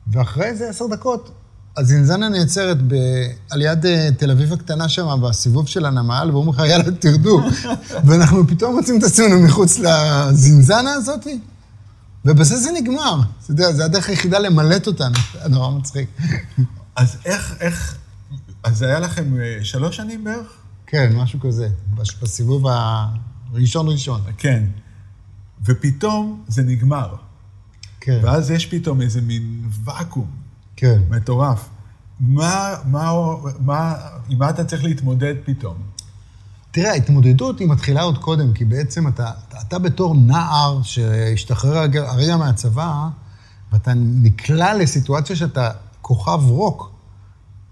ואחרי 0.08 0.46
איזה 0.46 0.70
עשר 0.70 0.88
דקות 0.88 1.41
הזינזנה 1.78 2.30
נעצרת 2.30 2.78
ב... 2.88 2.96
על 3.50 3.62
יד 3.62 3.86
אה, 3.86 4.10
תל 4.18 4.32
אביב 4.32 4.54
הקטנה 4.54 4.90
שם, 4.90 5.22
בסיבוב 5.22 5.68
של 5.68 5.86
הנמל, 5.86 6.30
ואומרים 6.34 6.60
לך, 6.60 6.70
יאללה, 6.70 6.92
תרדו. 6.92 7.42
ואנחנו 8.06 8.48
פתאום 8.48 8.76
מוצאים 8.76 9.00
את 9.00 9.04
עצמנו 9.04 9.40
מחוץ 9.40 9.80
לזינזנה 9.80 10.94
הזאת, 10.94 11.28
ובזה 12.26 12.58
זה 12.58 12.70
נגמר. 12.82 13.22
אתה 13.44 13.52
יודע, 13.52 13.74
זה 13.74 13.86
הדרך 13.86 14.10
היחידה 14.10 14.40
למלט 14.40 14.88
אותנו. 14.88 15.16
זה 15.44 15.50
נורא 15.56 15.70
מצחיק. 15.70 16.10
אז 16.96 17.18
איך, 17.26 17.56
איך... 17.60 17.98
אז 18.64 18.78
זה 18.78 18.86
היה 18.86 19.00
לכם 19.00 19.38
אה, 19.42 19.60
שלוש 19.64 19.98
שנים 19.98 20.24
בערך? 20.24 20.48
כן, 20.88 21.14
משהו 21.16 21.40
כזה, 21.40 21.70
בסיבוב 22.22 22.66
הראשון-ראשון. 23.54 24.22
כן. 24.38 24.64
ופתאום 25.66 26.44
זה 26.48 26.64
נגמר. 26.64 27.16
כן. 28.00 28.20
ואז 28.24 28.52
יש 28.52 28.66
פתאום 28.66 29.02
איזה 29.02 29.22
מין 29.22 29.70
ואקום. 29.86 30.41
כן. 30.82 31.02
מטורף. 31.10 31.70
מה, 32.20 32.74
מה, 32.86 33.12
מה, 33.60 33.96
עם 34.30 34.38
מה 34.38 34.50
אתה 34.50 34.64
צריך 34.64 34.84
להתמודד 34.84 35.36
פתאום? 35.46 35.76
תראה, 36.72 36.92
ההתמודדות 36.92 37.60
היא 37.60 37.68
מתחילה 37.68 38.02
עוד 38.02 38.18
קודם, 38.18 38.54
כי 38.54 38.66
בעצם 38.66 39.08
אתה, 39.08 39.32
אתה, 39.48 39.58
אתה 39.68 39.80
בתור 39.80 40.16
נער 40.16 40.82
שהשתחרר 40.84 41.78
הרגע 41.96 42.38
מהצבא, 42.38 43.08
ואתה 43.72 43.92
נקלע 43.96 44.74
לסיטואציה 44.74 45.36
שאתה 45.36 45.72
כוכב 46.02 46.40
רוק, 46.44 46.92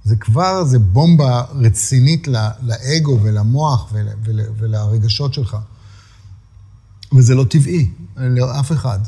זה 0.04 0.16
כבר, 0.16 0.64
זה 0.64 0.80
בומבה 0.80 1.44
רצינית 1.52 2.28
לאגו 2.62 3.20
ולמוח 3.22 3.90
ול, 3.94 4.08
ול, 4.24 4.42
ולרגשות 4.58 5.34
שלך. 5.34 5.58
וזה 7.16 7.36
לא 7.36 7.44
טבעי 7.44 7.90
לאף 8.18 8.72
אחד. 8.72 9.00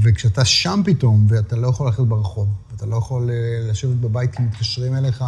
וכשאתה 0.00 0.44
שם 0.44 0.80
פתאום, 0.84 1.26
ואתה 1.28 1.56
לא 1.56 1.68
יכול 1.68 1.86
ללכת 1.86 2.00
ברחוב, 2.00 2.48
ואתה 2.80 2.90
לא 2.90 2.96
יכול 2.96 3.30
אה, 3.30 3.70
לשבת 3.70 3.96
בבית 3.96 4.34
כי 4.34 4.42
מתקשרים 4.42 4.96
אליך, 4.96 5.24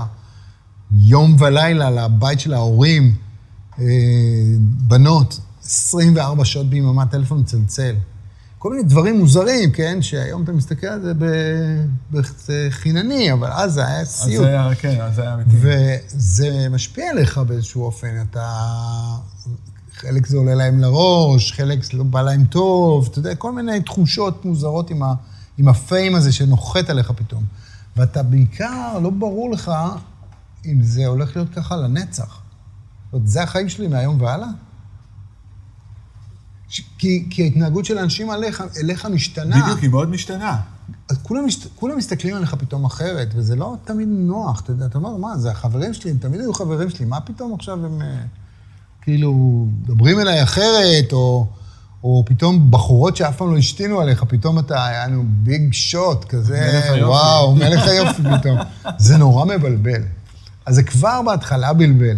יום 0.93 1.37
ולילה 1.38 1.91
לבית 1.91 2.41
של 2.41 2.55
ההורים, 2.55 3.15
אה, 3.79 3.85
בנות, 4.61 5.41
24 5.65 6.45
שעות 6.45 6.71
ביממה, 6.71 7.07
טלפון 7.07 7.41
מצלצל. 7.41 7.95
כל 8.59 8.71
מיני 8.71 8.83
דברים 8.83 9.19
מוזרים, 9.19 9.73
כן? 9.73 10.03
שהיום 10.03 10.43
אתה 10.43 10.53
מסתכל 10.53 10.87
על 10.87 11.03
זה 11.03 11.12
בחינני, 12.12 13.33
אבל 13.33 13.49
אז 13.53 13.73
זה 13.73 13.87
היה 13.87 14.05
סיוט. 14.05 14.47
אז 14.47 14.53
זה 14.53 14.61
היה, 14.61 14.75
כן, 14.75 15.01
אז 15.01 15.15
זה 15.15 15.23
היה 15.23 15.35
אמיתי. 15.35 15.51
וזה 15.53 16.69
משפיע 16.71 17.11
עליך 17.11 17.38
באיזשהו 17.38 17.85
אופן. 17.85 18.23
אתה... 18.31 18.47
חלק 19.95 20.27
זה 20.27 20.37
עולה 20.37 20.55
להם 20.55 20.81
לראש, 20.81 21.53
חלק 21.53 21.85
זה 21.85 21.99
לא 21.99 22.05
בא 22.05 22.23
להם 22.23 22.45
טוב, 22.45 23.09
אתה 23.11 23.19
יודע, 23.19 23.35
כל 23.35 23.53
מיני 23.53 23.81
תחושות 23.81 24.45
מוזרות 24.45 24.91
עם, 24.91 25.03
ה... 25.03 25.15
עם 25.59 25.69
הפיים 25.69 26.15
הזה 26.15 26.33
שנוחת 26.33 26.91
עליך 26.91 27.11
פתאום. 27.11 27.45
ואתה 27.97 28.23
בעיקר, 28.23 28.99
לא 29.03 29.11
ברור 29.11 29.51
לך 29.51 29.71
אם 30.67 30.83
זה 30.83 31.07
הולך 31.07 31.37
להיות 31.37 31.49
ככה 31.55 31.77
לנצח. 31.77 32.27
זאת 32.27 33.12
אומרת, 33.12 33.29
זה 33.29 33.43
החיים 33.43 33.69
שלי 33.69 33.88
מהיום 33.88 34.21
והלאה? 34.21 34.49
כי, 36.99 37.27
כי 37.31 37.43
ההתנהגות 37.43 37.85
של 37.85 37.99
האנשים 37.99 38.31
עליך, 38.31 38.65
אליך 38.81 39.07
משתנה. 39.07 39.62
בדיוק, 39.62 39.79
היא 39.79 39.91
מאוד 39.91 40.11
משתנה. 40.11 40.61
אז 41.11 41.19
כולם, 41.23 41.47
משת, 41.47 41.69
כולם 41.75 41.99
מסתכלים 41.99 42.37
עליך 42.37 42.55
פתאום 42.55 42.85
אחרת, 42.85 43.29
וזה 43.35 43.57
לא 43.57 43.77
תמיד 43.85 44.09
נוח, 44.11 44.61
אתה 44.61 44.71
יודע, 44.71 44.87
אתה 44.87 44.99
אומר, 44.99 45.17
מה, 45.17 45.38
זה 45.38 45.51
החברים 45.51 45.95
שלי, 45.95 46.11
הם 46.11 46.17
תמיד 46.19 46.41
היו 46.41 46.53
חברים 46.55 46.91
שלי, 46.91 47.05
מה 47.05 47.21
פתאום 47.21 47.55
עכשיו 47.55 47.87
הם 47.87 48.03
אה, 48.03 48.23
כאילו 49.03 49.67
מדברים 49.83 50.21
אליי 50.21 50.43
אחרת, 50.43 51.12
או, 51.12 51.47
או 52.05 52.23
פתאום 52.27 52.71
בחורות 52.71 53.17
שאף 53.17 53.37
פעם 53.37 53.51
לא 53.53 53.59
השתינו 53.59 54.01
עליך, 54.01 54.25
פתאום 54.25 54.59
אתה, 54.59 54.87
היה 54.87 55.07
לנו 55.07 55.25
ביג 55.27 55.73
שוט 55.73 56.25
כזה, 56.25 56.83
מלך. 56.95 57.09
וואו, 57.09 57.55
מלך 57.55 57.87
היופי 57.87 58.23
פתאום. 58.38 58.59
זה 58.99 59.17
נורא 59.17 59.45
מבלבל. 59.45 60.03
אז 60.67 60.75
זה 60.75 60.83
כבר 60.83 61.23
בהתחלה 61.27 61.73
בלבל. 61.73 62.17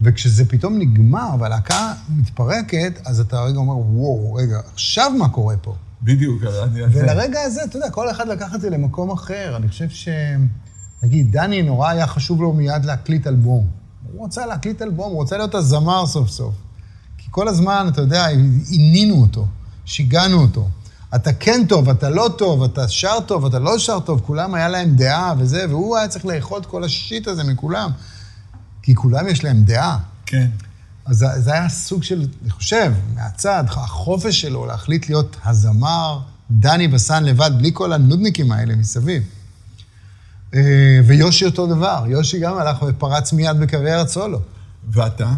וכשזה 0.00 0.44
פתאום 0.44 0.78
נגמר 0.78 1.28
והלהקה 1.40 1.92
מתפרקת, 2.08 3.00
אז 3.04 3.20
אתה 3.20 3.40
רגע 3.40 3.58
אומר, 3.58 3.78
וואו, 3.78 4.34
רגע, 4.34 4.60
עכשיו 4.72 5.12
מה 5.18 5.28
קורה 5.28 5.56
פה? 5.56 5.74
בדיוק, 6.02 6.42
אני... 6.62 6.82
ולרגע 6.92 7.40
הזה, 7.40 7.64
אתה 7.64 7.76
יודע, 7.76 7.90
כל 7.90 8.10
אחד 8.10 8.28
לקח 8.28 8.54
את 8.54 8.60
זה 8.60 8.70
למקום 8.70 9.10
אחר. 9.10 9.56
אני 9.56 9.68
חושב 9.68 9.88
ש... 9.88 10.08
נגיד, 11.02 11.32
דני 11.32 11.62
נורא 11.62 11.88
היה 11.90 12.06
חשוב 12.06 12.42
לו 12.42 12.52
מיד 12.52 12.84
להקליט 12.84 13.26
אלבום. 13.26 13.66
הוא 14.12 14.26
רצה 14.26 14.46
להקליט 14.46 14.82
אלבום, 14.82 15.10
הוא 15.10 15.16
רוצה 15.16 15.36
להיות 15.36 15.54
הזמר 15.54 16.06
סוף 16.06 16.28
סוף. 16.28 16.54
כל 17.34 17.48
הזמן, 17.48 17.86
אתה 17.88 18.00
יודע, 18.00 18.26
עינינו 18.68 19.14
אותו, 19.20 19.46
שיגענו 19.84 20.40
אותו. 20.42 20.68
אתה 21.14 21.32
כן 21.32 21.64
טוב, 21.68 21.88
אתה 21.88 22.10
לא 22.10 22.34
טוב, 22.38 22.62
אתה 22.62 22.88
שר 22.88 23.18
טוב, 23.26 23.46
אתה 23.46 23.58
לא 23.58 23.78
שר 23.78 24.00
טוב, 24.00 24.20
כולם 24.26 24.54
היה 24.54 24.68
להם 24.68 24.96
דעה 24.96 25.34
וזה, 25.38 25.66
והוא 25.68 25.96
היה 25.96 26.08
צריך 26.08 26.26
לאכול 26.26 26.60
את 26.60 26.66
כל 26.66 26.84
השיט 26.84 27.28
הזה 27.28 27.44
מכולם. 27.44 27.90
כי 28.82 28.94
כולם 28.94 29.28
יש 29.28 29.44
להם 29.44 29.64
דעה. 29.64 29.98
כן. 30.26 30.48
אז 31.06 31.16
זה- 31.16 31.40
זה 31.40 31.52
היה 31.52 31.68
סוג 31.68 32.02
של, 32.02 32.26
אני 32.42 32.50
חושב, 32.50 32.92
מהצד, 33.14 33.64
החופש 33.68 34.40
שלו 34.40 34.66
להחליט 34.66 35.08
להיות 35.08 35.36
הזמר, 35.44 36.18
דני 36.50 36.88
בסן 36.88 37.24
לבד, 37.24 37.50
בלי 37.58 37.70
כל 37.74 37.92
הנודניקים 37.92 38.52
האלה 38.52 38.76
מסביב. 38.76 39.22
אה, 40.54 40.60
ויושי 41.06 41.44
אותו 41.46 41.66
דבר, 41.66 42.04
יושי 42.08 42.40
גם 42.40 42.58
הלך 42.58 42.82
ופרץ 42.88 43.32
מיד 43.32 43.60
בקריירת 43.60 44.08
סולו. 44.08 44.40
ואתה? 44.90 45.30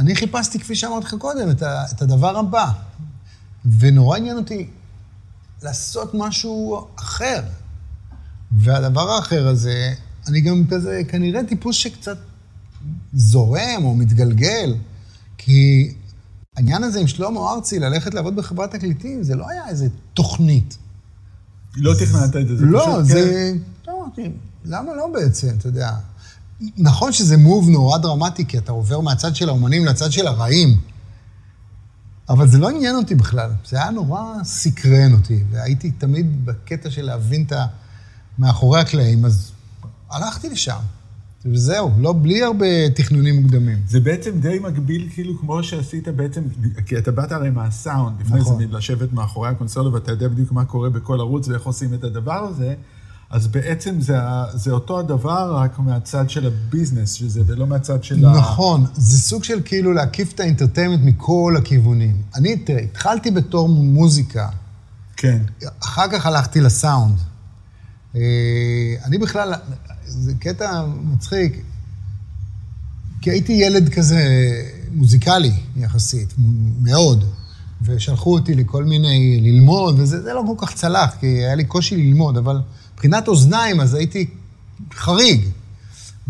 אני 0.00 0.14
חיפשתי, 0.14 0.58
כפי 0.58 0.74
שאמרתי 0.74 1.06
לך 1.06 1.14
קודם, 1.14 1.50
את, 1.50 1.62
ה, 1.62 1.84
את 1.94 2.02
הדבר 2.02 2.38
הבא. 2.38 2.72
ונורא 3.78 4.16
עניין 4.16 4.36
אותי 4.36 4.68
לעשות 5.62 6.10
משהו 6.14 6.86
אחר. 6.96 7.42
והדבר 8.52 9.10
האחר 9.10 9.48
הזה, 9.48 9.92
אני 10.28 10.40
גם 10.40 10.64
כזה, 10.70 11.02
כנראה 11.08 11.44
טיפוס 11.44 11.76
שקצת 11.76 12.18
זורם 13.12 13.84
או 13.84 13.94
מתגלגל, 13.94 14.74
כי 15.38 15.92
העניין 16.56 16.84
הזה 16.84 17.00
עם 17.00 17.06
שלמה 17.06 17.40
ארצי, 17.52 17.78
ללכת 17.78 18.14
לעבוד 18.14 18.36
בחברת 18.36 18.70
תקליטים, 18.70 19.22
זה 19.22 19.36
לא 19.36 19.50
היה 19.50 19.68
איזה 19.68 19.88
תוכנית. 20.14 20.78
לא 21.76 21.94
תכננת 21.94 22.36
את 22.36 22.48
זה, 22.58 22.64
לא. 22.66 23.02
זה... 23.02 23.52
לא, 23.88 24.02
אמרתי, 24.02 24.30
למה 24.64 24.94
לא 24.94 25.10
בעצם, 25.12 25.48
אתה 25.58 25.68
יודע? 25.68 25.90
נכון 26.76 27.12
שזה 27.12 27.36
מוב 27.36 27.68
נורא 27.68 27.98
דרמטי, 27.98 28.46
כי 28.46 28.58
אתה 28.58 28.72
עובר 28.72 29.00
מהצד 29.00 29.36
של 29.36 29.48
האומנים 29.48 29.84
לצד 29.84 30.12
של 30.12 30.26
הרעים, 30.26 30.78
אבל 32.28 32.48
זה 32.48 32.58
לא 32.58 32.68
עניין 32.68 32.96
אותי 32.96 33.14
בכלל. 33.14 33.50
זה 33.68 33.76
היה 33.82 33.90
נורא 33.90 34.22
סקרן 34.44 35.12
אותי, 35.12 35.44
והייתי 35.50 35.90
תמיד 35.90 36.46
בקטע 36.46 36.90
של 36.90 37.02
להבין 37.02 37.42
את 37.42 37.52
ה... 37.52 37.66
מאחורי 38.38 38.80
הקלעים, 38.80 39.24
אז 39.24 39.52
הלכתי 40.10 40.48
לשם. 40.48 40.78
וזהו, 41.44 41.90
לא 41.98 42.14
בלי 42.22 42.42
הרבה 42.42 42.90
תכנונים 42.94 43.42
מוקדמים. 43.42 43.78
זה 43.88 44.00
בעצם 44.00 44.40
די 44.40 44.58
מקביל, 44.62 45.08
כאילו, 45.14 45.38
כמו 45.38 45.62
שעשית 45.62 46.08
בעצם, 46.08 46.42
כי 46.86 46.98
אתה 46.98 47.12
באת 47.12 47.32
הרי 47.32 47.50
מהסאונד, 47.50 48.20
לפני 48.20 48.40
נכון. 48.40 48.58
זה 48.58 48.76
לשבת 48.76 49.12
מאחורי 49.12 49.48
הקונסולה, 49.48 49.94
ואתה 49.94 50.10
יודע 50.10 50.28
בדיוק 50.28 50.52
מה 50.52 50.64
קורה 50.64 50.90
בכל 50.90 51.20
ערוץ 51.20 51.48
ואיך 51.48 51.62
עושים 51.62 51.94
את 51.94 52.04
הדבר 52.04 52.44
הזה, 52.48 52.74
אז 53.30 53.46
בעצם 53.46 54.00
זה, 54.00 54.16
זה 54.54 54.70
אותו 54.70 54.98
הדבר, 54.98 55.56
רק 55.56 55.78
מהצד 55.78 56.30
של 56.30 56.46
ה-business, 56.46 57.12
שזה, 57.12 57.42
ולא 57.46 57.66
מהצד 57.66 58.04
של 58.04 58.26
ה... 58.26 58.32
נכון, 58.32 58.86
זה 58.94 59.18
סוג 59.18 59.44
של 59.44 59.60
כאילו 59.64 59.92
להקיף 59.92 60.32
את 60.32 60.40
ה-entertainment 60.40 61.00
מכל 61.02 61.54
הכיוונים. 61.58 62.22
אני, 62.34 62.56
תראה, 62.56 62.80
התחלתי 62.80 63.30
בתור 63.30 63.68
מוזיקה, 63.68 64.48
כן. 65.16 65.42
אחר 65.82 66.08
כך 66.12 66.26
הלכתי 66.26 66.60
לסאונד. 66.60 67.18
אה, 68.16 68.20
אני 69.04 69.18
בכלל, 69.18 69.54
זה 70.06 70.32
קטע 70.34 70.84
מצחיק, 71.04 71.62
כי 73.20 73.30
הייתי 73.30 73.52
ילד 73.52 73.88
כזה 73.88 74.22
מוזיקלי 74.92 75.52
יחסית, 75.76 76.34
מאוד, 76.82 77.24
ושלחו 77.82 78.32
אותי 78.32 78.54
לכל 78.54 78.84
מיני, 78.84 79.40
ללמוד, 79.42 80.00
וזה 80.00 80.22
זה 80.22 80.32
לא 80.32 80.42
כל 80.46 80.66
כך 80.66 80.74
צלח, 80.74 81.14
כי 81.20 81.26
היה 81.26 81.54
לי 81.54 81.64
קושי 81.64 81.96
ללמוד, 81.96 82.36
אבל 82.36 82.60
מבחינת 83.00 83.28
אוזניים, 83.28 83.80
אז 83.80 83.94
הייתי 83.94 84.30
חריג. 84.92 85.48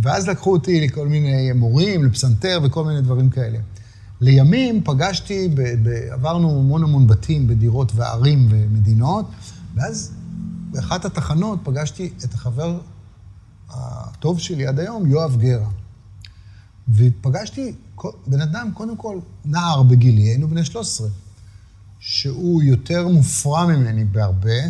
ואז 0.02 0.28
לקחו 0.28 0.52
אותי 0.52 0.80
לכל 0.80 1.08
מיני 1.08 1.52
מורים, 1.52 2.04
לפסנתר 2.04 2.60
וכל 2.62 2.84
מיני 2.84 3.00
דברים 3.00 3.30
כאלה. 3.30 3.58
לימים 4.20 4.84
פגשתי, 4.84 5.48
ב, 5.48 5.60
ב, 5.60 5.88
עברנו 6.12 6.58
המון 6.58 6.82
המון 6.82 7.06
בתים 7.06 7.48
בדירות 7.48 7.92
וערים 7.94 8.46
ומדינות, 8.50 9.26
ואז 9.74 10.12
באחת 10.70 11.04
התחנות 11.04 11.58
פגשתי 11.62 12.12
את 12.24 12.34
החבר 12.34 12.78
הטוב 13.70 14.40
שלי 14.40 14.66
עד 14.66 14.80
היום, 14.80 15.06
יואב 15.06 15.36
גרה. 15.40 15.68
ופגשתי 16.88 17.72
בן 18.26 18.40
אדם, 18.40 18.70
קודם 18.74 18.96
כל, 18.96 19.18
נער 19.44 19.82
בגילי, 19.82 20.22
היינו 20.22 20.48
בני 20.48 20.64
13, 20.64 21.08
שהוא 22.00 22.62
יותר 22.62 23.08
מופרע 23.08 23.66
ממני 23.66 24.04
בהרבה, 24.04 24.60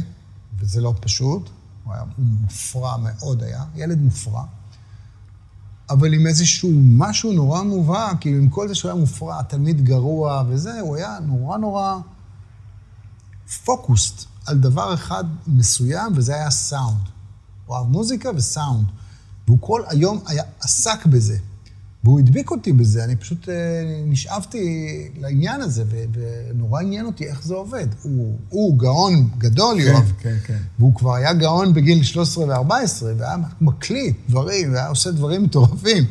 וזה 0.58 0.80
לא 0.80 0.94
פשוט, 1.00 1.50
הוא 1.90 1.96
היה 1.96 2.04
מופרע 2.18 2.96
מאוד 2.96 3.42
היה, 3.42 3.64
ילד 3.74 3.98
מופרע, 3.98 4.44
אבל 5.90 6.14
עם 6.14 6.26
איזשהו 6.26 6.70
משהו 6.74 7.32
נורא 7.32 7.62
מובהק, 7.62 8.16
כאילו 8.20 8.38
עם 8.38 8.48
כל 8.48 8.68
זה 8.68 8.74
שהוא 8.74 8.90
היה 8.90 9.00
מופרע, 9.00 9.42
תלמיד 9.42 9.84
גרוע 9.84 10.44
וזה, 10.48 10.80
הוא 10.80 10.96
היה 10.96 11.18
נורא 11.26 11.58
נורא 11.58 11.98
פוקוסט 13.64 14.24
על 14.46 14.58
דבר 14.58 14.94
אחד 14.94 15.24
מסוים, 15.46 16.12
וזה 16.16 16.34
היה 16.34 16.50
סאונד. 16.50 17.08
הוא 17.66 17.76
אהב 17.76 17.86
מוזיקה 17.86 18.30
וסאונד. 18.36 18.86
והוא 19.46 19.58
כל 19.60 19.82
היום 19.88 20.20
היה, 20.26 20.42
עסק 20.60 21.06
בזה. 21.06 21.38
והוא 22.04 22.18
הדביק 22.18 22.50
אותי 22.50 22.72
בזה, 22.72 23.04
אני 23.04 23.16
פשוט 23.16 23.48
אה, 23.48 23.54
נשאבתי 24.06 24.58
לעניין 25.20 25.60
הזה, 25.60 25.84
ונורא 26.12 26.80
עניין 26.80 27.06
אותי 27.06 27.26
איך 27.26 27.44
זה 27.44 27.54
עובד. 27.54 27.86
הוא, 28.02 28.36
הוא 28.48 28.78
גאון 28.78 29.28
גדול, 29.38 29.76
כן, 29.82 29.86
יואב. 29.88 30.12
כן, 30.20 30.36
כן. 30.46 30.58
והוא 30.78 30.94
כבר 30.94 31.14
היה 31.14 31.32
גאון 31.32 31.74
בגיל 31.74 32.02
13 32.02 32.44
ו-14, 32.44 33.04
והיה 33.18 33.36
מקליט 33.60 34.16
דברים, 34.28 34.72
והיה 34.72 34.88
עושה 34.88 35.10
דברים 35.10 35.42
מטורפים. 35.42 36.04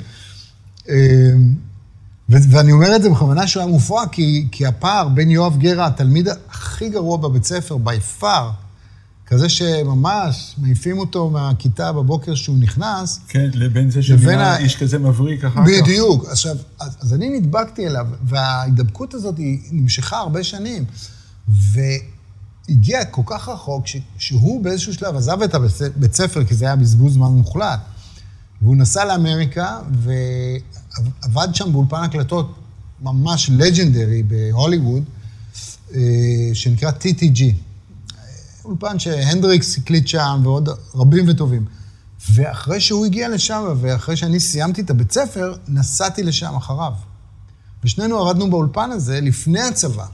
ו- 2.29 2.49
ואני 2.51 2.71
אומר 2.71 2.95
את 2.95 3.01
זה 3.01 3.09
בכוונה 3.09 3.47
שהוא 3.47 3.63
היה 3.63 3.71
מופרע, 3.71 4.07
כי, 4.11 4.47
כי 4.51 4.65
הפער 4.65 5.09
בין 5.09 5.31
יואב 5.31 5.57
גרה, 5.57 5.87
התלמיד 5.87 6.27
הכי 6.49 6.89
גרוע 6.89 7.17
בבית 7.17 7.43
ספר, 7.43 7.77
by 7.85 8.21
far, 8.21 8.68
כזה 9.29 9.49
שממש 9.49 10.55
מעיפים 10.57 10.97
אותו 10.99 11.29
מהכיתה 11.29 11.91
בבוקר 11.91 12.35
שהוא 12.35 12.57
נכנס, 12.59 13.19
כן, 13.27 13.49
לבין 13.53 13.89
זה 13.91 14.03
שנראה 14.03 14.53
ה- 14.53 14.57
איש 14.57 14.75
כזה 14.75 14.99
מבריק 14.99 15.45
אחר 15.45 15.61
כך. 15.65 15.67
בדיוק. 15.81 16.25
עכשיו, 16.29 16.55
אז, 16.79 16.97
אז 17.01 17.13
אני 17.13 17.29
נדבקתי 17.29 17.87
אליו, 17.87 18.07
וההידבקות 18.23 19.13
הזאת 19.13 19.37
היא 19.37 19.59
נמשכה 19.71 20.17
הרבה 20.17 20.43
שנים. 20.43 20.85
והגיע 21.47 23.05
כל 23.05 23.21
כך 23.25 23.49
רחוק, 23.49 23.87
ש, 23.87 23.97
שהוא 24.17 24.63
באיזשהו 24.63 24.93
שלב 24.93 25.15
עזב 25.15 25.41
את 25.41 25.55
הבית 25.55 25.71
בית 25.95 26.13
ספר, 26.15 26.43
כי 26.45 26.55
זה 26.55 26.65
היה 26.65 26.75
בזבוז 26.75 27.13
זמן 27.13 27.27
מוחלט. 27.31 27.79
והוא 28.61 28.75
נסע 28.75 29.05
לאמריקה, 29.05 29.79
ועבד 31.23 31.47
שם 31.55 31.71
באולפן 31.71 32.03
הקלטות 32.03 32.55
ממש 33.01 33.49
לג'נדרי 33.53 34.23
בהוליווד, 34.23 35.03
אה, 35.95 35.99
שנקרא 36.53 36.91
TTG. 36.91 37.41
אולפן 38.69 38.99
שהנדריקס 38.99 39.77
הקליט 39.77 40.07
שם, 40.07 40.41
ועוד 40.43 40.69
רבים 40.95 41.25
וטובים. 41.27 41.65
ואחרי 42.31 42.81
שהוא 42.81 43.05
הגיע 43.05 43.29
לשם, 43.29 43.63
ואחרי 43.81 44.15
שאני 44.15 44.39
סיימתי 44.39 44.81
את 44.81 44.89
הבית 44.89 45.11
ספר, 45.11 45.55
נסעתי 45.67 46.23
לשם 46.23 46.55
אחריו. 46.55 46.93
ושנינו 47.83 48.19
עבדנו 48.19 48.49
באולפן 48.49 48.91
הזה 48.91 49.21
לפני 49.21 49.61
הצבא. 49.61 50.05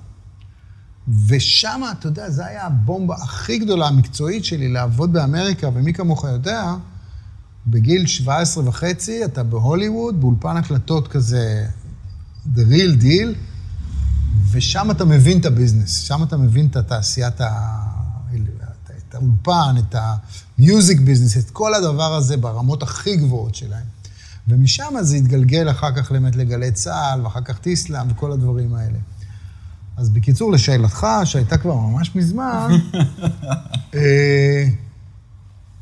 ושם, 1.27 1.81
אתה 1.91 2.07
יודע, 2.07 2.29
זו 2.29 2.43
הייתה 2.43 2.65
הבומבה 2.65 3.15
הכי 3.15 3.57
גדולה 3.57 3.87
המקצועית 3.87 4.45
שלי, 4.45 4.67
לעבוד 4.67 5.13
באמריקה, 5.13 5.69
ומי 5.73 5.93
כמוך 5.93 6.23
יודע, 6.23 6.73
בגיל 7.67 8.07
17 8.07 8.67
וחצי, 8.67 9.25
אתה 9.25 9.43
בהוליווד, 9.43 10.21
באולפן 10.21 10.57
הקלטות 10.57 11.07
כזה, 11.07 11.67
the 12.55 12.59
real 12.59 13.01
deal, 13.01 13.37
ושם 14.51 14.91
אתה 14.91 15.05
מבין 15.05 15.39
את 15.39 15.45
הביזנס, 15.45 15.99
שם 15.99 16.23
אתה 16.23 16.37
מבין 16.37 16.65
את 16.65 16.75
התעשיית 16.75 17.41
ה... 17.41 17.94
את 19.15 19.21
האולפן, 19.21 19.75
את 19.79 19.95
המיוזיק 20.57 20.99
ביזנס, 20.99 21.37
את 21.37 21.49
כל 21.51 21.73
הדבר 21.73 22.13
הזה 22.13 22.37
ברמות 22.37 22.83
הכי 22.83 23.15
גבוהות 23.15 23.55
שלהם. 23.55 23.85
ומשם 24.47 24.93
זה 25.01 25.15
התגלגל 25.15 25.69
אחר 25.69 25.91
כך 25.95 26.11
באמת 26.11 26.35
לגלי 26.35 26.71
צה"ל, 26.71 27.21
ואחר 27.23 27.41
כך 27.41 27.59
טיסלאם 27.59 28.11
וכל 28.11 28.31
הדברים 28.31 28.75
האלה. 28.75 28.97
אז 29.97 30.09
בקיצור, 30.09 30.51
לשאלתך, 30.51 31.07
שהייתה 31.23 31.57
כבר 31.57 31.75
ממש 31.75 32.15
מזמן, 32.15 32.71
אה, 33.95 34.65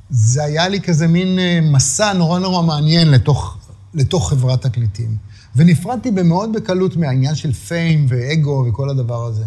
זה 0.09 0.43
היה 0.43 0.67
לי 0.67 0.81
כזה 0.81 1.07
מין 1.07 1.39
אה, 1.39 1.59
מסע 1.61 2.13
נורא 2.13 2.39
נורא 2.39 2.61
מעניין 2.61 3.11
לתוך, 3.11 3.57
לתוך 3.93 4.29
חברת 4.29 4.61
תקליטים. 4.61 5.17
ונפרדתי 5.55 6.11
במאוד 6.11 6.53
בקלות 6.53 6.95
מהעניין 6.95 7.35
של 7.35 7.53
פיים 7.53 8.05
ואגו 8.09 8.65
וכל 8.69 8.89
הדבר 8.89 9.25
הזה. 9.25 9.45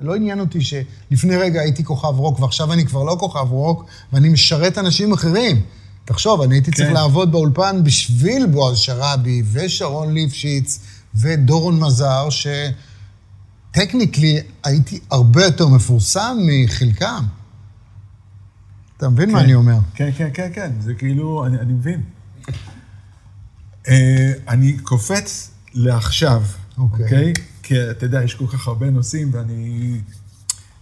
לא 0.00 0.14
עניין 0.14 0.40
אותי 0.40 0.58
שלפני 0.60 1.36
רגע 1.36 1.60
הייתי 1.60 1.84
כוכב 1.84 2.18
רוק 2.18 2.40
ועכשיו 2.40 2.72
אני 2.72 2.86
כבר 2.86 3.02
לא 3.02 3.16
כוכב 3.20 3.50
רוק 3.50 3.86
ואני 4.12 4.28
משרת 4.28 4.78
אנשים 4.78 5.12
אחרים. 5.12 5.62
תחשוב, 6.04 6.40
אני 6.42 6.54
הייתי 6.54 6.70
כן. 6.70 6.76
צריך 6.76 6.92
לעבוד 6.92 7.32
באולפן 7.32 7.84
בשביל 7.84 8.46
בועז 8.46 8.78
שראבי 8.78 9.42
ושרון 9.52 10.14
ליפשיץ 10.14 10.80
ודורון 11.14 11.80
מזר, 11.80 12.28
שטכניקלי 13.70 14.40
הייתי 14.64 15.00
הרבה 15.10 15.44
יותר 15.44 15.68
מפורסם 15.68 16.36
מחלקם. 16.46 17.24
אתה 18.96 19.08
מבין 19.08 19.28
כן. 19.28 19.32
מה 19.34 19.40
אני 19.40 19.54
אומר? 19.54 19.78
כן, 19.94 20.10
כן, 20.16 20.28
כן, 20.34 20.50
כן, 20.54 20.70
זה 20.80 20.94
כאילו, 20.94 21.46
אני, 21.46 21.58
אני 21.58 21.72
מבין. 21.72 22.02
uh, 23.84 23.90
אני 24.48 24.78
קופץ 24.78 25.50
לעכשיו, 25.74 26.42
אוקיי? 26.78 27.00
Okay. 27.00 27.02
אוקיי? 27.02 27.32
Okay? 27.32 27.57
כי 27.68 27.90
אתה 27.90 28.06
יודע, 28.06 28.22
יש 28.22 28.34
כל 28.34 28.46
כך 28.46 28.68
הרבה 28.68 28.90
נושאים, 28.90 29.30
ואני 29.32 30.00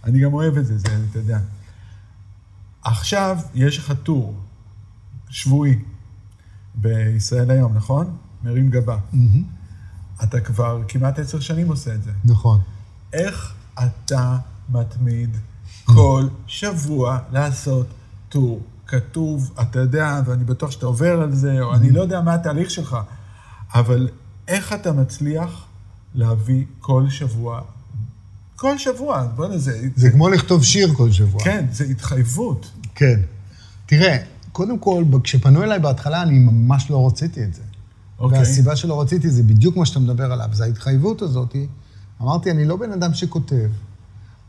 אני 0.03 0.19
גם 0.19 0.33
אוהב 0.33 0.57
את 0.57 0.65
זה, 0.65 0.77
זה, 0.77 0.87
אתה 1.09 1.19
יודע. 1.19 1.39
עכשיו 2.83 3.37
יש 3.55 3.77
לך 3.77 3.93
טור 4.03 4.35
שבועי 5.29 5.79
בישראל 6.75 7.51
היום, 7.51 7.73
נכון? 7.73 8.17
מרים 8.43 8.69
גבה. 8.69 8.97
Mm-hmm. 9.13 10.23
אתה 10.23 10.39
כבר 10.39 10.81
כמעט 10.87 11.19
עשר 11.19 11.39
שנים 11.39 11.67
עושה 11.67 11.95
את 11.95 12.03
זה. 12.03 12.11
נכון. 12.25 12.59
איך 13.13 13.53
אתה 13.73 14.37
מתמיד 14.69 15.37
כל 15.85 16.27
שבוע 16.47 17.19
לעשות 17.31 17.87
טור? 18.29 18.61
כתוב, 18.87 19.53
אתה 19.61 19.79
יודע, 19.79 20.21
ואני 20.25 20.43
בטוח 20.43 20.71
שאתה 20.71 20.85
עובר 20.85 21.21
על 21.21 21.35
זה, 21.35 21.61
או 21.61 21.75
אני 21.75 21.91
לא 21.91 22.01
יודע 22.01 22.21
מה 22.21 22.33
התהליך 22.33 22.69
שלך, 22.69 22.97
אבל 23.73 24.09
איך 24.47 24.73
אתה 24.73 24.91
מצליח 24.91 25.66
להביא 26.15 26.65
כל 26.79 27.09
שבוע, 27.09 27.61
כל 28.55 28.77
שבוע, 28.77 29.27
בוא 29.35 29.47
נזה... 29.47 29.81
זה 29.95 30.11
כמו 30.11 30.29
לכתוב 30.29 30.63
שיר 30.63 30.93
כל 30.93 31.11
שבוע. 31.11 31.43
כן, 31.43 31.65
זה 31.71 31.83
התחייבות. 31.83 32.71
כן. 32.95 33.19
תראה, 33.85 34.17
קודם 34.51 34.79
כל, 34.79 35.03
כשפנו 35.23 35.63
אליי 35.63 35.79
בהתחלה, 35.79 36.21
אני 36.21 36.39
ממש 36.39 36.89
לא 36.89 37.07
רציתי 37.07 37.43
את 37.43 37.53
זה. 37.53 37.61
אוקיי. 38.19 38.39
והסיבה 38.39 38.75
שלא 38.75 39.01
רציתי 39.01 39.29
זה 39.29 39.43
בדיוק 39.43 39.77
מה 39.77 39.85
שאתה 39.85 39.99
מדבר 39.99 40.31
עליו. 40.31 40.49
זה 40.53 40.63
ההתחייבות 40.63 41.21
הזאת. 41.21 41.55
אמרתי, 42.21 42.51
אני 42.51 42.65
לא 42.65 42.77
בן 42.77 42.91
אדם 42.91 43.13
שכותב. 43.13 43.69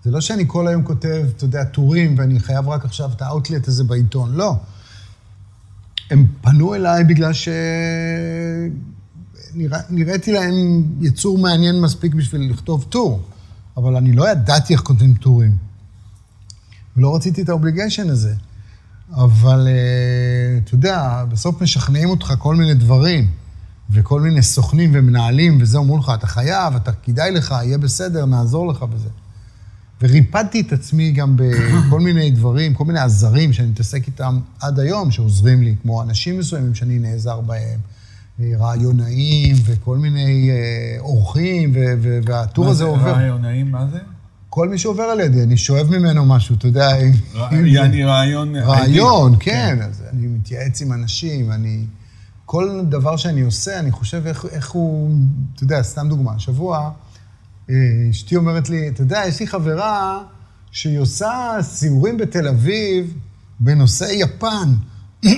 זה 0.05 0.11
לא 0.11 0.21
שאני 0.21 0.45
כל 0.47 0.69
היום 0.69 0.83
כותב, 0.83 1.27
אתה 1.37 1.45
יודע, 1.45 1.65
טורים, 1.65 2.15
ואני 2.19 2.41
חייב 2.41 2.69
רק 2.69 2.85
עכשיו 2.85 3.11
את 3.17 3.23
ה-outlet 3.23 3.69
הזה 3.69 3.85
בעיתון. 3.85 4.35
לא. 4.35 4.57
הם 6.11 6.27
פנו 6.41 6.75
אליי 6.75 7.05
בגלל 7.05 7.33
ש... 7.33 7.49
נרא, 9.59 9.79
נראיתי 9.91 10.33
להם 10.33 10.85
יצור 11.01 11.39
מעניין 11.39 11.81
מספיק 11.81 12.15
בשביל 12.15 12.51
לכתוב 12.51 12.87
טור, 12.89 13.23
אבל 13.77 13.97
אני 13.97 14.13
לא 14.13 14.31
ידעתי 14.31 14.73
איך 14.73 14.81
כותבים 14.81 15.15
טורים. 15.15 15.57
ולא 16.97 17.17
רציתי 17.17 17.43
את 17.43 17.49
ה-obligation 17.49 18.11
הזה. 18.11 18.35
אבל 19.13 19.69
אה, 19.69 20.59
אתה 20.65 20.75
יודע, 20.75 21.25
בסוף 21.29 21.63
משכנעים 21.63 22.11
אותך 22.11 22.35
כל 22.39 22.57
מיני 22.57 22.75
דברים, 22.75 23.31
וכל 23.91 24.21
מיני 24.21 24.43
סוכנים 24.43 24.91
ומנהלים, 24.95 25.59
וזה 25.61 25.79
אומרים 25.79 26.01
לך, 26.01 26.13
אתה 26.15 26.27
חייב, 26.27 26.75
אתה 26.77 26.93
כדאי 26.93 27.31
לך, 27.31 27.51
יהיה 27.51 27.79
בסדר, 27.79 28.25
נעזור 28.25 28.69
לך 28.69 28.83
בזה. 28.83 29.09
וריפדתי 30.03 30.61
את 30.61 30.73
עצמי 30.73 31.13
גם 31.13 31.37
בכל 31.37 32.01
מיני 32.01 32.31
דברים, 32.31 32.75
כל 32.75 32.85
מיני 32.85 33.01
עזרים 33.01 33.53
שאני 33.53 33.69
מתעסק 33.69 34.07
איתם 34.07 34.41
עד 34.61 34.79
היום, 34.81 35.11
שעוזרים 35.11 35.63
לי, 35.63 35.75
כמו 35.83 36.03
אנשים 36.03 36.39
מסוימים 36.39 36.75
שאני 36.75 36.99
נעזר 36.99 37.41
בהם, 37.41 37.81
רעיונאים 38.41 39.57
וכל 39.65 39.99
מיני 39.99 40.51
אה, 40.51 41.01
אורחים, 41.01 41.73
והטור 42.27 42.69
הזה 42.69 42.85
עובר... 42.85 43.03
מה 43.03 43.09
זה 43.09 43.13
רעיונאים? 43.13 43.71
מה 43.71 43.87
זה? 43.93 43.99
כל 44.51 44.69
מי 44.69 44.79
שעובר 44.79 45.03
על 45.03 45.21
ידי, 45.21 45.43
אני 45.43 45.57
שואב 45.57 45.91
ממנו 45.91 46.25
משהו, 46.25 46.55
אתה 46.55 46.67
יודע... 46.67 46.89
יעני 47.51 48.05
רעיון... 48.05 48.57
רעיון, 48.57 49.37
כן. 49.41 49.77
כן. 49.79 49.83
אז 49.83 50.03
אני 50.13 50.27
מתייעץ 50.27 50.83
עם 50.83 50.93
אנשים, 50.93 51.53
אני... 51.53 51.85
כל 52.45 52.81
דבר 52.89 53.17
שאני 53.17 53.41
עושה, 53.41 53.79
אני 53.79 53.91
חושב 53.91 54.27
איך, 54.27 54.47
איך 54.51 54.71
הוא... 54.71 55.17
אתה 55.55 55.65
יודע, 55.65 55.83
סתם 55.83 56.09
דוגמה, 56.09 56.33
השבוע 56.33 56.91
אה, 57.71 57.75
אשתי 58.11 58.37
אומרת 58.37 58.71
לי, 58.71 58.89
אתה 58.89 59.03
יודע, 59.03 59.23
יש 59.29 59.41
לי 59.41 59.47
חברה 59.47 60.23
שהיא 60.71 60.99
עושה 60.99 61.59
סיורים 61.63 62.17
בתל 62.17 62.49
אביב 62.49 63.15
בנושא 63.61 64.05
יפן. 64.05 64.75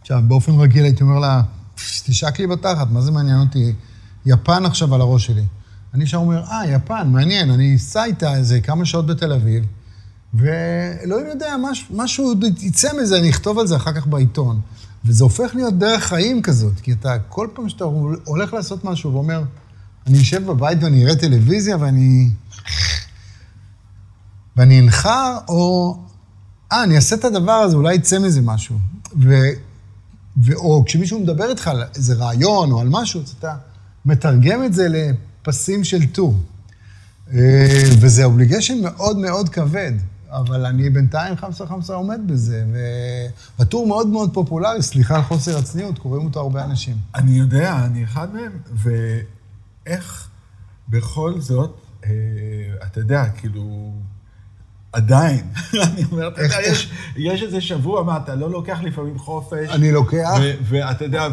עכשיו, 0.00 0.22
באופן 0.28 0.52
רגיל 0.52 0.84
הייתי 0.84 1.02
אומר 1.02 1.18
לה, 1.18 1.42
תשק 1.76 2.38
לי 2.38 2.46
בתחת, 2.46 2.90
מה 2.90 3.00
זה 3.00 3.10
מעניין 3.10 3.40
אותי? 3.40 3.72
יפן 4.26 4.64
עכשיו 4.66 4.94
על 4.94 5.00
הראש 5.00 5.26
שלי. 5.26 5.44
אני 5.94 6.06
שם 6.06 6.16
אומר, 6.16 6.44
אה, 6.44 6.66
יפן, 6.66 7.08
מעניין, 7.08 7.50
אני 7.50 7.76
אסע 7.76 8.04
איתה 8.04 8.36
איזה 8.36 8.60
כמה 8.60 8.84
שעות 8.84 9.06
בתל 9.06 9.32
אביב, 9.32 9.64
ואלוהים 10.34 11.26
יודע, 11.26 11.56
מש, 11.70 11.86
משהו 11.90 12.34
יצא 12.60 12.88
מזה, 13.02 13.18
אני 13.18 13.30
אכתוב 13.30 13.58
על 13.58 13.66
זה 13.66 13.76
אחר 13.76 13.92
כך 13.92 14.06
בעיתון. 14.06 14.60
וזה 15.04 15.24
הופך 15.24 15.54
להיות 15.54 15.78
דרך 15.78 16.04
חיים 16.04 16.42
כזאת, 16.42 16.80
כי 16.80 16.92
אתה, 16.92 17.18
כל 17.28 17.48
פעם 17.54 17.68
שאתה 17.68 17.84
הולך 18.24 18.54
לעשות 18.54 18.84
משהו 18.84 19.12
ואומר, 19.12 19.42
אני 20.06 20.20
אשב 20.20 20.46
בבית 20.46 20.78
ואני 20.82 21.04
אראה 21.04 21.16
טלוויזיה 21.16 21.76
ואני... 21.80 22.30
ואני 24.56 24.80
אנחר, 24.80 25.38
או... 25.48 25.96
אה, 26.72 26.84
אני 26.84 26.96
אעשה 26.96 27.16
את 27.16 27.24
הדבר 27.24 27.52
הזה, 27.52 27.76
אולי 27.76 27.94
יצא 27.94 28.18
מזה 28.18 28.40
משהו. 28.42 28.76
ו... 29.20 29.34
ו... 30.36 30.54
או 30.54 30.82
כשמישהו 30.86 31.20
מדבר 31.20 31.50
איתך 31.50 31.68
על 31.68 31.82
איזה 31.96 32.14
רעיון 32.14 32.72
או 32.72 32.80
על 32.80 32.88
משהו, 32.90 33.20
אז 33.22 33.34
אתה 33.38 33.54
מתרגם 34.04 34.64
את 34.64 34.74
זה 34.74 34.88
לפסים 34.88 35.84
של 35.84 36.06
טור. 36.06 36.34
אה, 37.32 37.82
וזה 38.00 38.24
אובליגיישן 38.24 38.82
מאוד 38.82 39.18
מאוד 39.18 39.48
כבד, 39.48 39.92
אבל 40.30 40.66
אני 40.66 40.90
בינתיים 40.90 41.36
חמסה 41.36 41.66
חמסה 41.66 41.94
עומד 41.94 42.20
בזה, 42.26 42.64
והטור 43.58 43.86
מאוד 43.86 44.06
מאוד 44.06 44.34
פופולרי, 44.34 44.82
סליחה 44.82 45.16
על 45.16 45.22
חוסר 45.22 45.58
הצניעות, 45.58 45.98
קוראים 45.98 46.24
אותו 46.24 46.40
הרבה 46.40 46.64
אנשים. 46.64 46.96
אני 47.14 47.38
יודע, 47.38 47.84
אני 47.84 48.04
אחד 48.04 48.34
מהם, 48.34 48.52
ואיך 48.74 50.28
בכל 50.88 51.40
זאת, 51.40 51.76
אה, 52.04 52.10
אתה 52.86 53.00
יודע, 53.00 53.28
כאילו... 53.28 53.92
עדיין. 54.92 55.40
אני 55.92 56.04
אומר, 56.12 56.28
אתה 56.28 56.42
יודע, 56.42 56.56
יש, 56.62 56.90
יש 57.16 57.42
איזה 57.42 57.60
שבוע, 57.60 58.02
מה, 58.02 58.16
אתה 58.16 58.34
לא 58.34 58.50
לוקח 58.50 58.78
לפעמים 58.82 59.18
חופש? 59.18 59.70
אני 59.70 59.92
לוקח. 59.92 60.34
ואתה 60.62 61.04
יודע, 61.04 61.28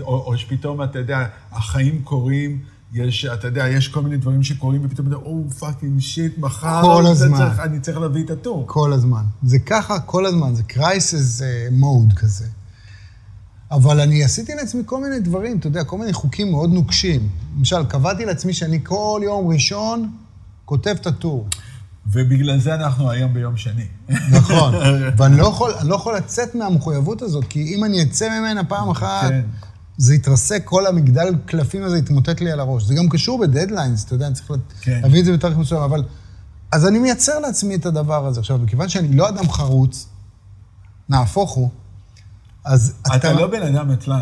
או, 0.00 0.24
או 0.26 0.38
שפתאום, 0.38 0.82
אתה 0.82 0.98
יודע, 0.98 1.26
החיים 1.52 2.02
קורים, 2.04 2.58
יש, 2.92 3.24
אתה 3.24 3.46
יודע, 3.46 3.68
יש 3.68 3.88
כל 3.88 4.02
מיני 4.02 4.16
דברים 4.16 4.42
שקורים, 4.42 4.80
ופתאום 4.84 5.06
אתה 5.06 5.16
אומר, 5.16 5.26
או, 5.26 5.50
fucking 5.50 6.00
shit, 6.00 6.38
מחר, 6.38 6.82
כל 6.82 7.06
הזמן. 7.06 7.38
צריך, 7.38 7.60
אני 7.60 7.80
צריך 7.80 7.98
להביא 7.98 8.24
את 8.24 8.30
הטור. 8.30 8.64
כל 8.66 8.92
הזמן. 8.92 9.22
זה 9.42 9.58
ככה 9.58 10.00
כל 10.00 10.26
הזמן, 10.26 10.54
זה 10.54 10.62
קרייסס 10.62 11.42
מוד 11.70 12.08
אה, 12.10 12.16
כזה. 12.16 12.46
אבל 13.70 14.00
אני 14.00 14.24
עשיתי 14.24 14.54
לעצמי 14.54 14.82
כל 14.86 15.00
מיני 15.00 15.20
דברים, 15.20 15.58
אתה 15.58 15.66
יודע, 15.66 15.84
כל 15.84 15.98
מיני 15.98 16.12
חוקים 16.12 16.50
מאוד 16.50 16.70
נוקשים. 16.70 17.28
למשל, 17.58 17.84
קבעתי 17.84 18.24
לעצמי 18.24 18.52
שאני 18.52 18.80
כל 18.84 19.20
יום 19.24 19.48
ראשון 19.48 20.10
כותב 20.64 20.96
את 21.00 21.06
הטור. 21.06 21.46
ובגלל 22.06 22.58
זה 22.58 22.74
אנחנו 22.74 23.10
היום 23.10 23.34
ביום 23.34 23.56
שני. 23.56 23.86
נכון, 24.30 24.74
ואני 25.16 25.36
לא 25.36 25.46
יכול, 25.46 25.72
לא 25.82 25.94
יכול 25.94 26.16
לצאת 26.16 26.54
מהמחויבות 26.54 27.22
הזאת, 27.22 27.44
כי 27.44 27.74
אם 27.74 27.84
אני 27.84 28.02
אצא 28.02 28.28
ממנה 28.28 28.64
פעם 28.64 28.90
אחת, 28.90 29.28
כן. 29.28 29.42
זה 29.96 30.14
יתרסק, 30.14 30.62
כל 30.64 30.86
המגדל 30.86 31.34
קלפים 31.46 31.82
הזה 31.82 31.98
יתמוטט 31.98 32.40
לי 32.40 32.52
על 32.52 32.60
הראש. 32.60 32.84
זה 32.84 32.94
גם 32.94 33.08
קשור 33.08 33.38
בדדליינס, 33.38 34.04
אתה 34.04 34.14
יודע, 34.14 34.26
אני 34.26 34.34
צריך 34.34 34.52
כן. 34.80 35.00
להביא 35.02 35.20
את 35.20 35.24
זה 35.24 35.32
בתאריך 35.32 35.58
מסוים, 35.58 35.82
אבל... 35.82 36.02
אז 36.72 36.86
אני 36.86 36.98
מייצר 36.98 37.38
לעצמי 37.38 37.74
את 37.74 37.86
הדבר 37.86 38.26
הזה. 38.26 38.40
עכשיו, 38.40 38.58
מכיוון 38.58 38.88
שאני 38.88 39.16
לא 39.16 39.28
אדם 39.28 39.50
חרוץ, 39.50 40.06
נהפוך 41.08 41.50
הוא, 41.50 41.70
אז 42.64 42.94
אתה 43.16 43.32
לא 43.32 43.46
בן 43.46 43.62
אדם 43.62 43.90
עצלן. 43.90 44.20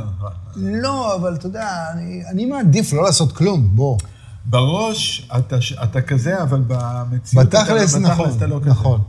לא, 0.57 1.16
אבל 1.16 1.35
אתה 1.35 1.47
יודע, 1.47 1.91
אני, 1.93 2.22
אני 2.33 2.45
מעדיף 2.45 2.93
לא 2.93 3.03
לעשות 3.03 3.33
כלום, 3.33 3.70
בוא. 3.76 3.99
בראש 4.45 5.28
אתה, 5.38 5.57
אתה 5.82 6.01
כזה, 6.03 6.43
אבל 6.43 6.62
במציאות 6.66 7.47
בתכלס, 7.47 7.91
אתה, 7.91 7.99
נכון, 7.99 8.30
אתה 8.36 8.47
לא 8.47 8.61
כזה. 8.61 8.70
נכון. 8.70 9.01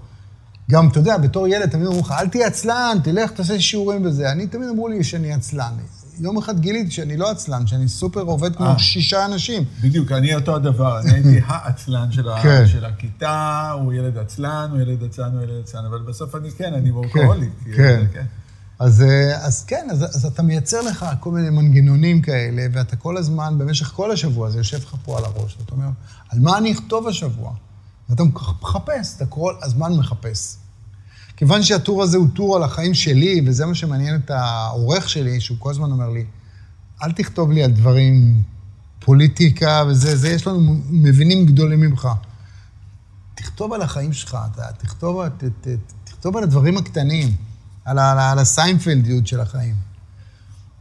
גם, 0.71 0.87
אתה 0.87 0.99
יודע, 0.99 1.17
בתור 1.17 1.47
ילד 1.47 1.69
תמיד 1.69 1.87
אמרו 1.87 1.99
לך, 1.99 2.11
אל 2.11 2.27
תהיה 2.27 2.47
עצלן, 2.47 2.97
תלך, 3.03 3.31
תעשה 3.31 3.59
שיעורים 3.59 4.03
בזה. 4.03 4.31
אני, 4.31 4.47
תמיד 4.47 4.69
אמרו 4.69 4.87
לי 4.87 5.03
שאני 5.03 5.33
עצלן. 5.33 5.73
יום 6.19 6.37
אחד 6.37 6.59
גיליתי 6.59 6.91
שאני 6.91 7.17
לא 7.17 7.31
עצלן, 7.31 7.67
שאני 7.67 7.87
סופר 7.87 8.21
עובד 8.21 8.55
כמו 8.55 8.65
אה. 8.65 8.79
שישה 8.79 9.25
אנשים. 9.25 9.63
בדיוק, 9.81 10.11
אני 10.11 10.35
אותו 10.35 10.55
הדבר, 10.55 10.99
אני 10.99 11.11
הייתי 11.13 11.41
העצלן 11.47 12.11
של, 12.11 12.27
כן. 12.43 12.67
של 12.67 12.85
הכיתה, 12.85 13.71
הוא 13.71 13.93
ילד 13.93 14.17
עצלן, 14.17 14.67
הוא 14.71 14.79
ילד 14.79 15.03
עצלן, 15.03 15.31
הוא 15.33 15.41
ילד 15.41 15.63
עצלן, 15.63 15.85
אבל 15.85 15.99
בסוף 15.99 16.35
אני 16.35 16.51
כן, 16.51 16.73
אני 16.73 16.91
וורקהוליק. 16.91 17.51
כן. 17.75 18.03
כן. 18.13 18.25
אז, 18.81 19.01
אה, 19.01 19.45
אז 19.45 19.63
כן, 19.63 19.87
אז, 19.91 20.03
אז 20.03 20.25
אתה 20.25 20.43
מייצר 20.43 20.81
לך 20.81 21.05
כל 21.19 21.31
מיני 21.31 21.49
מנגנונים 21.49 22.21
כאלה, 22.21 22.65
ואתה 22.73 22.95
כל 22.95 23.17
הזמן, 23.17 23.57
במשך 23.57 23.87
כל 23.87 24.11
השבוע, 24.11 24.49
זה 24.49 24.57
יושב 24.57 24.77
לך 24.77 24.95
פה 25.03 25.17
על 25.17 25.25
הראש, 25.25 25.57
ואתה 25.59 25.71
אומר, 25.71 25.87
על 26.29 26.39
מה 26.39 26.57
אני 26.57 26.71
אכתוב 26.71 27.07
השבוע? 27.07 27.53
ואתה 28.09 28.23
מחפש, 28.23 29.15
אתה 29.15 29.25
כל 29.25 29.53
הזמן 29.61 29.93
מחפש. 29.93 30.55
כיוון 31.37 31.63
שהטור 31.63 32.03
הזה 32.03 32.17
הוא 32.17 32.27
טור 32.35 32.55
על 32.55 32.63
החיים 32.63 32.93
שלי, 32.93 33.41
וזה 33.45 33.65
מה 33.65 33.75
שמעניין 33.75 34.15
את 34.15 34.31
העורך 34.31 35.09
שלי, 35.09 35.41
שהוא 35.41 35.57
כל 35.59 35.71
הזמן 35.71 35.91
אומר 35.91 36.09
לי, 36.09 36.25
אל 37.03 37.11
תכתוב 37.11 37.51
לי 37.51 37.63
על 37.63 37.71
דברים, 37.71 38.43
פוליטיקה 38.99 39.83
וזה, 39.87 40.15
זה, 40.15 40.29
יש 40.29 40.47
לנו 40.47 40.81
מבינים 40.89 41.45
גדולים 41.45 41.79
ממך. 41.79 42.07
תכתוב 43.35 43.73
על 43.73 43.81
החיים 43.81 44.13
שלך, 44.13 44.37
אתה, 44.51 44.63
תכתוב, 44.77 45.29
ת, 45.29 45.43
ת, 45.43 45.67
תכתוב 46.03 46.37
על 46.37 46.43
הדברים 46.43 46.77
הקטנים, 46.77 47.35
על, 47.91 47.99
על, 47.99 48.19
על 48.19 48.39
הסיינפלדיות 48.39 49.27
של 49.27 49.39
החיים. 49.39 49.75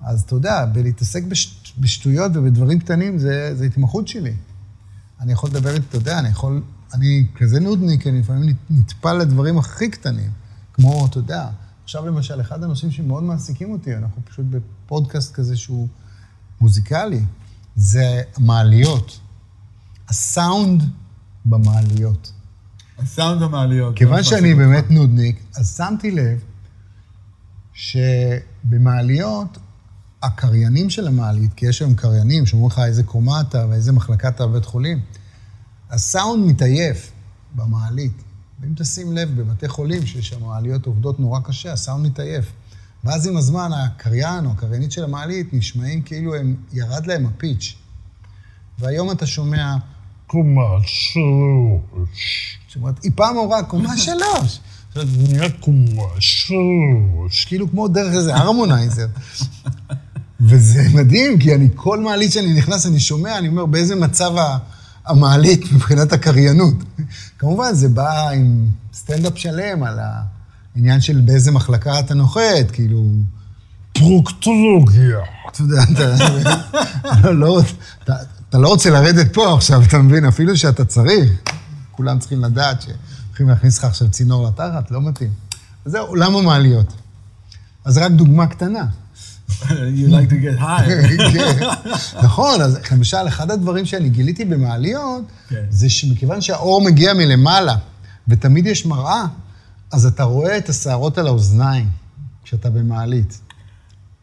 אז 0.01 0.23
אתה 0.23 0.35
יודע, 0.35 0.67
בלהתעסק 0.67 1.23
בש, 1.25 1.73
בשטויות 1.79 2.33
ובדברים 2.35 2.79
קטנים, 2.79 3.19
זה, 3.19 3.55
זה 3.57 3.65
התמחות 3.65 4.09
שלי. 4.09 4.35
אני 5.21 5.33
יכול 5.33 5.51
לדבר, 5.51 5.77
אתה 5.77 5.97
יודע, 5.97 6.19
אני 6.19 6.29
יכול, 6.29 6.63
אני 6.95 7.27
כזה 7.37 7.61
נודניק, 7.61 8.07
אני 8.07 8.21
לפעמים 8.21 8.57
נטפל 8.71 9.13
לדברים 9.13 9.59
הכי 9.59 9.91
קטנים, 9.91 10.31
כמו, 10.73 11.07
אתה 11.07 11.19
יודע, 11.19 11.49
עכשיו 11.85 12.07
למשל, 12.07 12.41
אחד 12.41 12.63
הנושאים 12.63 12.91
שמאוד 12.93 13.23
מעסיקים 13.23 13.71
אותי, 13.71 13.97
אנחנו 13.97 14.23
פשוט 14.25 14.47
בפודקאסט 14.51 15.35
כזה 15.35 15.57
שהוא 15.57 15.89
מוזיקלי, 16.61 17.25
זה 17.77 18.23
מעליות. 18.39 19.21
הסאונד 20.09 20.83
במעליות. 21.45 22.33
הסאונד 22.99 23.43
המעליות. 23.43 23.97
כיוון 23.97 24.17
זה 24.17 24.29
שאני 24.29 24.55
באמת 24.55 24.91
נודניק, 24.91 25.43
אז 25.57 25.77
שמתי 25.77 26.11
לב 26.11 26.41
שבמעליות, 27.81 29.59
הקריינים 30.23 30.91
של 30.91 31.07
המעלית, 31.07 31.55
כי 31.55 31.67
יש 31.67 31.83
היום 31.83 31.95
קריינים 31.95 32.47
שאומרים 32.47 32.71
לך 32.71 32.79
איזה 32.79 33.03
קומה 33.03 33.41
אתה 33.41 33.67
ואיזה 33.71 33.93
מחלקה 33.93 34.29
אתה 34.29 34.47
בבית 34.47 34.65
חולים, 34.65 35.01
הסאונד 35.91 36.47
מתעייף 36.47 37.13
במעלית. 37.55 38.23
ואם 38.61 38.73
תשים 38.77 39.13
לב, 39.13 39.41
בבתי 39.41 39.69
חולים, 39.69 40.07
שיש 40.07 40.29
שם 40.29 40.45
מעליות 40.45 40.87
עובדות 40.87 41.21
נורא 41.21 41.41
קשה, 41.41 41.73
הסאונד 41.73 42.07
מתעייף. 42.07 42.53
ואז 43.05 43.27
עם 43.27 43.37
הזמן, 43.37 43.71
הקריין 43.73 44.47
או 44.47 44.51
הקריינית 44.51 44.93
של 44.93 45.05
המעלית 45.05 45.55
נשמעים 45.55 46.03
כאילו 46.03 46.35
הם, 46.35 46.57
ירד 46.73 47.07
להם 47.07 47.27
הפיץ'. 47.27 47.75
והיום 48.79 49.11
אתה 49.11 49.27
שומע 49.27 49.77
קומה 50.27 50.79
שלוש. 50.83 52.59
זאת 52.69 52.77
אומרת, 52.77 53.05
היא 53.05 53.13
פעם 53.15 53.37
הורה 53.37 53.63
קומה 53.63 53.97
שלוש. 53.97 54.61
נראה 54.97 55.51
קומה 55.51 56.03
שלוש. 56.19 57.45
כאילו 57.45 57.71
כמו 57.71 57.89
דרך 57.89 58.15
איזה 58.15 58.37
הרמונייזר. 58.37 59.07
וזה 60.41 60.87
מדהים, 60.95 61.39
כי 61.39 61.55
אני, 61.55 61.69
כל 61.75 62.01
מעלית 62.01 62.33
שאני 62.33 62.53
נכנס, 62.55 62.87
אני 62.87 63.01
שומע, 63.01 63.39
אני 63.39 63.49
אומר, 63.49 63.67
באיזה 63.67 63.97
מצב 63.97 64.31
המעלית 65.07 65.73
מבחינת 65.73 66.13
הקריינות. 66.13 66.75
כמובן, 67.39 67.75
זה 67.75 67.89
בא 67.89 68.29
עם 68.31 68.67
סטנדאפ 68.95 69.39
שלם 69.39 69.83
על 69.83 69.99
העניין 70.75 71.01
של 71.01 71.21
באיזה 71.21 71.51
מחלקה 71.51 72.01
אתה 72.01 72.15
נוחת, 72.15 72.71
כאילו, 72.73 73.05
פרוקטולוגיה. 73.93 75.19
אתה 75.51 75.63
יודע, 75.63 75.83
אתה 77.21 77.31
לא, 77.31 77.61
אתה, 78.03 78.59
לא 78.59 78.69
רוצה 78.69 78.91
לרדת 78.91 79.35
פה 79.35 79.55
עכשיו, 79.55 79.83
אתה 79.83 79.99
מבין? 79.99 80.25
אפילו 80.25 80.57
שאתה 80.57 80.85
צריך. 80.85 81.31
כולם 81.93 82.19
צריכים 82.19 82.45
לדעת 82.45 82.83
שהולכים 83.41 83.57
להכניס 83.57 83.79
לך 83.79 83.85
עכשיו 83.85 84.11
צינור 84.11 84.47
לתחת, 84.49 84.91
לא 84.91 85.03
מתאים. 85.03 85.31
אז 85.85 85.93
זה 85.93 85.99
עולם 85.99 86.37
המעליות. 86.37 86.93
אז 87.85 87.99
רק 87.99 88.13
דוגמה 88.13 88.47
קטנה. 88.47 88.87
You 89.61 90.09
like 90.09 90.31
to 90.31 90.37
get 90.45 90.61
high. 90.61 90.89
כן. 91.33 91.67
נכון, 92.23 92.61
אז 92.61 92.79
למשל, 92.93 93.29
אחד 93.29 93.51
הדברים 93.51 93.87
שאני 93.87 94.09
גיליתי 94.09 94.45
במעליות, 94.45 95.23
כן. 95.49 95.65
זה 95.71 95.91
שמכיוון 95.91 96.41
שהאור 96.41 96.85
מגיע 96.85 97.15
מלמעלה, 97.15 97.77
ותמיד 98.29 98.67
יש 98.67 98.87
מראה, 98.87 99.25
אז 99.93 100.07
אתה 100.07 100.23
רואה 100.23 100.59
את 100.59 100.69
השערות 100.69 101.19
על 101.19 101.27
האוזניים 101.27 101.89
כשאתה 102.45 102.71
במעלית. 102.71 103.41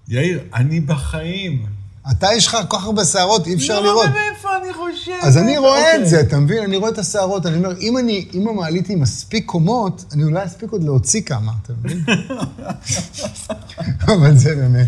יאיר, 0.07 0.39
אני 0.53 0.79
בחיים. 0.79 1.65
אתה, 2.11 2.27
יש 2.35 2.47
לך 2.47 2.57
כל 2.67 2.77
כך 2.77 2.83
הרבה 2.83 3.05
שערות, 3.05 3.47
אי 3.47 3.55
אפשר 3.55 3.81
לראות. 3.81 4.09
לא, 4.09 4.26
מאיפה 4.37 4.49
אני 4.63 4.73
חושב? 4.73 5.11
אז 5.21 5.37
אני 5.37 5.57
רואה 5.57 5.79
אוקיי. 5.79 6.03
את 6.03 6.09
זה, 6.09 6.21
אתה 6.21 6.39
מבין? 6.39 6.63
אני 6.63 6.77
רואה 6.77 6.89
את 6.89 6.97
השערות, 6.97 7.45
אני 7.45 7.57
אומר, 7.57 7.77
אם 7.79 7.97
אני, 7.97 8.27
אם 8.33 8.47
המעלית 8.47 8.87
היא 8.87 8.97
מספיק 8.97 9.45
קומות, 9.45 10.05
אני 10.13 10.23
אולי 10.23 10.45
אספיק 10.45 10.71
עוד 10.71 10.83
להוציא 10.83 11.21
כמה, 11.21 11.51
אתה 11.61 11.73
מבין? 11.73 12.05
אבל 14.13 14.37
זה 14.37 14.55
באמת, 14.55 14.87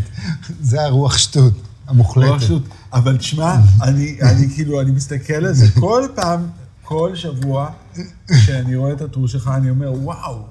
זה 0.62 0.82
הרוח 0.82 1.18
שטות 1.18 1.54
המוחלטת. 1.88 2.46
אבל 2.94 3.18
תשמע, 3.18 3.56
אני, 3.82 4.18
אני 4.22 4.50
כאילו, 4.56 4.82
אני 4.82 4.92
מסתכל 4.92 5.34
על 5.34 5.54
זה 5.54 5.66
כל 5.80 6.08
פעם, 6.16 6.48
כל 6.84 7.16
שבוע, 7.16 7.70
כשאני 8.28 8.76
רואה 8.76 8.94
את 8.94 9.02
הטור 9.02 9.28
שלך, 9.28 9.52
אני 9.56 9.70
אומר, 9.70 9.94
וואו, 9.94 10.44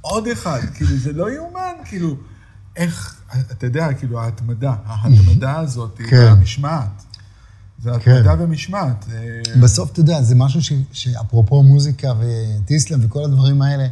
עוד 0.00 0.28
אחד, 0.28 0.60
כאילו, 0.74 0.96
זה 0.96 1.12
לא 1.12 1.30
יאומן, 1.30 1.72
כאילו, 1.84 2.16
איך, 2.76 3.20
אתה 3.52 3.66
יודע, 3.66 3.92
כאילו, 3.92 4.20
ההתמדה, 4.20 4.74
ההתמדה 4.86 5.58
הזאת, 5.58 6.00
כן. 6.08 6.16
והמשמעת. 6.16 7.05
זה 7.82 7.94
התמדה 7.94 8.34
ומשמעת. 8.38 9.04
אה, 9.12 9.60
בסוף, 9.60 9.92
אתה 9.92 10.00
יודע, 10.00 10.22
זה 10.22 10.34
משהו 10.34 10.62
ש, 10.62 10.72
שאפרופו 10.92 11.62
מוזיקה 11.62 12.12
וטיסלם 12.20 12.98
וכל 13.02 13.24
הדברים 13.24 13.62
האלה, 13.62 13.86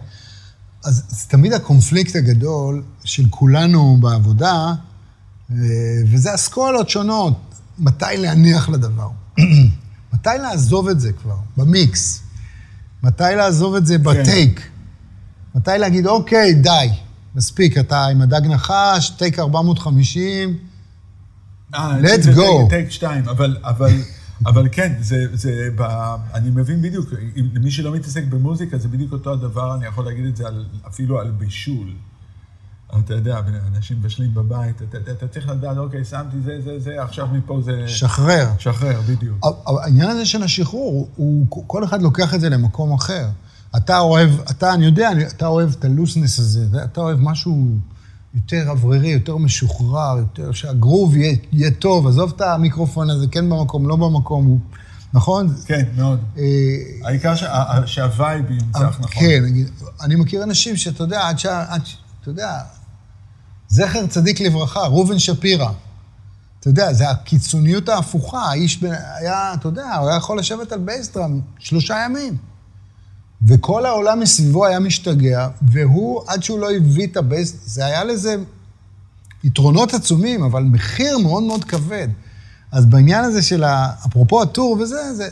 אז 0.85 1.03
זה 1.09 1.29
תמיד 1.29 1.53
הקונפליקט 1.53 2.17
הגדול 2.17 2.83
של 3.05 3.25
כולנו 3.31 3.97
בעבודה, 4.01 4.75
וזה 6.11 6.35
אסכולות 6.35 6.91
שונות, 6.91 7.55
מתי 7.79 8.05
להניח 8.17 8.69
לדבר, 8.69 9.09
מתי 10.15 10.31
לעזוב 10.43 10.89
את 10.89 11.01
זה 11.01 11.13
כבר, 11.13 11.37
במיקס, 11.57 12.23
מתי 13.03 13.35
לעזוב 13.37 13.75
את 13.75 13.87
זה 13.87 13.99
בטייק, 13.99 14.69
מתי 15.55 15.71
להגיד, 15.79 16.07
אוקיי, 16.07 16.55
די, 16.55 16.89
מספיק, 17.35 17.79
אתה 17.79 18.07
עם 18.07 18.23
הדג 18.23 18.47
נחש, 18.47 19.11
טייק 19.19 19.39
450, 19.39 20.49
אה, 20.49 20.55
Let's 21.75 22.21
זה 22.23 22.33
go. 22.33 22.69
טייק- 22.69 22.91
שתיים, 22.91 23.29
אבל, 23.29 23.57
אבל, 23.63 23.93
אבל 24.47 24.69
כן, 24.73 24.93
זה, 25.01 25.27
זה, 25.33 25.69
ב, 25.77 25.83
אני 26.35 26.51
מבין 26.51 26.83
בדיוק, 26.83 27.09
למי 27.55 27.71
שלא 27.71 27.93
מתעסק 27.95 28.25
במוזיקה, 28.25 28.79
זה 28.79 28.89
בדיוק 28.89 29.13
אותו 29.13 29.33
הדבר, 29.33 29.75
אני 29.75 29.87
יכול 29.87 30.05
להגיד 30.05 30.25
את 30.27 30.37
זה 30.37 30.47
על, 30.47 30.65
אפילו 30.89 31.21
על 31.21 31.31
בישול. 31.31 31.93
אתה 33.05 33.15
יודע, 33.15 33.41
אנשים 33.77 33.97
מבשלים 33.99 34.35
בבית, 34.35 34.83
אתה, 34.83 34.99
אתה, 34.99 35.11
אתה 35.13 35.29
צריך 35.29 35.49
לדעת, 35.49 35.77
אוקיי, 35.77 36.05
שמתי 36.05 36.37
זה, 36.45 36.61
זה, 36.65 36.79
זה, 36.81 37.03
עכשיו 37.03 37.27
מפה 37.33 37.61
זה... 37.65 37.89
שחרר. 37.89 38.49
שחרר, 38.59 39.01
בדיוק. 39.09 39.47
העניין 39.67 40.11
הזה 40.11 40.27
של 40.27 40.43
השחרור, 40.43 41.09
הוא, 41.17 41.47
כל 41.67 41.85
אחד 41.85 42.03
לוקח 42.03 42.35
את 42.35 42.41
זה 42.41 42.49
למקום 42.49 42.93
אחר. 42.93 43.27
אתה 43.77 43.99
אוהב, 43.99 44.31
אתה, 44.51 44.75
אני 44.75 44.85
יודע, 44.85 45.11
אתה 45.29 45.47
אוהב 45.47 45.71
את 45.79 45.85
הלוסנס 45.85 46.39
הזה, 46.39 46.85
אתה 46.85 47.01
אוהב 47.01 47.19
משהו 47.21 47.69
יותר 48.35 48.71
אוורירי, 48.71 49.09
יותר 49.09 49.37
משוחרר, 49.37 50.19
יותר 50.19 50.53
שהגרוב 50.53 51.17
יהיה, 51.17 51.37
יהיה 51.53 51.71
טוב, 51.71 52.07
עזוב 52.07 52.33
את 52.37 52.41
המיקרופון 52.41 53.11
הזה, 53.11 53.27
כן 53.31 53.51
במקום, 53.51 53.89
לא 53.89 53.97
במקום, 53.97 54.45
הוא, 54.45 54.59
נכון? 55.13 55.55
כן, 55.67 55.83
מאוד. 55.97 56.21
אה, 56.39 56.43
העיקר 57.05 57.35
שה- 57.35 57.55
שהווייב 57.87 58.51
ימצח 58.51 58.81
נכון. 59.01 59.07
כן, 59.11 59.43
אני 60.01 60.15
מכיר 60.17 60.43
אנשים 60.43 60.77
שאתה 60.77 61.03
יודע, 61.03 61.29
עד 61.29 61.39
ש... 61.39 61.47
אתה 62.21 62.31
יודע, 62.31 62.59
זכר 63.69 64.07
צדיק 64.07 64.41
לברכה, 64.41 64.81
ראובן 64.81 65.19
שפירא. 65.19 65.71
אתה 66.61 66.69
יודע, 66.69 66.93
זה 66.93 67.11
הקיצוניות 67.11 67.89
ההפוכה, 67.89 68.43
האיש 68.51 68.83
ב- 68.83 68.87
היה, 69.21 69.55
אתה 69.55 69.69
יודע, 69.69 69.95
הוא 69.97 70.09
היה 70.09 70.17
יכול 70.17 70.39
לשבת 70.39 70.73
על 70.73 70.79
בייסטראם 70.79 71.41
שלושה 71.59 71.97
ימים. 72.05 72.37
וכל 73.47 73.87
העולם 73.87 74.21
מסביבו 74.21 74.67
היה 74.67 74.81
משתגע, 74.81 75.49
והוא, 75.63 76.23
עד 76.27 76.43
שהוא 76.43 76.59
לא 76.59 76.73
הביא 76.73 77.07
את 77.07 77.17
הבייסט, 77.17 77.57
זה 77.67 77.87
היה 77.87 78.05
לזה 78.05 78.37
יתרונות 79.45 79.95
עצומים, 79.95 80.43
אבל 80.43 80.63
מחיר 80.63 81.19
מאוד 81.19 81.43
מאוד 81.43 81.65
כבד. 81.65 82.09
אז 82.73 82.87
בעניין 82.87 83.25
הזה 83.25 83.43
של, 83.43 83.65
ה... 83.65 83.93
אפרופו 84.07 84.43
הטור 84.43 84.79
וזה, 84.81 85.15
זה... 85.15 85.29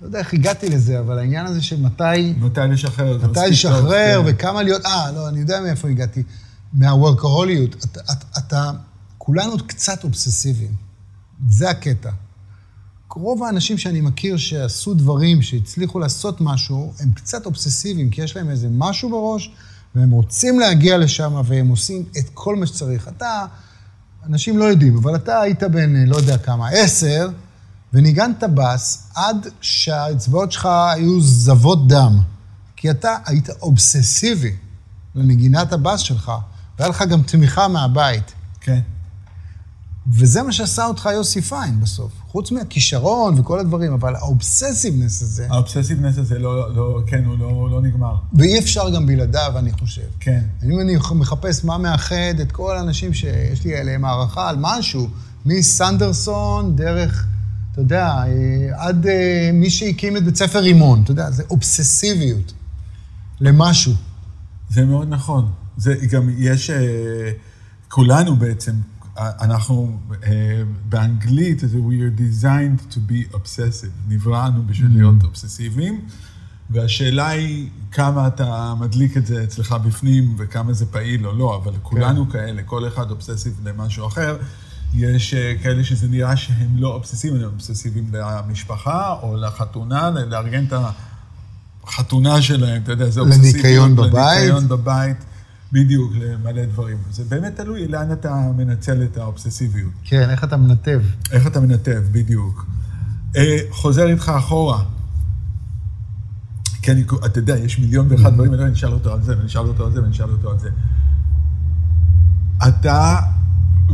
לא 0.00 0.06
יודע 0.06 0.18
איך 0.18 0.34
הגעתי 0.34 0.68
לזה, 0.68 1.00
אבל 1.00 1.18
העניין 1.18 1.46
הזה 1.46 1.62
של 1.62 1.80
מתי... 1.80 2.34
מתי 2.38 2.60
לשחרר? 2.70 3.28
מתי 3.28 3.40
לשחרר 3.50 4.22
כן. 4.24 4.30
וכמה 4.30 4.62
להיות... 4.62 4.86
אה, 4.86 5.12
לא, 5.12 5.28
אני 5.28 5.40
יודע 5.40 5.60
מאיפה 5.60 5.88
הגעתי. 5.88 6.22
מהוורקהוליות. 6.72 7.84
אתה, 7.84 8.00
אתה, 8.00 8.38
אתה, 8.38 8.70
כולנו 9.18 9.56
קצת 9.66 10.04
אובססיביים. 10.04 10.74
זה 11.48 11.70
הקטע. 11.70 12.10
רוב 13.14 13.44
האנשים 13.44 13.78
שאני 13.78 14.00
מכיר 14.00 14.36
שעשו 14.36 14.94
דברים, 14.94 15.42
שהצליחו 15.42 15.98
לעשות 15.98 16.40
משהו, 16.40 16.92
הם 17.00 17.10
קצת 17.12 17.46
אובססיביים, 17.46 18.10
כי 18.10 18.22
יש 18.22 18.36
להם 18.36 18.50
איזה 18.50 18.68
משהו 18.70 19.10
בראש, 19.10 19.50
והם 19.94 20.10
רוצים 20.10 20.60
להגיע 20.60 20.98
לשם, 20.98 21.40
והם 21.44 21.68
עושים 21.68 22.04
את 22.18 22.30
כל 22.34 22.56
מה 22.56 22.66
שצריך. 22.66 23.08
אתה, 23.08 23.46
אנשים 24.26 24.58
לא 24.58 24.64
יודעים, 24.64 24.96
אבל 24.96 25.14
אתה 25.14 25.40
היית 25.40 25.62
בן, 25.62 26.06
לא 26.06 26.16
יודע 26.16 26.38
כמה, 26.38 26.68
עשר, 26.68 27.28
וניגנת 27.92 28.42
בס 28.54 29.10
עד 29.14 29.46
שהאצבעות 29.60 30.52
שלך 30.52 30.66
היו 30.66 31.20
זבות 31.20 31.88
דם. 31.88 32.18
כי 32.76 32.90
אתה 32.90 33.16
היית 33.26 33.50
אובססיבי 33.50 34.52
לנגינת 35.14 35.72
הבס 35.72 36.00
שלך, 36.00 36.32
והיה 36.78 36.90
לך 36.90 37.02
גם 37.02 37.22
תמיכה 37.22 37.68
מהבית. 37.68 38.32
כן. 38.60 38.80
וזה 40.12 40.42
מה 40.42 40.52
שעשה 40.52 40.86
אותך 40.86 41.08
יוסי 41.12 41.42
פיין 41.42 41.80
בסוף. 41.80 42.12
חוץ 42.32 42.50
מהכישרון 42.50 43.38
וכל 43.38 43.58
הדברים, 43.58 43.92
אבל 43.92 44.16
ה 44.16 44.24
obsessiveness 44.24 45.22
הזה... 45.22 45.46
ה 45.50 45.55
obsessiveness 45.55 46.18
הזה 46.18 46.38
לא, 46.38 46.74
לא, 46.74 47.00
כן, 47.06 47.24
הוא 47.24 47.38
לא, 47.38 47.70
לא 47.70 47.82
נגמר. 47.82 48.14
ואי 48.34 48.58
אפשר 48.58 48.90
גם 48.90 49.06
בלעדיו, 49.06 49.52
אני 49.56 49.72
חושב. 49.72 50.02
כן. 50.20 50.40
אם 50.64 50.80
אני 50.80 50.96
מחפש 51.14 51.64
מה 51.64 51.78
מאחד 51.78 52.40
את 52.42 52.52
כל 52.52 52.76
האנשים 52.76 53.14
שיש 53.14 53.64
לי 53.64 53.76
עליהם 53.76 54.04
הערכה 54.04 54.48
על 54.48 54.56
משהו, 54.58 55.08
מסנדרסון, 55.46 56.76
דרך, 56.76 57.26
אתה 57.72 57.80
יודע, 57.80 58.06
אה, 58.06 58.86
עד 58.86 59.06
אה, 59.06 59.50
מי 59.52 59.70
שהקים 59.70 60.16
את 60.16 60.24
בית 60.24 60.36
ספר 60.36 60.58
רימון, 60.58 61.02
אתה 61.02 61.10
יודע, 61.10 61.30
זה 61.30 61.42
אובססיביות 61.50 62.52
למשהו. 63.40 63.92
זה 64.70 64.84
מאוד 64.84 65.08
נכון. 65.08 65.50
זה 65.76 65.94
גם 66.10 66.30
יש, 66.38 66.70
אה, 66.70 67.30
כולנו 67.88 68.36
בעצם, 68.36 68.72
אנחנו 69.18 69.98
באנגלית, 70.88 71.58
זה 71.58 71.78
we 71.78 71.92
are 71.92 72.20
designed 72.20 72.92
to 72.94 72.98
be 73.10 73.34
obsessive. 73.34 73.90
נבראנו 74.08 74.62
בשביל 74.66 74.88
Mm. 74.90 74.94
להיות 74.94 75.22
אובססיביים, 75.24 76.00
והשאלה 76.70 77.28
היא 77.28 77.68
כמה 77.92 78.26
אתה 78.26 78.74
מדליק 78.80 79.16
את 79.16 79.26
זה 79.26 79.44
אצלך 79.44 79.72
בפנים 79.86 80.34
וכמה 80.38 80.72
זה 80.72 80.86
פעיל 80.86 81.26
או 81.26 81.32
לא, 81.32 81.60
אבל 81.64 81.72
כולנו 81.82 82.30
כאלה, 82.30 82.62
כל 82.62 82.88
אחד 82.88 83.10
אובססיב 83.10 83.60
למשהו 83.64 84.06
אחר. 84.06 84.36
יש 84.94 85.34
אה, 85.34 85.54
כאלה 85.62 85.84
שזה 85.84 86.08
נראה 86.08 86.36
שהם 86.36 86.76
לא 86.76 86.94
אובססיביים, 86.94 87.42
הם 87.44 87.50
אובססיביים 87.52 88.10
למשפחה 88.12 89.14
או 89.22 89.36
לחתונה, 89.36 90.10
לארגן 90.10 90.64
את 90.64 90.72
החתונה 91.84 92.42
שלהם, 92.42 92.82
אתה 92.82 92.92
יודע, 92.92 93.10
זה 93.10 93.20
אובססיביות. 93.20 93.54
לניקיון 93.54 93.96
בבית. 93.96 94.38
לניקיון 94.38 94.68
בבית, 94.68 95.16
בדיוק, 95.72 96.12
למלא 96.14 96.64
דברים. 96.64 96.96
זה 97.10 97.24
באמת 97.24 97.56
תלוי 97.56 97.88
לאן 97.88 98.12
אתה 98.12 98.52
מנצל 98.56 99.02
את 99.02 99.16
האובססיביות. 99.16 99.92
כן, 100.04 100.30
איך 100.30 100.44
אתה 100.44 100.56
מנתב? 100.56 101.00
איך 101.32 101.46
אתה 101.46 101.60
מנתב, 101.60 102.02
בדיוק. 102.12 102.66
אה, 103.36 103.58
חוזר 103.70 104.06
איתך 104.06 104.32
אחורה. 104.38 104.84
אני, 106.88 107.04
אתה 107.26 107.38
יודע, 107.38 107.58
יש 107.58 107.78
מיליון 107.78 108.06
ואחד 108.10 108.34
דברים, 108.34 108.54
אני 108.54 108.72
אשאל 108.72 108.92
אותו 108.92 109.12
על 109.12 109.22
זה, 109.22 109.36
ואני 109.36 109.46
אשאל 109.46 109.62
אותו 109.62 109.86
על 109.86 109.92
זה, 109.92 110.00
ואני 110.00 110.12
אשאל 110.12 110.30
אותו 110.30 110.50
על 110.50 110.58
זה. 110.58 110.68
אתה, 112.68 113.16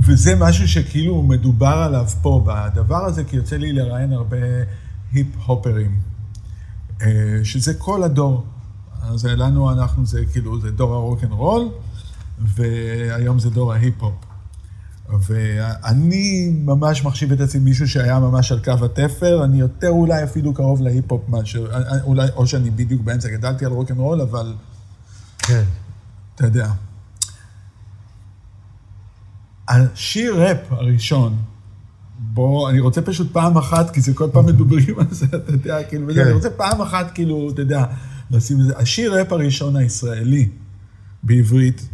וזה 0.03 0.35
משהו 0.37 0.68
שכאילו 0.68 1.22
מדובר 1.22 1.66
עליו 1.66 2.07
פה, 2.22 2.45
בדבר 2.47 3.05
הזה, 3.05 3.24
כי 3.24 3.37
יוצא 3.37 3.57
לי 3.57 3.72
לראיין 3.72 4.12
הרבה 4.12 4.37
היפ-הופרים, 5.12 6.01
אה, 7.03 7.41
שזה 7.45 7.74
כל 7.74 8.03
הדור. 8.03 8.47
אז 9.09 9.26
לנו, 9.26 9.72
אנחנו, 9.72 10.07
זה 10.07 10.24
כאילו, 10.32 10.61
זה 10.61 10.70
דור 10.70 10.94
הרוקנרול, 10.94 11.68
והיום 12.38 13.38
זה 13.38 13.50
דור 13.50 13.72
ההיפ-הופ. 13.72 14.14
ואני 15.09 16.52
ממש 16.64 17.04
מחשיב 17.04 17.32
את 17.32 17.40
עצמי 17.40 17.61
מישהו 17.61 17.88
שהיה 17.88 18.18
ממש 18.18 18.52
על 18.52 18.61
קו 18.64 18.84
התפר, 18.84 19.44
אני 19.44 19.61
יותר 19.61 19.88
אולי 19.88 20.24
אפילו 20.24 20.54
קרוב 20.54 20.82
להיפ-הופ 20.82 21.28
מאשר, 21.28 21.66
אולי, 22.04 22.28
או 22.36 22.46
שאני 22.46 22.70
בדיוק 22.70 23.02
באמצע, 23.02 23.28
גדלתי 23.28 23.64
על 23.64 23.72
רוקנרול, 23.72 24.20
אבל 24.20 24.54
כן. 25.38 25.64
אתה 26.34 26.46
יודע. 26.46 26.70
השיר 29.68 30.42
ראפ 30.42 30.72
הראשון, 30.72 31.36
בוא, 32.18 32.70
אני 32.70 32.80
רוצה 32.80 33.02
פשוט 33.02 33.32
פעם 33.32 33.59
אחת, 33.59 33.90
כי 33.90 34.00
זה 34.00 34.14
כל 34.14 34.28
פעם 34.32 34.46
מדברים 34.46 34.98
על 34.98 35.07
זה, 35.11 35.26
אתה 35.26 35.52
יודע, 35.52 35.82
כאילו, 35.82 36.14
כן. 36.14 36.20
אני 36.20 36.32
רוצה 36.32 36.50
פעם 36.50 36.80
אחת, 36.80 37.11
כאילו, 37.14 37.50
אתה 37.50 37.62
יודע, 37.62 37.84
לשים 38.31 38.61
את 38.61 38.66
זה. 38.66 38.79
השיר 38.79 39.14
ראפ 39.14 39.33
הראשון 39.33 39.77
הישראלי 39.77 40.49
בעברית, 41.22 41.89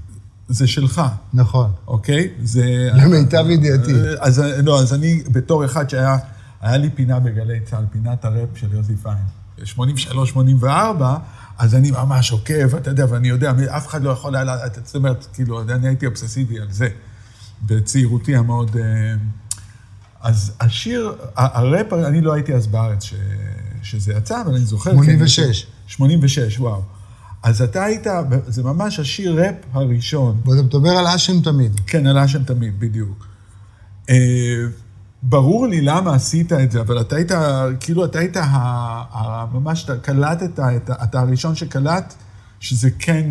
זה 0.48 0.66
שלך. 0.66 1.02
נכון. 1.32 1.72
אוקיי? 1.86 2.28
זה... 2.42 2.90
למיטב 2.94 3.44
ידיעתי. 3.50 3.92
אז 4.20 4.38
לא, 4.38 4.80
אז 4.80 4.94
אני, 4.94 5.22
בתור 5.32 5.64
אחד 5.64 5.90
שהיה, 5.90 6.18
היה 6.60 6.76
לי 6.76 6.90
פינה 6.90 7.20
בגלי 7.20 7.60
צה"ל, 7.60 7.84
פינת 7.92 8.24
הראפ 8.24 8.48
של 8.54 8.72
יוסי 8.72 8.96
פיין. 8.96 9.24
ב-83-84, 9.58 11.02
אז 11.58 11.74
אני 11.74 11.90
ממש 11.90 12.32
עוקב, 12.32 12.74
אתה 12.76 12.90
יודע, 12.90 13.06
ואני 13.08 13.28
יודע, 13.28 13.52
אף 13.76 13.86
אחד 13.86 14.02
לא 14.02 14.10
יכול 14.10 14.36
היה, 14.36 14.56
זאת 14.84 14.96
אומרת, 14.96 15.26
כאילו, 15.34 15.62
אני 15.62 15.88
הייתי 15.88 16.06
אובססיבי 16.06 16.60
על 16.60 16.70
זה, 16.70 16.88
בצעירותי 17.66 18.36
המאוד... 18.36 18.76
אה, 18.76 19.14
אז 20.20 20.52
השיר, 20.60 21.12
הראפ, 21.36 21.92
אני 21.92 22.20
לא 22.20 22.32
הייתי 22.32 22.54
אז 22.54 22.66
בארץ 22.66 23.02
ש, 23.02 23.14
שזה 23.82 24.12
יצא, 24.12 24.42
אבל 24.42 24.54
אני 24.54 24.64
זוכר... 24.64 24.90
86. 24.90 25.66
86, 25.96 26.58
וואו. 26.60 26.82
אז 27.42 27.62
אתה 27.62 27.84
היית, 27.84 28.06
זה 28.46 28.62
ממש 28.62 28.98
השיר 28.98 29.40
ראפ 29.42 29.54
הראשון. 29.72 30.40
ואתה 30.44 30.62
מדבר 30.62 30.90
על 30.90 31.06
אשם 31.06 31.40
תמיד. 31.40 31.80
כן, 31.86 32.06
על 32.06 32.18
אשם 32.18 32.44
תמיד, 32.44 32.80
בדיוק. 32.80 33.26
אה, 34.10 34.14
ברור 35.22 35.66
לי 35.66 35.80
למה 35.80 36.14
עשית 36.14 36.52
את 36.52 36.70
זה, 36.70 36.80
אבל 36.80 37.00
אתה 37.00 37.16
היית, 37.16 37.32
כאילו, 37.80 38.04
אתה 38.04 38.18
היית, 38.18 38.36
ה, 38.36 38.42
ה, 38.44 39.46
ממש, 39.52 39.84
אתה 39.84 39.96
קלטת, 39.96 40.50
את, 40.60 40.90
ה- 40.90 41.04
אתה 41.04 41.20
הראשון 41.20 41.54
שקלט, 41.54 42.14
שזה 42.60 42.90
כן, 42.98 43.26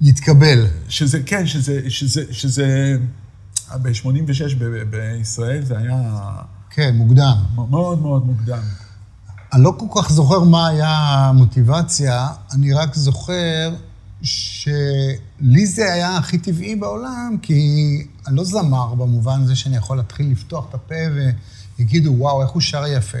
יתקבל. 0.00 0.66
שזה 0.88 1.22
כן, 1.26 1.46
שזה, 1.46 1.90
שזה, 1.90 2.22
שזה, 2.30 2.96
ב-86 3.82 4.54
בישראל 4.90 5.62
זה 5.64 5.78
היה 5.78 6.12
כן, 6.70 6.94
מוקדם. 6.96 7.36
מאוד 7.54 8.02
מאוד 8.02 8.26
מוקדם. 8.26 8.62
אני 9.52 9.62
לא 9.62 9.74
כל 9.78 10.00
כך 10.00 10.12
זוכר 10.12 10.40
מה 10.40 10.68
היה 10.68 10.90
המוטיבציה, 10.90 12.28
אני 12.52 12.72
רק 12.72 12.94
זוכר 12.94 13.74
שלי 14.22 15.66
זה 15.66 15.92
היה 15.92 16.16
הכי 16.16 16.38
טבעי 16.38 16.76
בעולם, 16.76 17.36
כי 17.42 18.06
אני 18.26 18.36
לא 18.36 18.44
זמר 18.44 18.94
במובן 18.94 19.42
הזה 19.42 19.56
שאני 19.56 19.76
יכול 19.76 19.96
להתחיל 19.96 20.30
לפתוח 20.30 20.66
את 20.68 20.74
הפה 20.74 20.94
ויגידו, 21.78 22.12
וואו, 22.12 22.42
איך 22.42 22.50
הוא 22.50 22.60
שר 22.60 22.86
יפה. 22.86 23.18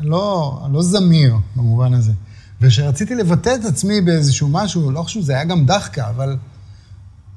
לא, 0.00 0.60
לא 0.72 0.82
זמיר 0.82 1.36
במובן 1.56 1.94
הזה. 1.94 2.12
וכשרציתי 2.60 3.14
לבטא 3.14 3.54
את 3.60 3.64
עצמי 3.64 4.00
באיזשהו 4.00 4.48
משהו, 4.48 4.90
לא 4.90 5.02
חשוב, 5.02 5.22
זה 5.22 5.32
היה 5.32 5.44
גם 5.44 5.66
דחקה, 5.66 6.08
אבל 6.08 6.36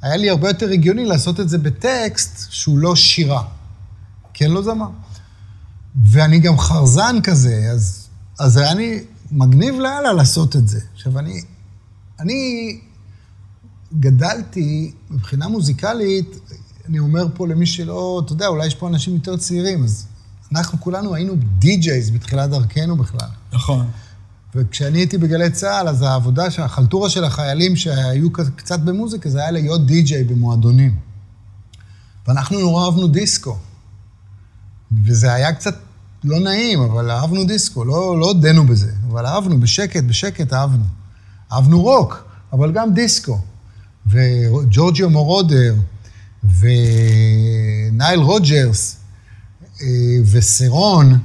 היה 0.01 0.17
לי 0.17 0.29
הרבה 0.29 0.47
יותר 0.47 0.69
הגיוני 0.69 1.05
לעשות 1.05 1.39
את 1.39 1.49
זה 1.49 1.57
בטקסט 1.57 2.51
שהוא 2.51 2.77
לא 2.77 2.95
שירה. 2.95 3.43
כי 4.33 4.45
אני 4.45 4.53
לא 4.53 4.61
זמר. 4.61 4.89
ואני 6.11 6.39
גם 6.39 6.57
חרזן 6.57 7.15
כזה, 7.23 7.69
אז, 7.71 8.07
אז 8.39 8.57
היה 8.57 8.73
לי 8.73 9.03
מגניב 9.31 9.75
לאללה 9.75 10.13
לעשות 10.13 10.55
את 10.55 10.67
זה. 10.67 10.79
עכשיו, 10.93 11.19
אני, 11.19 11.41
אני 12.19 12.79
גדלתי 13.99 14.91
מבחינה 15.09 15.47
מוזיקלית, 15.47 16.35
אני 16.89 16.99
אומר 16.99 17.27
פה 17.33 17.47
למי 17.47 17.65
שלא, 17.65 18.21
אתה 18.25 18.33
יודע, 18.33 18.47
אולי 18.47 18.67
יש 18.67 18.75
פה 18.75 18.87
אנשים 18.87 19.13
יותר 19.13 19.37
צעירים, 19.37 19.83
אז 19.83 20.05
אנחנו 20.51 20.79
כולנו 20.79 21.15
היינו 21.15 21.35
די-ג'ייז 21.59 22.09
בתחילת 22.09 22.49
דרכנו 22.49 22.95
בכלל. 22.97 23.29
נכון. 23.53 23.87
וכשאני 24.55 24.97
הייתי 24.97 25.17
בגלי 25.17 25.49
צה"ל, 25.49 25.87
אז 25.87 26.01
העבודה, 26.01 26.45
החלטורה 26.57 27.09
של 27.09 27.23
החיילים 27.23 27.75
שהיו 27.75 28.31
קצת 28.31 28.79
במוזיקה, 28.79 29.29
זה 29.29 29.39
היה 29.39 29.51
להיות 29.51 29.85
די-ג'יי 29.85 30.23
במועדונים. 30.23 30.95
ואנחנו 32.27 32.59
נורא 32.59 32.85
אהבנו 32.85 33.07
דיסקו. 33.07 33.57
וזה 35.05 35.33
היה 35.33 35.53
קצת 35.53 35.75
לא 36.23 36.39
נעים, 36.39 36.79
אבל 36.79 37.11
אהבנו 37.11 37.43
דיסקו, 37.43 37.85
לא, 37.85 38.19
לא 38.19 38.25
הודינו 38.25 38.65
בזה, 38.65 38.91
אבל 39.07 39.25
אהבנו, 39.25 39.59
בשקט, 39.59 40.03
בשקט 40.03 40.53
אהבנו. 40.53 40.83
אהבנו 41.51 41.81
רוק, 41.81 42.23
אבל 42.53 42.71
גם 42.71 42.93
דיסקו. 42.93 43.41
וג'ורג'יו 44.07 45.09
מורודר, 45.09 45.75
ונייל 46.43 48.19
רוג'רס, 48.19 48.97
אה, 49.81 49.87
וסרון, 50.31 51.19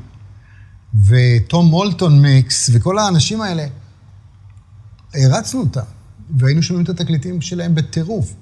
וטום 1.05 1.67
מולטון 1.67 2.23
מיקס, 2.23 2.71
וכל 2.73 2.99
האנשים 2.99 3.41
האלה, 3.41 3.67
הרצנו 5.15 5.61
אותם, 5.61 5.81
והיינו 6.39 6.63
שומעים 6.63 6.85
את 6.85 6.89
התקליטים 6.89 7.41
שלהם 7.41 7.75
בטירוף. 7.75 8.35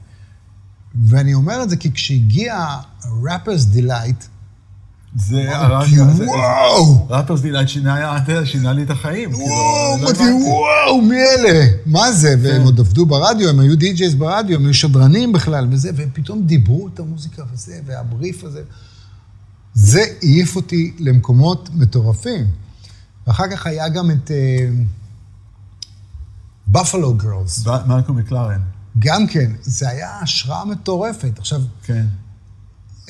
ואני 1.07 1.35
אומר 1.35 1.63
את 1.63 1.71
זה 1.71 1.77
כי 1.77 1.93
כשהגיע 1.93 2.67
Rappers 3.03 3.77
Delight, 3.77 4.27
זה. 5.17 5.49
זה- 6.17 6.25
וואו! 6.27 7.07
Rappers 7.11 7.41
Delight 7.41 7.69
שינה, 7.69 8.17
לי 8.73 8.83
את 8.83 8.91
החיים. 8.91 9.31
כאילו, 9.33 9.45
וואו, 9.47 9.97
לא 9.99 10.03
אמרתי, 10.03 10.23
הבנתי. 10.23 10.45
וואו, 10.49 11.03
מי 11.03 11.17
אלה? 11.17 11.67
מה 11.87 12.13
זה? 12.13 12.35
והם 12.43 12.63
עוד 12.63 12.81
עבדו 12.81 13.07
ברדיו, 13.07 13.49
הם 13.49 13.61
היו 13.61 13.77
די-ג'ייז 13.77 14.15
ברדיו, 14.15 14.57
הם 14.59 14.65
היו 14.65 14.75
שדרנים 14.75 15.33
בכלל 15.33 15.67
וזה, 15.71 15.91
והם 15.97 16.09
פתאום 16.13 16.43
דיברו 16.43 16.89
את 16.95 16.99
המוזיקה 17.01 17.43
וזה, 17.53 17.81
והבריף 17.87 18.45
הזה. 18.45 18.63
זה 19.75 20.03
העיף 20.23 20.57
אותי 20.57 20.93
למקומות 20.99 21.69
מטורפים. 21.75 22.47
ואחר 23.27 23.45
כך 23.51 23.67
היה 23.67 23.89
גם 23.89 24.11
את 24.11 24.31
בפלו 26.69 27.15
גרלס. 27.15 27.67
מרקו 27.87 28.13
מקלרן, 28.13 28.61
גם 28.99 29.27
כן, 29.27 29.53
זה 29.63 29.89
היה 29.89 30.19
השראה 30.23 30.65
מטורפת. 30.65 31.39
עכשיו, 31.39 31.61
כן. 31.83 32.07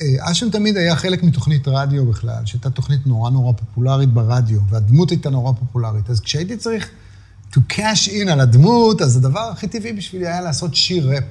אה, 0.03 0.31
אשם 0.31 0.49
תמיד 0.49 0.77
היה 0.77 0.95
חלק 0.95 1.23
מתוכנית 1.23 1.67
רדיו 1.67 2.05
בכלל, 2.05 2.45
שהייתה 2.45 2.69
תוכנית 2.69 3.07
נורא 3.07 3.29
נורא 3.29 3.53
פופולרית 3.53 4.09
ברדיו, 4.09 4.59
והדמות 4.69 5.09
הייתה 5.09 5.29
נורא 5.29 5.51
פופולרית. 5.59 6.09
אז 6.09 6.19
כשהייתי 6.19 6.57
צריך 6.57 6.89
to 7.51 7.59
cash 7.69 8.07
in 8.07 8.31
על 8.31 8.39
הדמות, 8.39 9.01
אז 9.01 9.17
הדבר 9.17 9.39
הכי 9.39 9.67
טבעי 9.67 9.93
בשבילי 9.93 10.27
היה 10.27 10.41
לעשות 10.41 10.75
שיר 10.75 11.09
ראפ. 11.09 11.23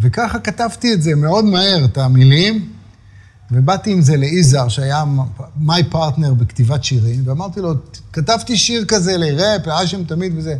וככה 0.00 0.38
כתבתי 0.38 0.92
את 0.92 1.02
זה 1.02 1.14
מאוד 1.14 1.44
מהר, 1.44 1.84
את 1.84 1.98
המילים, 1.98 2.72
ובאתי 3.52 3.92
עם 3.92 4.02
זה 4.02 4.16
ליזהר, 4.16 4.68
שהיה 4.68 5.04
מיי 5.56 5.84
פרטנר 5.84 6.34
בכתיבת 6.34 6.84
שירים, 6.84 7.22
ואמרתי 7.24 7.60
לו, 7.60 7.74
כתבתי 8.12 8.56
שיר 8.56 8.84
כזה 8.84 9.16
לראפ, 9.16 9.66
לאשם 9.66 10.04
תמיד 10.04 10.32
וזה. 10.36 10.56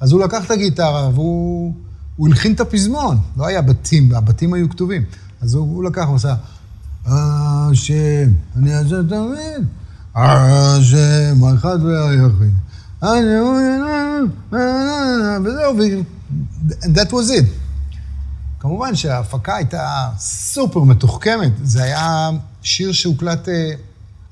אז 0.00 0.12
הוא 0.12 0.20
לקח 0.20 0.46
את 0.46 0.50
הגיטרה 0.50 1.08
והוא 1.14 1.74
הוא 2.16 2.28
הלחין 2.28 2.52
את 2.52 2.60
הפזמון, 2.60 3.18
לא 3.36 3.46
היה 3.46 3.62
בתים, 3.62 4.14
הבתים 4.14 4.54
היו 4.54 4.68
כתובים. 4.70 5.04
אז 5.44 5.54
הוא, 5.54 5.84
לקח, 5.84 6.04
הוא 6.06 6.16
עשה, 6.16 6.34
השם, 7.06 8.30
אני 8.56 8.78
אעשה 8.78 8.96
תמיד, 9.08 9.68
השם, 10.14 11.44
האחד 11.44 11.78
והיחיד. 11.82 12.54
וזהו, 15.44 15.78
and 16.82 16.96
that 16.96 17.10
was 17.10 17.30
it. 17.30 17.46
כמובן 18.60 18.94
שההפקה 18.94 19.56
הייתה 19.56 20.10
סופר 20.18 20.80
מתוחכמת. 20.80 21.52
זה 21.62 21.82
היה 21.82 22.30
שיר 22.62 22.92
שהוקלט, 22.92 23.48
אה, 23.48 23.70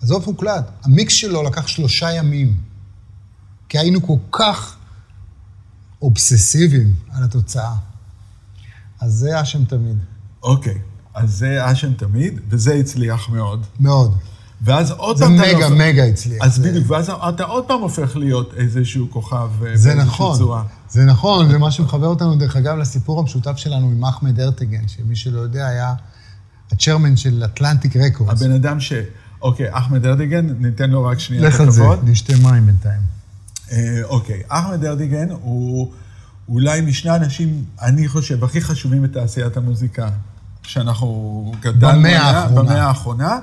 עזוב 0.02 0.24
הוקלט, 0.24 0.70
המיקס 0.84 1.12
שלו 1.12 1.42
לקח 1.42 1.66
שלושה 1.66 2.12
ימים. 2.12 2.56
כי 3.68 3.78
היינו 3.78 4.02
כל 4.06 4.16
כך 4.32 4.76
אובססיביים 6.02 6.94
על 7.12 7.24
התוצאה. 7.24 7.74
אז 9.00 9.12
זה 9.12 9.28
היה 9.28 9.44
שם 9.44 9.64
תמיד. 9.64 9.98
אוקיי, 10.42 10.78
אז 11.14 11.30
זה 11.38 11.72
אשם 11.72 11.92
תמיד, 11.92 12.40
וזה 12.48 12.74
הצליח 12.74 13.28
מאוד. 13.28 13.66
מאוד. 13.80 14.14
ואז 14.64 14.90
עוד 14.90 15.16
זה 15.16 15.24
פעם... 15.24 15.34
אתה 15.34 15.56
מגה, 15.56 15.68
מגה 15.68 16.04
הצליח. 16.04 16.44
אז 16.44 16.54
זה- 16.56 16.62
בדיוק, 16.68 16.90
ואז 16.90 17.10
אתה 17.28 17.44
עוד 17.44 17.64
פעם 17.68 17.80
הופך 17.80 18.16
להיות 18.16 18.54
איזשהו 18.56 19.06
כוכב 19.10 19.36
אה, 19.36 19.48
זה 19.58 19.88
באיזושהי 19.88 19.94
נכון, 19.94 20.38
צורה. 20.38 20.62
זה 20.90 21.04
נכון, 21.04 21.50
זה 21.50 21.58
מה 21.58 21.70
שמחבר 21.70 22.06
אותנו, 22.06 22.36
דרך 22.36 22.56
אגב, 22.56 22.76
לסיפור 22.76 23.20
המשותף 23.20 23.56
שלנו 23.56 23.86
עם 23.90 24.04
אחמד 24.04 24.40
הרטגן, 24.40 24.88
שמי 24.88 25.16
שלא 25.16 25.40
יודע, 25.40 25.66
היה 25.66 25.94
הצ'רמן 26.72 27.16
של 27.16 27.42
אטלנטיק 27.44 27.96
רקורדס. 27.96 28.42
הבן 28.42 28.52
אדם 28.52 28.80
ש... 28.80 28.92
אוקיי, 29.42 29.66
אחמד 29.70 30.06
ארדיגן, 30.06 30.46
ניתן 30.58 30.90
לו 30.90 31.04
רק 31.04 31.18
שנייה 31.18 31.48
את 31.48 31.54
לך 31.54 31.60
על 31.60 31.70
זה, 31.70 31.82
הכבוד. 31.82 32.08
נשתה 32.08 32.32
מים 32.42 32.66
בינתיים. 32.66 33.00
אה, 33.72 34.00
אוקיי, 34.04 34.42
אחמד 34.48 34.84
ארדיגן 34.84 35.26
הוא 35.30 35.92
אולי 36.48 36.80
משני 36.80 37.10
האנשים, 37.10 37.64
אני 37.82 38.08
חושב, 38.08 38.44
הכי 38.44 38.60
חשובים 38.60 39.02
בתעשיית 39.02 39.56
המוזיקה 39.56 40.08
שאנחנו 40.62 41.52
גדלנו 41.60 41.98
במאה 41.98 42.20
האחרונה. 42.20 42.62
במאה 42.62 42.82
האחרונה, 42.86 43.38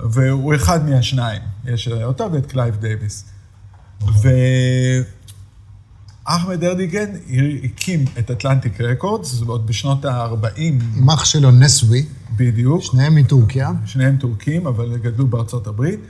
והוא 0.00 0.54
אחד 0.54 0.88
מהשניים. 0.88 1.42
יש 1.64 1.88
אותו 1.88 2.32
ואת 2.32 2.46
קלייב 2.46 2.76
דייוויס. 2.76 3.24
ואחמט 6.26 6.64
ארטגון 6.64 7.10
הקים 7.64 8.04
את 8.18 8.30
אטלנטיק 8.30 8.80
רקורדס, 8.80 9.40
עוד 9.46 9.66
בשנות 9.66 10.04
ה-40 10.04 10.60
עם 10.96 11.10
אח 11.10 11.24
שלו 11.24 11.50
נסוחי, 11.50 12.06
בדיוק. 12.36 12.82
שניהם 12.82 13.14
מטורקיה. 13.14 13.70
שניהם 13.84 14.16
טורקים, 14.16 14.66
אבל 14.66 14.96
גדלו 14.96 15.26
בארצות 15.26 15.66
הברית. 15.66 16.00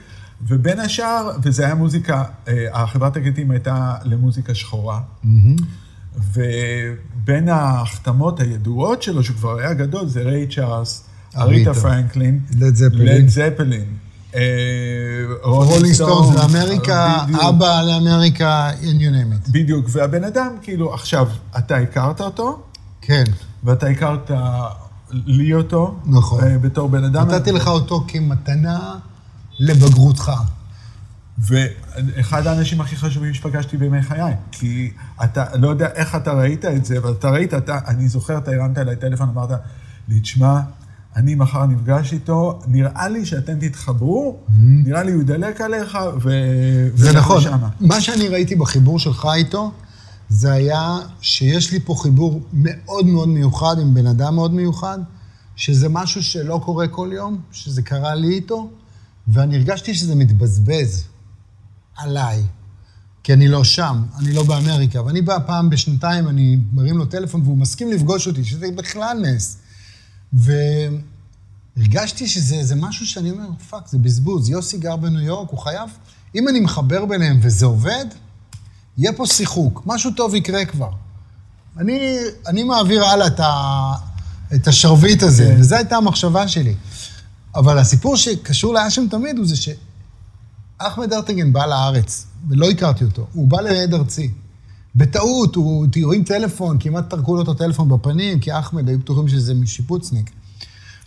ובין 0.47 0.79
השאר, 0.79 1.31
וזה 1.43 1.65
היה 1.65 1.75
מוזיקה, 1.75 2.23
אה, 2.47 2.65
החברת 2.73 3.13
תקליטים 3.13 3.51
הייתה 3.51 3.95
למוזיקה 4.03 4.55
שחורה. 4.55 5.01
ובין 6.33 7.49
ההחתמות 7.49 8.39
הידועות 8.39 9.03
שלו, 9.03 9.23
שהוא 9.23 9.35
כבר 9.35 9.59
היה 9.59 9.73
גדול, 9.73 10.07
זה 10.07 10.21
ריי 10.21 10.47
צ'ארלס, 10.47 11.03
אריטה. 11.37 11.73
פרנקלין, 11.73 12.39
לד 12.59 12.75
זפלין. 13.27 13.85
אה, 14.35 14.41
רולינג 15.43 15.93
סטונס 15.93 16.35
לאמריקה. 16.35 17.17
אבא 17.49 17.81
לאמריקה, 17.81 18.71
you 18.81 18.85
name 18.85 19.47
it. 19.47 19.51
בדיוק, 19.51 19.85
והבן 19.89 20.23
אדם, 20.23 20.49
כאילו, 20.61 20.93
עכשיו, 20.93 21.27
אתה 21.57 21.77
הכרת 21.77 22.21
אותו, 22.21 22.61
כן, 23.01 23.23
ואתה 23.63 23.87
הכרת 23.87 24.31
לי 25.11 25.53
אותו, 25.53 25.95
נכון. 26.05 26.43
אה, 26.43 26.57
בתור 26.57 26.89
בן 26.89 27.03
אדם. 27.03 27.27
נתתי 27.27 27.51
לך 27.51 27.67
אותו 27.67 28.05
כמתנה 28.07 28.95
לבגרותך. 29.59 30.31
ואחד 31.37 32.47
האנשים 32.47 32.81
הכי 32.81 32.95
חשובים 32.95 33.33
שפגשתי 33.33 33.77
בימי 33.77 34.01
חיי, 34.01 34.33
כי 34.51 34.91
אתה, 35.23 35.45
לא 35.55 35.67
יודע 35.69 35.87
איך 35.87 36.15
אתה 36.15 36.33
ראית 36.33 36.65
את 36.65 36.85
זה, 36.85 36.97
אבל 36.97 37.11
אתה 37.11 37.29
ראית, 37.29 37.53
אתה, 37.53 37.79
אני 37.87 38.07
זוכר, 38.07 38.37
אתה 38.37 38.51
הרמת 38.51 38.77
אליי 38.77 38.95
טלפון, 38.95 39.29
אמרת 39.29 39.49
לי, 40.07 40.19
תשמע, 40.19 40.59
אני 41.15 41.35
מחר 41.35 41.65
נפגש 41.65 42.13
איתו, 42.13 42.59
נראה 42.67 43.09
לי 43.09 43.25
שאתם 43.25 43.59
תתחברו, 43.59 44.39
נראה 44.59 45.03
לי 45.03 45.11
הוא 45.11 45.21
ידלק 45.21 45.61
עליך, 45.61 45.97
ו... 46.21 46.29
זה 46.95 47.13
נכון. 47.13 47.41
שמה. 47.41 47.69
מה 47.79 48.01
שאני 48.01 48.27
ראיתי 48.27 48.55
בחיבור 48.55 48.99
שלך 48.99 49.27
איתו, 49.35 49.71
זה 50.29 50.51
היה 50.51 50.97
שיש 51.21 51.71
לי 51.71 51.79
פה 51.79 51.95
חיבור 52.01 52.41
מאוד 52.53 53.05
מאוד 53.05 53.29
מיוחד 53.29 53.79
עם 53.79 53.93
בן 53.93 54.07
אדם 54.07 54.35
מאוד 54.35 54.53
מיוחד, 54.53 54.99
שזה 55.55 55.89
משהו 55.89 56.23
שלא 56.23 56.61
קורה 56.65 56.87
כל 56.87 57.09
יום, 57.13 57.37
שזה 57.51 57.81
קרה 57.81 58.15
לי 58.15 58.27
איתו, 58.27 58.69
ואני 59.27 59.55
הרגשתי 59.55 59.93
שזה 59.93 60.15
מתבזבז 60.15 61.03
עליי, 61.97 62.43
כי 63.23 63.33
אני 63.33 63.47
לא 63.47 63.63
שם, 63.63 64.03
אני 64.19 64.33
לא 64.33 64.43
באמריקה, 64.43 65.01
ואני 65.01 65.21
בא 65.21 65.37
פעם 65.45 65.69
בשנתיים, 65.69 66.27
אני 66.27 66.57
מרים 66.73 66.97
לו 66.97 67.05
טלפון 67.05 67.41
והוא 67.41 67.57
מסכים 67.57 67.91
לפגוש 67.91 68.27
אותי, 68.27 68.45
שזה 68.45 68.67
בכלל 68.75 69.17
נס. 69.21 69.57
והרגשתי 70.33 72.27
שזה 72.27 72.75
משהו 72.75 73.07
שאני 73.07 73.31
אומר, 73.31 73.47
fuck, 73.69 73.87
זה 73.87 73.97
בזבוז. 73.97 74.49
יוסי 74.49 74.77
גר 74.77 74.95
בניו 74.95 75.21
יורק, 75.21 75.49
הוא 75.49 75.59
חייב, 75.59 75.89
אם 76.35 76.47
אני 76.47 76.59
מחבר 76.59 77.05
ביניהם 77.05 77.39
וזה 77.41 77.65
עובד, 77.65 78.05
יהיה 78.97 79.13
פה 79.13 79.25
שיחוק, 79.25 79.83
משהו 79.85 80.11
טוב 80.11 80.35
יקרה 80.35 80.65
כבר. 80.65 80.91
אני, 81.77 82.17
אני 82.47 82.63
מעביר 82.63 83.05
הלאה 83.05 83.27
את, 83.27 83.39
ה, 83.39 83.93
את 84.55 84.67
השרביט 84.67 85.23
הזה, 85.23 85.45
כן. 85.45 85.59
וזו 85.59 85.75
הייתה 85.75 85.97
המחשבה 85.97 86.47
שלי. 86.47 86.75
אבל 87.55 87.77
הסיפור 87.77 88.17
שקשור 88.17 88.73
לאשם 88.73 89.07
תמיד 89.09 89.37
הוא 89.37 89.47
זה 89.47 89.55
שאחמד 90.81 91.13
ארטגן 91.13 91.53
בא 91.53 91.65
לארץ, 91.65 92.25
ולא 92.49 92.69
הכרתי 92.69 93.03
אותו, 93.03 93.27
הוא 93.33 93.47
בא 93.47 93.61
לעד 93.61 93.93
ארצי. 93.93 94.31
בטעות, 94.95 95.55
הוא 95.55 95.87
הרים 95.95 96.23
טלפון, 96.23 96.77
כמעט 96.79 97.09
טרקו 97.09 97.35
לו 97.35 97.41
את 97.41 97.47
הטלפון 97.47 97.89
בפנים, 97.89 98.39
כי 98.39 98.59
אחמד 98.59 98.89
היו 98.89 98.99
בטוחים 98.99 99.27
שזה 99.27 99.53
שיפוצניק. 99.65 100.31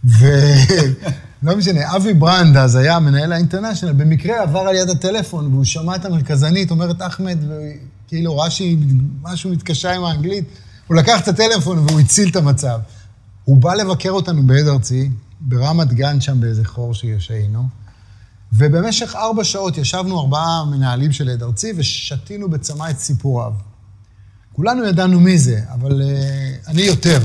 ולא 0.04 1.56
משנה, 1.58 1.96
אבי 1.96 2.14
ברנד 2.14 2.56
אז 2.56 2.76
היה 2.76 2.98
מנהל 2.98 3.32
האינטרנשיונל, 3.32 3.94
במקרה 3.94 4.42
עבר 4.42 4.60
על 4.60 4.74
יד 4.74 4.90
הטלפון, 4.90 5.46
והוא 5.52 5.64
שמע 5.64 5.96
את 5.96 6.04
המרכזנית 6.04 6.70
אומרת 6.70 7.02
אחמד, 7.02 7.38
וכאילו 7.44 8.36
ראה 8.36 8.50
שהיא 8.50 8.78
משהו 9.22 9.50
מתקשה 9.50 9.92
עם 9.92 10.04
האנגלית, 10.04 10.44
הוא 10.86 10.96
לקח 10.96 11.20
את 11.20 11.28
הטלפון 11.28 11.78
והוא 11.78 12.00
הציל 12.00 12.28
את 12.28 12.36
המצב. 12.36 12.78
הוא 13.44 13.56
בא 13.56 13.74
לבקר 13.74 14.10
אותנו 14.10 14.42
בעד 14.42 14.66
ארצי, 14.66 15.10
ברמת 15.40 15.92
גן 15.92 16.20
שם 16.20 16.40
באיזה 16.40 16.64
חור 16.64 16.94
שהיינו, 17.18 17.68
ובמשך 18.52 19.14
ארבע 19.16 19.44
שעות 19.44 19.78
ישבנו 19.78 20.20
ארבעה 20.20 20.64
מנהלים 20.64 21.12
של 21.12 21.28
עד 21.28 21.42
ארצי 21.42 21.72
ושתינו 21.76 22.50
בצמא 22.50 22.90
את 22.90 22.98
סיפוריו. 22.98 23.52
כולנו 24.52 24.84
ידענו 24.84 25.20
מי 25.20 25.38
זה, 25.38 25.60
אבל 25.74 26.02
uh, 26.02 26.68
אני 26.70 26.82
יותר. 26.82 27.18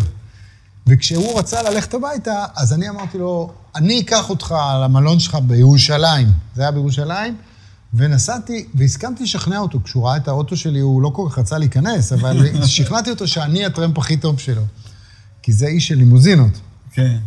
וכשהוא 0.87 1.39
רצה 1.39 1.61
ללכת 1.63 1.93
הביתה, 1.93 2.45
אז 2.55 2.73
אני 2.73 2.89
אמרתי 2.89 3.17
לו, 3.17 3.51
אני 3.75 4.01
אקח 4.01 4.29
אותך 4.29 4.55
למלון 4.83 5.19
שלך 5.19 5.37
בירושלים. 5.47 6.27
זה 6.55 6.61
היה 6.61 6.71
בירושלים, 6.71 7.35
ונסעתי, 7.93 8.67
והסכמתי 8.75 9.23
לשכנע 9.23 9.59
אותו. 9.59 9.79
כשהוא 9.83 10.07
ראה 10.07 10.17
את 10.17 10.27
האוטו 10.27 10.57
שלי, 10.57 10.79
הוא 10.79 11.01
לא 11.01 11.09
כל 11.09 11.27
כך 11.29 11.39
רצה 11.39 11.57
להיכנס, 11.57 12.13
אבל 12.13 12.47
שכנעתי 12.65 13.09
אותו 13.09 13.27
שאני 13.27 13.65
הטרמפ 13.65 13.97
הכי 13.97 14.17
טוב 14.17 14.39
שלו. 14.39 14.61
כי 15.41 15.53
זה 15.53 15.67
איש 15.67 15.87
של 15.87 15.95
לימוזינות. 15.95 16.51
כן. 16.91 17.17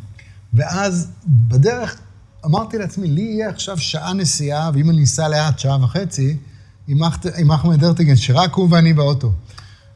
ואז 0.54 1.08
בדרך 1.26 1.96
אמרתי 2.44 2.78
לעצמי, 2.78 3.08
לי 3.08 3.20
יהיה 3.22 3.48
עכשיו 3.48 3.78
שעה 3.78 4.12
נסיעה, 4.12 4.70
ואם 4.74 4.90
אני 4.90 5.04
אסע 5.04 5.28
לאט, 5.28 5.58
שעה 5.58 5.84
וחצי, 5.84 6.36
עם, 6.88 7.02
אח, 7.02 7.18
עם 7.36 7.52
אחמד 7.52 7.84
ארטיגן, 7.84 8.16
שרק 8.16 8.54
הוא 8.54 8.68
ואני 8.70 8.92
באוטו. 8.92 9.32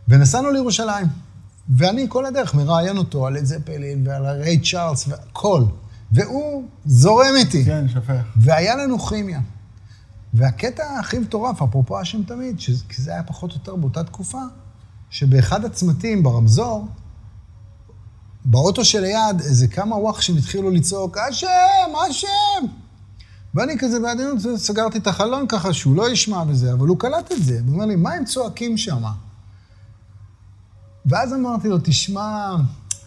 ונסענו 0.09 0.51
לירושלים. 0.51 1.07
ואני 1.77 2.07
כל 2.09 2.27
הדרך 2.27 2.55
מראיין 2.55 2.97
אותו 2.99 3.27
על 3.27 3.37
את 3.37 3.47
זפלין 3.47 4.07
ועל 4.07 4.27
הריי 4.27 4.61
צ'ארלס 4.61 5.09
והכל. 5.09 5.65
והוא 6.13 6.65
זורם 6.87 7.35
איתי. 7.37 7.65
כן, 7.65 7.89
שפך. 7.89 8.23
והיה 8.37 8.77
לנו 8.77 8.99
כימיה. 8.99 9.41
והקטע 10.35 10.83
הכי 11.01 11.19
מטורף, 11.19 11.63
אפרופו 11.63 12.03
אשם 12.03 12.23
תמיד, 12.23 12.61
ש- 12.61 12.83
כי 12.89 13.03
זה 13.03 13.13
היה 13.13 13.23
פחות 13.23 13.51
או 13.51 13.57
יותר 13.57 13.77
באותה 13.77 14.05
תקופה, 14.05 14.43
שבאחד 15.11 15.65
הצמתים 15.65 16.23
ברמזור, 16.23 16.87
באוטו 18.45 18.85
שליד, 18.85 19.41
איזה 19.41 19.69
כמה 19.69 19.97
וואחשים 19.97 20.37
התחילו 20.37 20.71
לצעוק, 20.71 21.19
אשם, 21.19 21.49
אשם! 22.11 22.67
ואני 23.55 23.79
כזה 23.79 24.01
בעדינות 24.01 24.37
סגרתי 24.57 24.99
את 24.99 25.07
החלון 25.07 25.47
ככה 25.49 25.73
שהוא 25.73 25.97
לא 25.97 26.11
ישמע 26.11 26.43
וזה, 26.49 26.73
אבל 26.73 26.87
הוא 26.87 26.99
קלט 26.99 27.33
את 27.33 27.45
זה. 27.45 27.61
הוא 27.67 27.75
אומר 27.75 27.87
לי, 27.87 27.97
מה 27.97 28.13
הם 28.13 28.25
צועקים 28.25 28.77
שם? 28.77 29.03
ואז 31.07 31.33
אמרתי 31.33 31.69
לו, 31.69 31.79
תשמע, 31.83 32.57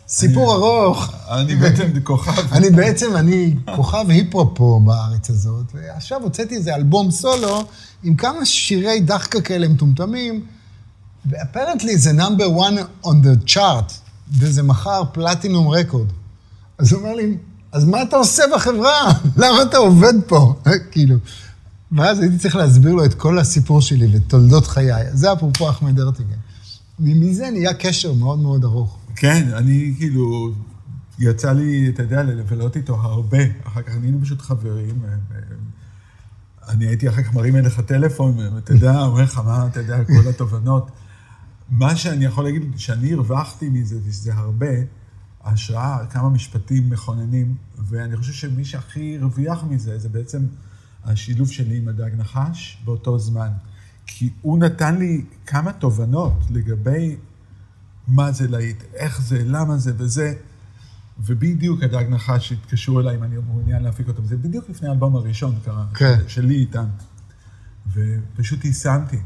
סיפור 0.08 0.54
ארוך. 0.56 1.14
אני 1.30 1.56
בעצם 1.56 2.00
כוכב. 2.04 2.54
אני 2.54 2.70
בעצם, 2.70 3.16
אני 3.16 3.56
כוכב 3.76 4.06
היפ-הופ 4.10 4.58
פה 4.58 4.82
בארץ 4.84 5.30
הזאת, 5.30 5.66
ועכשיו 5.74 6.22
הוצאתי 6.24 6.56
איזה 6.56 6.76
אלבום 6.76 7.12
סולו 7.12 7.66
עם 8.04 8.16
כמה 8.16 8.46
שירי 8.46 9.00
דחקה 9.00 9.42
כאלה 9.42 9.68
מטומטמים, 9.68 10.46
ואפרנטלי 11.26 11.98
זה 11.98 12.14
נאמבר 12.14 12.46
1 12.46 12.74
on 13.06 13.10
the 13.10 13.50
chart, 13.50 14.05
וזה 14.32 14.64
מכר 14.64 15.04
פלטינום 15.14 15.68
רקורד. 15.68 16.08
אז 16.78 16.94
הוא 16.94 17.02
אומר 17.02 17.16
לי, 17.16 17.38
אז 17.72 17.86
מה 17.86 18.02
אתה 18.02 18.16
עושה 18.16 18.44
בחברה? 18.56 19.12
למה 19.42 19.62
אתה 19.62 19.78
עובד 19.78 20.14
פה? 20.28 20.54
כאילו. 20.92 21.16
ואז 21.92 22.20
הייתי 22.20 22.38
צריך 22.38 22.56
להסביר 22.56 22.94
לו 22.94 23.06
את 23.06 23.14
כל 23.14 23.40
הסיפור 23.40 23.82
שלי 23.82 24.18
ותולדות 24.18 24.68
חיי. 24.68 25.06
זה 25.14 25.34
אפרופו 25.34 25.70
אחמד 25.70 26.00
ארטיגן. 26.00 26.38
מזה 27.00 27.50
נהיה 27.52 27.74
קשר 27.74 28.14
מאוד 28.14 28.40
מאוד 28.40 28.64
ארוך. 28.64 28.98
כן, 29.16 29.48
אני 29.54 29.94
כאילו, 29.98 30.52
יצא 31.20 31.52
לי, 31.52 31.90
אתה 31.90 32.04
יודע, 32.04 32.24
לבלות 32.24 32.76
איתו 32.76 32.96
הרבה. 32.96 33.38
אחר 33.68 33.82
כך 33.82 33.94
נהיינו 34.00 34.22
פשוט 34.22 34.42
חברים. 34.42 35.00
ו- 35.02 35.08
ו- 35.34 35.36
אני 36.70 36.88
הייתי 36.88 37.10
אחר 37.10 37.24
כך 37.24 37.34
מרים 37.34 37.56
אליך 37.56 37.80
טלפון, 37.80 38.38
ואתה 38.56 38.74
יודע, 38.74 39.02
אומר 39.02 39.22
לך, 39.22 39.38
מה, 39.38 39.68
אתה 39.68 39.80
יודע, 39.80 40.04
כל 40.04 40.30
התובנות. 40.30 40.92
מה 41.70 41.96
שאני 41.96 42.26
יכול 42.26 42.44
להגיד, 42.44 42.64
שאני 42.78 43.14
הרווחתי 43.14 43.70
מזה, 43.70 44.00
וזה 44.04 44.34
הרבה, 44.34 44.68
השראה, 45.44 46.06
כמה 46.06 46.30
משפטים 46.30 46.90
מכוננים, 46.90 47.56
ואני 47.78 48.18
חושב 48.18 48.34
שמי 48.34 48.66
שהכי 48.66 49.18
הרוויח 49.22 49.64
מזה, 49.64 50.00
זה 50.00 50.10
בעצם 50.10 50.46
השילוב 51.04 51.52
שלי 51.52 51.78
עם 51.78 51.88
הדג 51.88 52.10
נחש 52.18 52.78
באותו 52.86 53.20
זמן. 53.20 53.50
כי 54.06 54.30
הוא 54.42 54.60
נתן 54.60 54.98
לי 54.98 55.26
כמה 55.46 55.74
תובנות 55.74 56.34
לגבי 56.50 57.16
מה 58.08 58.32
זה 58.32 58.48
להיט, 58.48 58.84
איך 58.94 59.22
זה, 59.22 59.44
למה 59.46 59.78
זה 59.78 59.94
וזה. 59.98 60.34
ובדיוק 61.20 61.84
הדג 61.84 62.06
נחש 62.10 62.52
התקשרו 62.52 63.00
אליי 63.00 63.16
אם 63.18 63.24
אני 63.24 63.36
מעוניין 63.48 63.84
להפיק 63.84 64.08
אותם. 64.08 64.26
זה 64.26 64.38
בדיוק 64.38 64.70
לפני 64.70 64.88
האלבום 64.90 65.16
הראשון 65.16 65.56
קרה, 65.66 65.86
כן. 65.94 66.18
של- 66.20 66.28
שלי 66.28 66.56
איתם. 66.56 66.86
ופשוט 67.94 68.66
יישמתי 68.66 69.18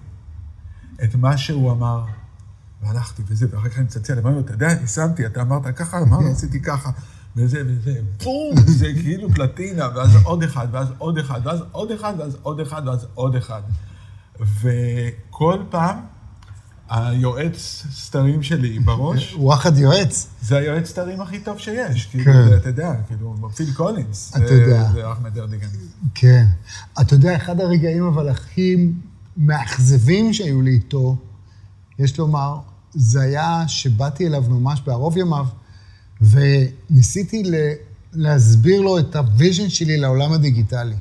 את 1.03 1.15
מה 1.15 1.37
שהוא 1.37 1.71
אמר, 1.71 2.05
והלכתי 2.81 3.23
וזה, 3.27 3.47
ואחר 3.51 3.69
כך 3.69 3.77
אני 3.77 3.85
מצלצל, 3.85 4.19
אמרתי 4.19 4.35
לו, 4.35 4.41
אתה 4.41 4.53
יודע, 4.53 4.67
יישמתי, 4.81 5.25
אתה 5.25 5.41
אמרת 5.41 5.75
ככה, 5.75 5.99
אמרתי, 5.99 6.31
עשיתי 6.31 6.61
ככה, 6.61 6.91
וזה 7.35 7.63
וזה, 7.67 7.99
בום, 8.23 8.55
זה 8.65 8.87
כאילו 9.01 9.29
פלטינה, 9.29 9.87
ואז 9.95 10.09
עוד 10.23 10.43
אחד, 10.43 10.67
ואז 10.71 10.87
עוד 10.97 11.17
אחד, 11.17 11.41
ואז 11.45 11.59
עוד 11.71 11.91
אחד, 11.91 12.13
ואז 12.17 12.37
עוד 12.41 12.59
אחד, 12.59 12.81
ואז 12.85 13.05
עוד 13.13 13.35
אחד. 13.35 13.61
וכל 14.39 15.63
פעם, 15.69 15.99
היועץ 16.89 17.85
סתרים 17.91 18.43
שלי 18.43 18.79
בראש, 18.79 19.35
וואחד 19.39 19.77
יועץ. 19.77 20.27
זה 20.41 20.57
היועץ 20.57 20.89
סתרים 20.89 21.21
הכי 21.21 21.39
טוב 21.39 21.59
שיש. 21.59 22.05
כאילו, 22.05 22.33
כן. 22.33 22.57
אתה 22.57 22.69
יודע, 22.69 22.93
כאילו, 23.07 23.49
פיל 23.55 23.73
קולינס. 23.73 24.33
אתה 24.37 24.53
יודע. 24.53 24.91
זה 24.91 25.11
אחמט 25.11 25.37
ארטגון. 25.37 25.67
כן. 26.15 26.45
אתה 27.01 27.13
יודע, 27.15 27.35
אחד 27.35 27.59
הרגעים 27.59 28.03
אבל 28.03 28.29
הכי 28.29 28.91
מאכזבים 29.37 30.33
שהיו 30.33 30.61
לי 30.61 30.71
איתו, 30.71 31.17
יש 31.99 32.17
לומר, 32.19 32.55
זה 32.93 33.21
היה 33.21 33.63
שבאתי 33.67 34.27
אליו 34.27 34.43
ממש 34.49 34.81
בערוב 34.85 35.17
ימיו, 35.17 35.45
וניסיתי 36.21 37.43
ל- 37.43 37.73
להסביר 38.13 38.81
לו 38.81 38.99
את 38.99 39.15
ה 39.15 39.23
vision 39.23 39.69
שלי 39.69 39.97
לעולם 39.97 40.31
הדיגיטלי. 40.31 40.95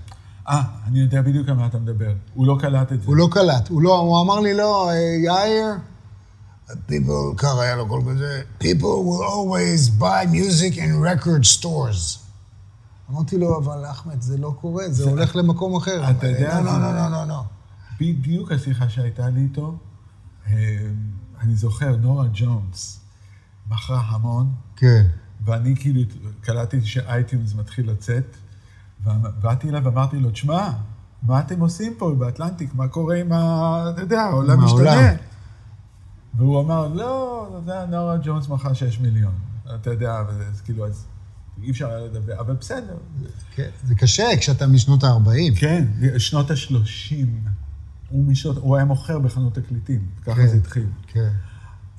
אה, 0.49 0.63
אני 0.87 1.01
יודע 1.01 1.23
בדיוק 1.23 1.49
על 1.49 1.55
מה 1.55 1.67
אתה 1.67 1.79
מדבר. 1.79 2.13
הוא 2.35 2.47
לא 2.47 2.57
קלט 2.61 2.93
את 2.93 3.01
זה. 3.01 3.07
הוא 3.07 3.17
לא 3.17 3.29
קלט, 3.31 3.69
הוא, 3.69 3.83
לא, 3.83 3.99
הוא 3.99 4.21
אמר 4.21 4.41
לי, 4.41 4.55
לא, 4.55 4.91
אה, 4.91 4.95
יאיר, 5.25 5.67
people, 6.71 7.35
ככה 7.37 7.63
היה 7.63 7.77
לו 7.77 7.89
כל 7.89 8.03
כזה, 8.11 8.43
people 8.63 8.75
will 9.07 9.25
always 9.33 10.01
buy 10.01 10.27
music 10.33 10.75
in 10.77 10.81
record 11.23 11.59
stores. 11.63 12.19
אמרתי 13.11 13.39
לו, 13.39 13.59
אבל 13.59 13.85
אחמד, 13.91 14.23
זה 14.23 14.39
לא 14.39 14.55
קורה, 14.61 14.85
זה 14.89 15.11
הולך 15.11 15.37
למקום 15.37 15.77
אחר. 15.77 16.11
אתה 16.11 16.27
יודע, 16.27 16.61
לא, 16.61 16.65
לא, 16.67 16.73
זה- 16.73 16.79
לא, 16.79 16.93
לא, 16.95 17.11
לא, 17.11 17.25
לא. 17.29 17.43
בדיוק 18.01 18.53
השיחה 18.53 18.89
שהייתה 18.89 19.29
לי 19.29 19.41
איתו, 19.41 19.63
אה, 19.67 19.88
אני 21.41 21.55
זוכר, 21.55 21.97
נורה 21.97 22.27
ג'ונס 22.33 23.01
מכרה 23.71 24.01
המון, 24.01 24.53
כן. 24.77 25.07
ואני 25.45 25.77
כאילו 25.77 26.01
קלטתי 26.41 26.87
שאייטיונס 26.87 27.55
מתחיל 27.55 27.91
לצאת, 27.91 28.37
ובאתי 29.05 29.69
אליו 29.69 29.85
ואמרתי 29.85 30.17
לו, 30.19 30.31
תשמע, 30.31 30.71
מה 31.23 31.41
אתם 31.41 31.61
עושים 31.61 31.95
פה 31.99 32.15
באטלנטיק? 32.19 32.75
מה 32.75 32.89
קורה 32.89 33.17
עם 33.17 33.33
ה... 33.33 33.91
אתה 33.91 34.01
יודע, 34.01 34.21
העולם 34.21 34.65
משתנה. 34.65 35.13
והוא 36.35 36.61
אמר, 36.61 36.89
לא, 36.89 37.47
אתה 37.49 37.57
יודע, 37.57 37.87
נורה 37.87 38.17
ג'ונס 38.25 38.49
מכר 38.49 38.73
6 38.73 39.01
מיליון. 39.01 39.35
אתה 39.75 39.91
יודע, 39.91 40.23
וזה, 40.29 40.47
אז 40.47 40.61
כאילו, 40.61 40.87
אז 40.87 41.05
אי 41.63 41.71
אפשר 41.71 41.91
היה 41.91 42.05
לדבר, 42.05 42.41
אבל 42.41 42.55
בסדר. 42.55 42.97
כן. 43.55 43.69
זה 43.85 43.95
קשה 43.95 44.27
כשאתה 44.41 44.67
משנות 44.67 45.05
ה-40. 45.05 45.61
כן, 45.61 45.85
שנות 46.19 46.51
ה-30. 46.51 47.15
הוא 48.09 48.25
משנות, 48.25 48.57
הוא 48.57 48.77
היה 48.77 48.85
מוכר 48.85 49.19
בחנות 49.19 49.55
תקליטים, 49.55 50.07
ככה 50.23 50.35
כן. 50.35 50.47
זה 50.47 50.57
התחיל. 50.57 50.87
כן. 51.07 51.31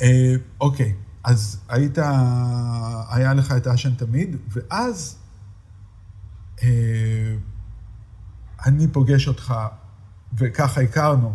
אה, 0.01 0.35
אוקיי, 0.61 0.93
אז 1.23 1.59
היית, 1.69 1.97
היה 3.09 3.33
לך 3.33 3.51
את 3.51 3.67
האשן 3.67 3.95
תמיד, 3.95 4.35
ואז 4.49 5.17
אה, 6.63 7.35
אני 8.65 8.87
פוגש 8.87 9.27
אותך, 9.27 9.53
וככה 10.37 10.81
הכרנו, 10.81 11.33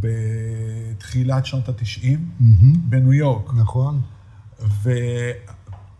בתחילת 0.00 1.46
שנות 1.46 1.68
התשעים, 1.68 2.30
בניו 2.88 3.12
יורק. 3.12 3.54
נכון. 3.54 4.02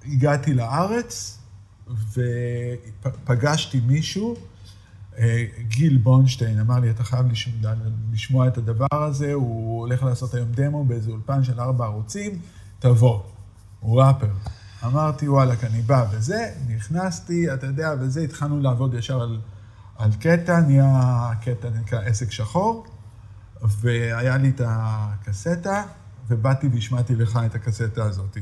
והגעתי 0.05 0.55
לארץ, 0.55 1.39
ופגשתי 2.13 3.81
מישהו, 3.81 4.37
גיל 5.69 5.97
בונשטיין, 5.97 6.61
אמר 6.61 6.79
לי, 6.79 6.91
אתה 6.91 7.05
חייב 7.05 7.27
לשמוע, 7.27 7.73
לשמוע 8.13 8.49
את 8.49 8.59
הדבר 8.59 8.87
הזה, 8.93 9.33
הוא 9.33 9.81
הולך 9.81 10.03
לעשות 10.03 10.35
היום 10.35 10.49
דמו 10.53 10.85
באיזה 10.85 11.11
אולפן 11.11 11.45
של 11.45 11.61
ארבע 11.61 11.85
ערוצים, 11.85 12.39
תבוא. 12.79 13.21
הוא 13.81 14.03
ראפר. 14.03 14.31
אמרתי, 14.85 15.29
וואלכ, 15.29 15.65
אני 15.65 15.83
בא 15.83 16.07
וזה, 16.13 16.51
נכנסתי, 16.69 17.55
אתה 17.55 17.67
יודע, 17.67 17.95
וזה, 18.01 18.21
התחלנו 18.21 18.61
לעבוד 18.61 18.95
ישר 18.95 19.21
על, 19.21 19.41
על 19.99 20.11
קטע, 20.21 20.61
נהיה 20.61 21.31
קטע 21.43 21.69
נקרא 21.81 22.01
עסק 22.01 22.31
שחור, 22.33 22.87
והיה 23.81 24.37
לי 24.37 24.49
את 24.49 24.61
הקסטה, 24.65 25.83
ובאתי 26.29 26.69
והשמעתי 26.73 27.15
לך 27.15 27.41
את 27.47 27.55
הקסטה 27.55 28.05
הזאת. 28.05 28.37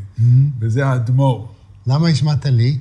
וזה 0.58 0.86
האדמו"ר. 0.86 1.52
למה 1.86 2.08
השמעת 2.08 2.46
לי? 2.46 2.80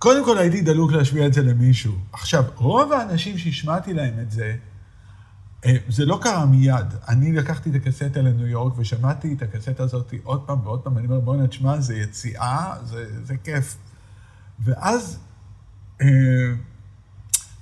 קודם 0.00 0.24
כל 0.24 0.38
הייתי 0.38 0.60
דלוק 0.60 0.92
להשמיע 0.92 1.26
את 1.26 1.32
זה 1.32 1.42
למישהו. 1.42 1.92
עכשיו, 2.12 2.44
רוב 2.56 2.92
האנשים 2.92 3.38
שהשמעתי 3.38 3.94
להם 3.94 4.14
את 4.22 4.30
זה, 4.30 4.56
אה, 5.66 5.76
זה 5.88 6.06
לא 6.06 6.18
קרה 6.22 6.46
מיד. 6.46 6.86
אני 7.08 7.32
לקחתי 7.32 7.70
את 7.70 7.74
הקסטה 7.74 8.22
לניו 8.22 8.46
יורק 8.46 8.78
ושמעתי 8.78 9.34
את 9.34 9.42
הקסטה 9.42 9.82
הזאת 9.82 10.14
עוד 10.22 10.42
פעם 10.46 10.58
ועוד 10.64 10.80
פעם, 10.80 10.96
ואני 10.96 11.06
אומר, 11.06 11.20
בוא'נה, 11.20 11.46
תשמע, 11.46 11.80
זה 11.80 11.94
יציאה, 11.94 12.74
זה, 12.84 13.06
זה 13.24 13.36
כיף. 13.44 13.76
ואז, 14.64 15.18
אה, 16.00 16.06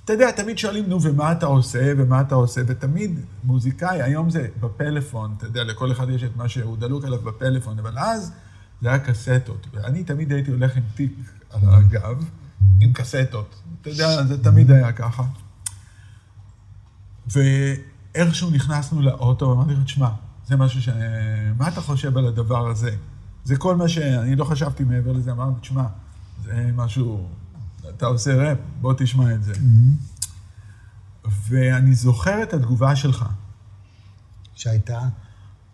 אתה 0.05 0.13
יודע, 0.13 0.31
תמיד 0.31 0.57
שואלים, 0.57 0.85
נו, 0.89 1.01
ומה 1.01 1.31
אתה 1.31 1.45
עושה, 1.45 1.93
ומה 1.97 2.21
אתה 2.21 2.35
עושה, 2.35 2.61
ותמיד 2.67 3.19
מוזיקאי, 3.43 4.01
היום 4.01 4.29
זה 4.29 4.47
בפלאפון, 4.59 5.33
אתה 5.37 5.45
יודע, 5.45 5.63
לכל 5.63 5.91
אחד 5.91 6.09
יש 6.09 6.23
את 6.23 6.35
מה 6.35 6.49
שהוא 6.49 6.77
דלוק 6.77 7.05
עליו 7.05 7.19
בפלאפון, 7.19 7.79
אבל 7.79 7.97
אז 7.97 8.31
זה 8.81 8.89
היה 8.89 8.99
קסטות, 8.99 9.67
ואני 9.73 10.03
תמיד 10.03 10.31
הייתי 10.31 10.51
הולך 10.51 10.77
עם 10.77 10.83
תיק 10.95 11.13
על 11.49 11.61
הגב, 11.73 12.23
עם 12.81 12.93
קסטות. 12.93 13.61
אתה 13.81 13.89
יודע, 13.89 14.23
זה 14.23 14.43
תמיד 14.43 14.71
היה 14.71 14.91
ככה. 14.91 15.23
ואיכשהו 17.27 18.49
נכנסנו 18.49 19.01
לאוטו, 19.01 19.53
אמרתי 19.53 19.73
לו, 19.73 19.83
תשמע, 19.83 20.09
זה 20.47 20.55
משהו 20.55 20.81
ש... 20.81 20.89
מה 21.57 21.67
אתה 21.67 21.81
חושב 21.81 22.17
על 22.17 22.27
הדבר 22.27 22.67
הזה? 22.67 22.95
זה 23.43 23.57
כל 23.57 23.75
מה 23.75 23.87
ש... 23.87 23.97
אני 23.97 24.35
לא 24.35 24.45
חשבתי 24.45 24.83
מעבר 24.83 25.11
לזה, 25.11 25.31
אמרתי, 25.31 25.59
תשמע, 25.61 25.83
זה 26.43 26.69
משהו... 26.75 27.27
אתה 27.89 28.05
עושה 28.05 28.35
ראפ, 28.35 28.57
בוא 28.81 28.93
תשמע 28.97 29.33
את 29.33 29.43
זה. 29.43 29.53
ואני 31.47 31.95
זוכר 31.95 32.43
את 32.43 32.53
התגובה 32.53 32.95
שלך. 32.95 33.25
שהייתה? 34.55 34.99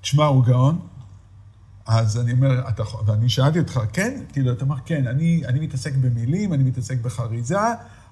תשמע, 0.02 0.26
הוא 0.26 0.46
גאון, 0.46 0.80
אז 1.86 2.20
אני 2.20 2.32
אומר, 2.32 2.70
אתה, 2.70 2.84
ואני 3.06 3.30
שאלתי 3.30 3.60
אותך, 3.60 3.80
כן? 3.94 4.22
כאילו, 4.34 4.52
אתה 4.52 4.64
אומר, 4.64 4.76
כן, 4.86 5.08
אני, 5.08 5.42
אני 5.48 5.60
מתעסק 5.60 5.94
במילים, 5.96 6.54
אני 6.54 6.64
מתעסק 6.64 6.98
בחריזה, 7.02 7.60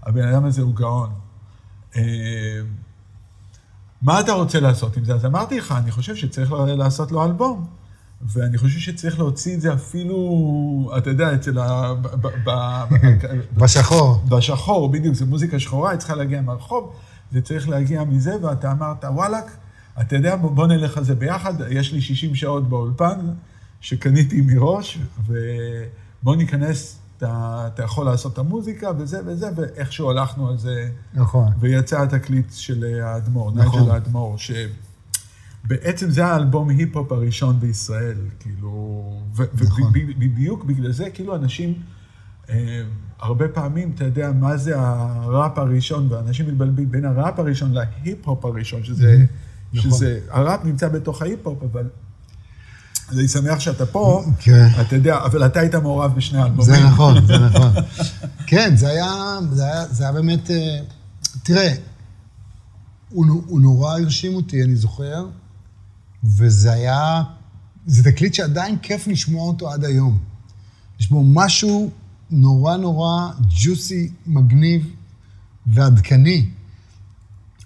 הבן 0.04 0.28
אדם 0.28 0.46
הזה 0.46 0.62
הוא 0.62 0.76
גאון. 0.76 1.10
אה, 1.96 2.02
מה 4.02 4.20
אתה 4.20 4.32
רוצה 4.32 4.60
לעשות 4.60 4.98
עם 4.98 5.06
זה? 5.06 5.14
אז 5.14 5.26
אמרתי 5.26 5.58
לך, 5.58 5.72
אני 5.72 5.92
חושב 5.92 6.16
שצריך 6.16 6.52
לעשות 6.52 7.12
לו 7.12 7.26
אלבום. 7.26 7.68
ואני 8.26 8.58
חושב 8.58 8.80
שצריך 8.80 9.20
להוציא 9.20 9.56
את 9.56 9.62
זה 9.62 9.74
אפילו, 9.74 10.92
אתה 10.98 11.10
יודע, 11.10 11.36
אצל 11.36 11.60
ה... 11.60 11.94
ב, 11.94 12.08
ב, 12.08 12.28
ב, 12.44 12.52
בשחור. 13.64 14.24
בשחור, 14.30 14.90
בדיוק, 14.90 15.16
זו 15.16 15.26
מוזיקה 15.26 15.60
שחורה, 15.60 15.92
היא 15.92 16.00
צריכה 16.00 16.16
להגיע 16.16 16.42
מהרחוב, 16.42 16.94
זה 17.32 17.42
צריך 17.42 17.70
להגיע 17.70 18.04
מזה, 18.04 18.36
ואתה 18.42 18.72
אמרת, 18.72 19.06
וואלכ, 19.06 19.44
אתה 20.02 20.16
יודע, 20.16 20.36
בוא 20.36 20.68
נלך 20.68 20.98
על 20.98 21.04
זה 21.04 21.16
ביחד, 21.16 21.54
יש 21.70 21.94
לי 21.94 22.02
60 22.02 22.36
שעות 22.36 22.70
באולפן 22.70 23.20
שקניתי 23.84 24.42
מראש, 24.42 25.00
ובוא 25.28 26.36
ניכנס, 26.36 27.00
אתה, 27.18 27.64
אתה 27.74 27.84
יכול 27.84 28.06
לעשות 28.06 28.34
את 28.34 28.38
המוזיקה 28.38 28.92
וזה 28.98 29.20
וזה, 29.26 29.50
ואיכשהו 29.56 30.10
הלכנו 30.10 30.50
על 30.50 30.58
זה. 30.58 30.90
נכון. 31.14 31.54
ויצא 31.60 32.02
התקליט 32.02 32.54
של 32.54 33.00
האדמו"ר, 33.04 33.52
נכון. 33.52 33.80
נייג'ל 33.80 33.92
האדמו"ר, 33.92 34.38
שבעצם 34.38 36.10
זה 36.10 36.26
האלבום 36.26 36.70
היפ-הופ 36.70 37.12
הראשון 37.12 37.60
בישראל, 37.60 38.18
כאילו, 38.40 39.14
נכון. 39.34 39.94
ובדיוק 40.18 40.64
בגלל 40.64 40.92
זה, 40.92 41.10
כאילו, 41.10 41.36
אנשים... 41.36 41.74
אה, 42.50 42.84
הרבה 43.20 43.48
פעמים, 43.48 43.92
אתה 43.96 44.04
יודע, 44.04 44.32
מה 44.32 44.58
זה 44.58 44.74
הראפ 44.78 45.58
הראשון, 45.58 46.08
ואנשים 46.12 46.48
מתבלבים 46.48 46.92
בין 46.92 47.06
הראפ 47.06 47.40
הראשון 47.40 47.72
להיפ-הופ 47.74 48.46
הראשון, 48.46 48.84
שזה, 48.84 49.26
נכון. 49.74 49.92
שזה, 49.92 50.20
הראפ 50.30 50.66
נמצא 50.66 50.88
בתוך 50.88 51.22
ההיפ-הופ, 51.22 51.64
אבל 51.64 51.90
אני 53.12 53.28
שמח 53.28 53.60
שאתה 53.60 53.86
פה, 53.86 54.24
כן. 54.40 54.68
אתה 54.82 54.96
יודע, 54.96 55.18
אבל 55.26 55.46
אתה 55.46 55.60
היית 55.60 55.76
מעורב 55.76 56.16
בשני 56.16 56.42
האלבומים. 56.42 56.66
זה 56.66 56.84
נכון, 56.84 57.28
זה 57.28 57.38
נכון. 57.38 57.72
כן, 58.48 58.76
זה 58.76 58.90
היה, 58.90 59.38
זה 59.52 59.66
היה, 59.66 59.88
זה 59.88 60.04
היה 60.04 60.14
באמת, 60.14 60.52
אה, 60.52 60.80
תראה, 61.44 61.74
הוא, 63.10 63.26
הוא 63.48 63.62
נורא 63.62 63.94
הרשים 63.94 64.36
אותי, 64.36 64.64
אני 64.64 64.76
זוכר, 64.76 65.26
וזה 66.24 66.72
היה, 66.72 67.24
זה 67.86 68.12
תקליט 68.12 68.34
שעדיין 68.34 68.78
כיף 68.82 69.08
לשמוע 69.08 69.48
אותו 69.48 69.72
עד 69.72 69.86
היום. 69.86 70.18
יש 71.00 71.10
בו 71.10 71.24
משהו 71.24 71.90
נורא 72.32 72.78
נורא 72.78 73.32
ג'וסי, 73.64 74.10
מגניב 74.28 74.90
ועדכני. 75.68 76.46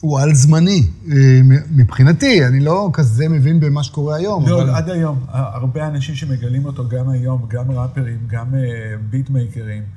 הוא 0.01 0.19
על 0.19 0.33
זמני, 0.33 0.83
אה, 1.11 1.41
מבחינתי, 1.71 2.45
אני 2.45 2.59
לא 2.59 2.89
כזה 2.93 3.29
מבין 3.29 3.59
במה 3.59 3.83
שקורה 3.83 4.15
היום. 4.15 4.47
לא, 4.47 4.61
אבל... 4.61 4.69
עד 4.69 4.89
היום. 4.89 5.25
הרבה 5.29 5.87
אנשים 5.87 6.15
שמגלים 6.15 6.65
אותו 6.65 6.89
גם 6.89 7.09
היום, 7.09 7.45
גם 7.49 7.71
ראפרים, 7.71 8.17
גם 8.27 8.53
ביטמייקרים, 9.09 9.83
אה, 9.83 9.87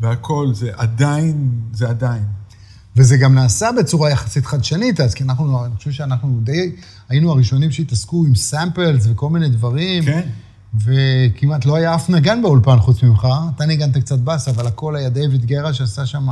והכול, 0.00 0.54
זה 0.54 0.70
עדיין, 0.76 1.50
זה 1.72 1.88
עדיין. 1.88 2.22
וזה 2.96 3.16
גם 3.16 3.34
נעשה 3.34 3.68
בצורה 3.78 4.10
יחסית 4.10 4.46
חדשנית, 4.46 5.00
אז 5.00 5.14
כי 5.14 5.24
אנחנו, 5.24 5.64
אני 5.64 5.76
חושב 5.76 5.90
שאנחנו 5.90 6.40
די 6.42 6.72
היינו 7.08 7.30
הראשונים 7.30 7.70
שהתעסקו 7.70 8.24
עם 8.26 8.34
סאמפלס 8.34 9.06
וכל 9.10 9.30
מיני 9.30 9.48
דברים. 9.48 10.04
כן. 10.04 10.28
וכמעט 10.74 11.66
לא 11.66 11.76
היה 11.76 11.94
אף 11.94 12.10
נגן 12.10 12.42
באולפן 12.42 12.78
חוץ 12.78 13.02
ממך. 13.02 13.28
אתה 13.56 13.66
ניגנת 13.66 13.98
קצת 13.98 14.18
בס, 14.18 14.48
אבל 14.48 14.66
הכל 14.66 14.96
היה 14.96 15.08
דיוויד 15.08 15.46
גרה 15.46 15.72
שעשה 15.72 16.06
שם 16.06 16.26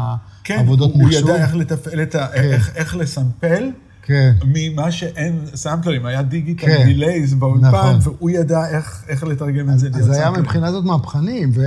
כן, 0.45 0.59
עבודות 0.59 0.97
מחשוב. 0.97 1.11
כן, 1.11 1.29
הוא 1.29 1.35
ידע 1.35 1.45
איך 1.45 1.55
לתפעל 1.55 2.03
את 2.03 2.15
ה... 2.15 2.27
כן. 2.27 2.43
איך, 2.43 2.77
איך 2.77 2.97
לסמפל. 2.97 3.71
כן. 4.03 4.33
ממה 4.45 4.93
שאין 4.93 5.41
סאמפלרים, 5.55 6.07
היה 6.07 6.23
digital 6.23 6.67
כן. 6.67 6.85
delays 6.85 7.35
באולפן, 7.35 7.69
נכון. 7.69 7.99
והוא 8.03 8.31
ידע 8.31 8.69
איך, 8.69 9.05
איך 9.09 9.25
לתרגם 9.25 9.71
את 9.71 9.79
זה. 9.79 9.89
אז 9.95 10.05
זה 10.05 10.17
היה 10.17 10.31
מבחינה 10.31 10.73
זאת 10.73 10.85
מהפכני, 10.85 11.47
ו... 11.55 11.63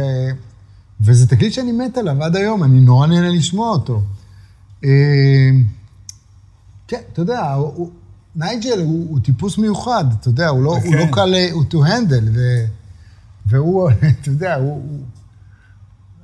וזה 1.02 1.28
תקליט 1.28 1.54
שאני 1.54 1.72
מת 1.72 1.98
עליו 1.98 2.24
עד 2.24 2.36
היום, 2.36 2.64
אני 2.64 2.80
נורא 2.80 3.08
נהנה 3.08 3.30
לשמוע 3.30 3.70
אותו. 3.70 4.02
אה, 4.86 4.90
כן, 6.88 7.02
אתה 7.14 7.22
יודע, 7.22 7.54
הוא, 7.54 7.92
נייג'ל 8.36 8.80
הוא, 8.80 9.10
הוא 9.10 9.20
טיפוס 9.20 9.58
מיוחד, 9.58 10.06
אתה 10.20 10.30
יודע, 10.30 10.48
הוא 10.48 10.64
לא, 10.64 10.78
okay. 10.78 10.86
הוא 10.86 10.96
לא 10.96 11.06
כן. 11.06 11.12
קל, 11.12 11.34
הוא 11.52 11.64
to 11.72 11.76
handle, 11.76 12.30
ו, 12.34 12.40
והוא, 13.46 13.90
אתה 14.22 14.30
יודע, 14.30 14.56
הוא, 14.56 14.74
הוא... 14.74 15.04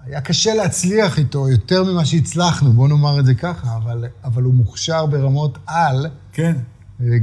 היה 0.06 0.22
קשה 0.22 0.54
להצליח 0.54 1.20
איתו 1.20 1.50
יותר 1.50 1.84
ממה 1.84 2.06
שהצלחנו, 2.06 2.74
בוא 2.74 2.88
נאמר 2.88 3.20
את 3.20 3.26
זה 3.26 3.36
ככה, 3.36 3.76
אבל, 3.78 4.06
אבל 4.24 4.44
הוא 4.44 4.54
מוכשר 4.54 5.06
ברמות 5.06 5.58
על. 5.66 6.08
כן. 6.34 6.56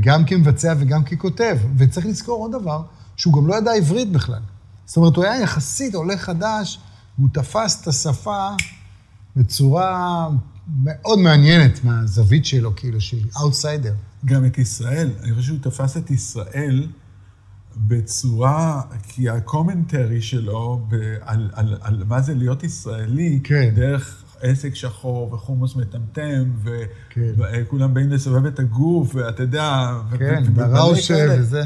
גם 0.00 0.24
כמבצע 0.24 0.74
וגם 0.78 1.04
ככותב. 1.04 1.58
וצריך 1.76 2.06
לזכור 2.06 2.42
עוד 2.42 2.52
דבר, 2.52 2.82
שהוא 3.16 3.34
גם 3.34 3.46
לא 3.46 3.54
ידע 3.54 3.72
עברית 3.72 4.12
בכלל. 4.12 4.40
זאת 4.86 4.96
אומרת, 4.96 5.16
הוא 5.16 5.24
היה 5.24 5.40
יחסית 5.40 5.94
עולה 5.94 6.16
חדש, 6.16 6.78
והוא 7.18 7.28
תפס 7.32 7.82
את 7.82 7.88
השפה 7.88 8.48
בצורה 9.36 10.28
מאוד 10.82 11.18
מעניינת 11.18 11.84
מהזווית 11.84 12.46
שלו, 12.46 12.76
כאילו, 12.76 13.00
של 13.00 13.18
אאוטסיידר. 13.40 13.94
גם 14.24 14.44
את 14.44 14.58
ישראל. 14.58 15.10
אני 15.22 15.34
חושב 15.34 15.46
שהוא 15.46 15.58
תפס 15.62 15.96
את 15.96 16.10
ישראל 16.10 16.86
בצורה, 17.76 18.82
כי 19.08 19.28
הקומנטרי 19.28 20.22
שלו 20.22 20.86
ב, 20.88 20.94
על, 21.20 21.50
על, 21.52 21.76
על 21.80 22.04
מה 22.08 22.20
זה 22.20 22.34
להיות 22.34 22.64
ישראלי, 22.64 23.40
כן. 23.44 23.74
דרך 23.74 24.24
עסק 24.40 24.74
שחור 24.74 25.32
וחומוס 25.32 25.76
מטמטם, 25.76 26.50
וכולם 26.62 27.88
כן. 27.88 27.94
באים 27.94 28.10
לסובב 28.10 28.46
את 28.46 28.58
הגוף, 28.58 29.14
ואתה 29.14 29.42
יודע... 29.42 29.96
כן, 30.18 30.54
בראושה 30.54 31.36
וזה. 31.38 31.62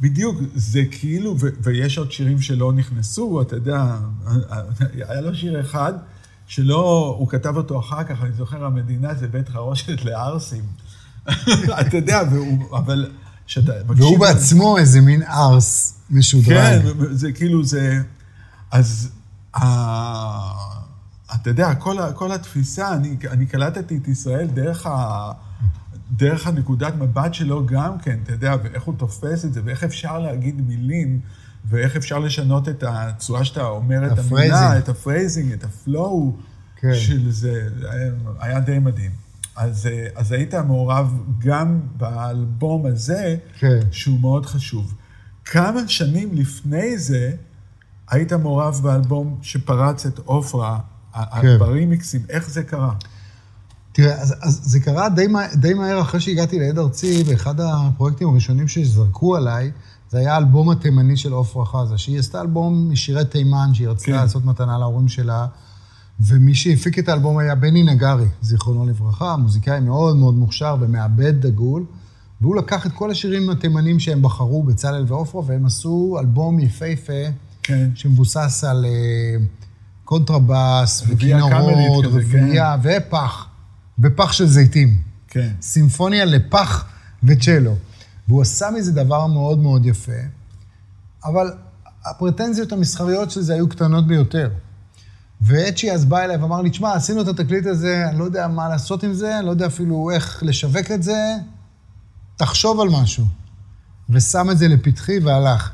בדיוק, 0.00 0.38
זה 0.54 0.82
כאילו, 0.90 1.36
ו- 1.40 1.48
ויש 1.62 1.98
עוד 1.98 2.12
שירים 2.12 2.40
שלא 2.40 2.72
נכנסו, 2.72 3.42
אתה 3.42 3.56
יודע, 3.56 3.98
היה 4.92 5.20
לו 5.20 5.34
שיר 5.34 5.60
אחד 5.60 5.92
שלא, 6.46 7.16
הוא 7.18 7.28
כתב 7.28 7.56
אותו 7.56 7.78
אחר 7.78 8.04
כך, 8.04 8.22
אני 8.22 8.32
זוכר, 8.32 8.64
המדינה 8.64 9.14
זה 9.14 9.28
בית 9.28 9.48
חרושת 9.48 10.04
לערסים. 10.04 10.64
אתה 11.80 11.96
יודע, 11.96 12.22
והוא, 12.30 12.76
אבל 12.78 13.10
שאתה 13.46 13.72
מקשיב... 13.86 14.04
והוא 14.04 14.18
בעצמו 14.18 14.78
איזה 14.78 15.00
מין 15.00 15.22
ארס 15.22 15.94
משודרג. 16.10 16.82
כן, 16.82 17.14
זה 17.14 17.32
כאילו, 17.32 17.64
זה... 17.64 18.02
אז 18.70 19.10
אתה 21.34 21.50
יודע, 21.50 21.74
כל, 21.74 21.96
כל 22.14 22.32
התפיסה, 22.32 22.94
אני, 22.94 23.16
אני 23.30 23.46
קלטתי 23.46 23.96
את 23.96 24.08
ישראל 24.08 24.46
דרך, 24.46 24.86
ה, 24.86 25.32
דרך 26.10 26.46
הנקודת 26.46 26.94
מבט 26.94 27.34
שלו 27.34 27.66
גם 27.66 27.98
כן, 27.98 28.18
אתה 28.22 28.32
יודע, 28.32 28.54
ואיך 28.62 28.82
הוא 28.82 28.94
תופס 28.98 29.44
את 29.44 29.54
זה, 29.54 29.60
ואיך 29.64 29.84
אפשר 29.84 30.18
להגיד 30.18 30.60
מילים, 30.60 31.20
ואיך 31.68 31.96
אפשר 31.96 32.18
לשנות 32.18 32.68
את 32.68 32.84
הצורה 32.86 33.44
שאתה 33.44 33.64
אומר 33.64 34.12
את 34.12 34.18
המילה, 34.18 34.78
את 34.78 34.88
ה 34.88 34.94
phrasing, 34.94 35.52
את 35.52 35.64
ה 35.64 35.78
flow 35.78 36.36
כן. 36.76 36.94
של 36.94 37.30
זה, 37.30 37.68
היה, 37.90 38.12
היה 38.40 38.60
די 38.60 38.78
מדהים. 38.78 39.27
אז, 39.58 39.86
אה, 39.86 40.06
אז 40.14 40.32
היית 40.32 40.54
מעורב 40.54 41.18
גם 41.38 41.80
באלבום 41.96 42.86
הזה, 42.86 43.36
כן. 43.58 43.80
שהוא 43.90 44.20
מאוד 44.20 44.46
חשוב. 44.46 44.94
כמה 45.44 45.88
שנים 45.88 46.28
לפני 46.32 46.98
זה 46.98 47.32
היית 48.10 48.32
מעורב 48.32 48.80
באלבום 48.82 49.38
שפרץ 49.42 50.06
את 50.06 50.18
עופרה, 50.18 50.78
כן. 51.14 51.58
ברימיקסים, 51.58 52.20
איך 52.28 52.50
זה 52.50 52.62
קרה? 52.62 52.92
תראה, 53.92 54.20
אז, 54.20 54.34
אז 54.40 54.60
זה 54.64 54.80
קרה 54.80 55.08
די, 55.08 55.26
די 55.54 55.74
מהר 55.74 56.00
אחרי 56.00 56.20
שהגעתי 56.20 56.58
לעד 56.58 56.78
ארצי, 56.78 57.22
ואחד 57.26 57.60
הפרויקטים 57.60 58.28
הראשונים 58.28 58.68
שזרקו 58.68 59.36
עליי, 59.36 59.70
זה 60.10 60.18
היה 60.18 60.34
האלבום 60.34 60.70
התימני 60.70 61.16
של 61.16 61.32
עופרה 61.32 61.66
חזה, 61.66 61.98
שהיא 61.98 62.18
עשתה 62.18 62.40
אלבום 62.40 62.92
משירי 62.92 63.24
תימן, 63.24 63.74
שהיא 63.74 63.88
רצתה 63.88 64.06
כן. 64.06 64.12
לעשות 64.12 64.44
מתנה 64.44 64.78
להורים 64.78 65.08
שלה. 65.08 65.46
ומי 66.20 66.54
שהפיק 66.54 66.98
את 66.98 67.08
האלבום 67.08 67.38
היה 67.38 67.54
בני 67.54 67.82
נגרי, 67.82 68.26
זיכרונו 68.42 68.86
לברכה, 68.86 69.36
מוזיקאי 69.36 69.80
מאוד 69.80 70.16
מאוד 70.16 70.34
מוכשר 70.34 70.76
ומעבד 70.80 71.46
דגול, 71.46 71.84
והוא 72.40 72.56
לקח 72.56 72.86
את 72.86 72.92
כל 72.92 73.10
השירים 73.10 73.50
התימנים 73.50 74.00
שהם 74.00 74.22
בחרו, 74.22 74.62
בצלאל 74.62 75.04
ועופרה, 75.06 75.42
והם 75.46 75.66
עשו 75.66 76.16
אלבום 76.20 76.60
יפהפה, 76.60 77.22
כן. 77.62 77.90
שמבוסס 77.94 78.64
על 78.64 78.84
uh, 78.84 79.42
קונטרבאס, 80.04 81.02
וכינורות, 81.08 82.04
רביעייה, 82.04 82.76
כן. 82.82 83.02
ופח, 83.08 83.46
ופח 83.98 84.32
של 84.32 84.46
זיתים. 84.46 84.96
כן. 85.28 85.48
סימפוניה 85.62 86.24
לפח 86.24 86.84
וצ'לו. 87.24 87.74
והוא 88.28 88.42
עשה 88.42 88.70
מזה 88.70 88.92
דבר 88.92 89.26
מאוד 89.26 89.58
מאוד 89.58 89.86
יפה, 89.86 90.12
אבל 91.24 91.52
הפרטנזיות 92.04 92.72
המסחריות 92.72 93.30
של 93.30 93.40
זה 93.40 93.54
היו 93.54 93.68
קטנות 93.68 94.06
ביותר. 94.06 94.50
ואצ'י 95.40 95.92
אז 95.92 96.04
בא 96.04 96.18
אליי 96.18 96.36
ואמר 96.36 96.62
לי, 96.62 96.70
תשמע, 96.70 96.92
עשינו 96.92 97.20
את 97.20 97.28
התקליט 97.28 97.66
הזה, 97.66 98.08
אני 98.08 98.18
לא 98.18 98.24
יודע 98.24 98.48
מה 98.48 98.68
לעשות 98.68 99.02
עם 99.02 99.14
זה, 99.14 99.38
אני 99.38 99.46
לא 99.46 99.50
יודע 99.50 99.66
אפילו 99.66 100.10
איך 100.10 100.42
לשווק 100.42 100.90
את 100.90 101.02
זה, 101.02 101.36
תחשוב 102.36 102.80
על 102.80 102.88
משהו. 102.88 103.24
ושם 104.10 104.50
את 104.50 104.58
זה 104.58 104.68
לפתחי 104.68 105.18
והלך. 105.18 105.70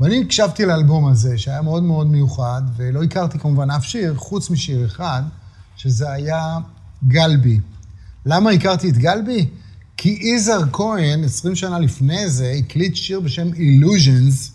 ואני 0.00 0.20
הקשבתי 0.20 0.64
לאלבום 0.64 1.08
הזה, 1.08 1.38
שהיה 1.38 1.62
מאוד 1.62 1.82
מאוד 1.82 2.06
מיוחד, 2.06 2.62
ולא 2.76 3.02
הכרתי 3.02 3.38
כמובן 3.38 3.70
אף 3.70 3.84
שיר, 3.84 4.14
חוץ 4.16 4.50
משיר 4.50 4.86
אחד, 4.86 5.22
שזה 5.76 6.10
היה 6.10 6.58
גלבי. 7.08 7.60
למה 8.26 8.50
הכרתי 8.50 8.90
את 8.90 8.98
גלבי? 8.98 9.48
כי 9.96 10.18
יזהר 10.22 10.62
כהן, 10.72 11.24
20 11.24 11.54
שנה 11.54 11.78
לפני 11.78 12.30
זה, 12.30 12.52
הקליט 12.58 12.94
שיר 12.94 13.20
בשם 13.20 13.48
Illusions, 13.52 14.50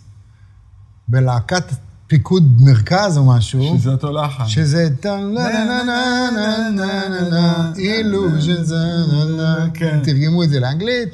בלהקת 1.07 1.63
פיקוד 2.09 2.61
מרכז 2.61 3.17
או 3.17 3.25
משהו. 3.25 3.77
שזה 3.77 3.91
אותו 3.91 4.11
לחן. 4.11 4.47
שזה 4.47 4.89
טן 4.99 5.23
לה 5.23 5.49
לה 5.49 5.65
לה 5.65 5.83
לה 5.83 6.69
לה 6.69 7.09
לה 7.09 7.29
לה 7.29 7.71
אילוז'ן 7.77 8.63
זה 8.63 8.75
לה 9.07 9.25
לה. 9.25 9.69
כן. 9.73 9.99
תרגמו 10.03 10.43
את 10.43 10.49
זה 10.49 10.59
לאנגלית, 10.59 11.09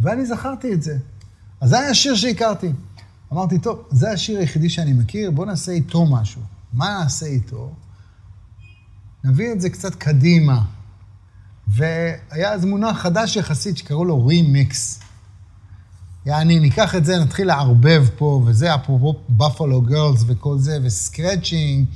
ואני 0.00 0.26
זכרתי 0.26 0.72
את 0.72 0.82
זה. 0.82 0.96
אז 1.60 1.70
זה 1.70 1.80
היה 1.80 1.90
השיר 1.90 2.14
שהכרתי. 2.14 2.72
אמרתי, 3.32 3.58
טוב, 3.58 3.82
זה 3.90 4.10
השיר 4.10 4.38
היחידי 4.38 4.68
שאני 4.68 4.92
מכיר, 4.92 5.30
בוא 5.30 5.46
נעשה 5.46 5.72
איתו 5.72 6.06
משהו. 6.06 6.42
מה 6.72 6.98
נעשה 7.02 7.26
איתו? 7.26 7.72
נביא 9.24 9.52
את 9.52 9.60
זה 9.60 9.70
קצת 9.70 9.94
קדימה. 9.94 10.62
והיה 11.68 12.52
אז 12.52 12.64
מונח 12.64 12.98
חדש 12.98 13.36
יחסית 13.36 13.76
שקראו 13.76 14.04
לו 14.04 14.26
רימיקס. 14.26 15.00
יעני, 16.26 16.60
ניקח 16.60 16.94
את 16.94 17.04
זה, 17.04 17.18
נתחיל 17.18 17.46
לערבב 17.46 18.06
פה, 18.16 18.42
וזה 18.46 18.74
אפרופו 18.74 19.14
Buffalo 19.28 19.80
Gals 19.82 20.24
וכל 20.26 20.58
זה, 20.58 20.78
ו 20.82 20.91
scratching, 20.91 21.86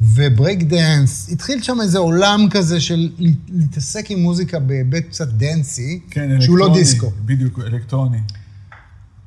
וברייק 0.00 0.62
דנס. 0.62 1.28
התחיל 1.32 1.62
שם 1.62 1.80
איזה 1.80 1.98
עולם 1.98 2.46
כזה 2.50 2.80
של 2.80 3.10
להתעסק 3.48 4.10
עם 4.10 4.18
מוזיקה 4.22 4.58
בהיבט 4.58 5.04
קצת 5.08 5.28
dancy, 5.28 6.00
כן, 6.10 6.20
אלקטרוני. 6.20 6.44
שהוא 6.44 6.58
לא 6.58 6.74
דיסקו. 6.74 7.10
בדיוק, 7.24 7.58
אלקטרוני. 7.58 8.18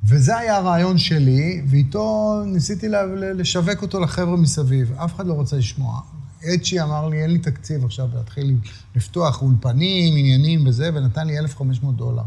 וזה 0.03 0.37
היה 0.37 0.57
הרעיון 0.57 0.97
שלי, 0.97 1.61
ואיתו 1.67 2.41
ניסיתי 2.45 2.87
לשווק 3.35 3.81
אותו 3.81 3.99
לחבר'ה 3.99 4.37
מסביב. 4.37 4.93
אף 4.95 5.15
אחד 5.15 5.27
לא 5.27 5.33
רוצה 5.33 5.57
לשמוע. 5.57 5.99
אצ'י 6.53 6.81
אמר 6.81 7.09
לי, 7.09 7.21
אין 7.21 7.31
לי 7.31 7.39
תקציב 7.39 7.85
עכשיו 7.85 8.07
להתחיל 8.15 8.57
לפתוח 8.95 9.41
אולפנים, 9.41 10.17
עניינים 10.17 10.67
וזה, 10.67 10.89
ונתן 10.93 11.27
לי 11.27 11.39
1,500 11.39 11.95
דולר. 11.95 12.23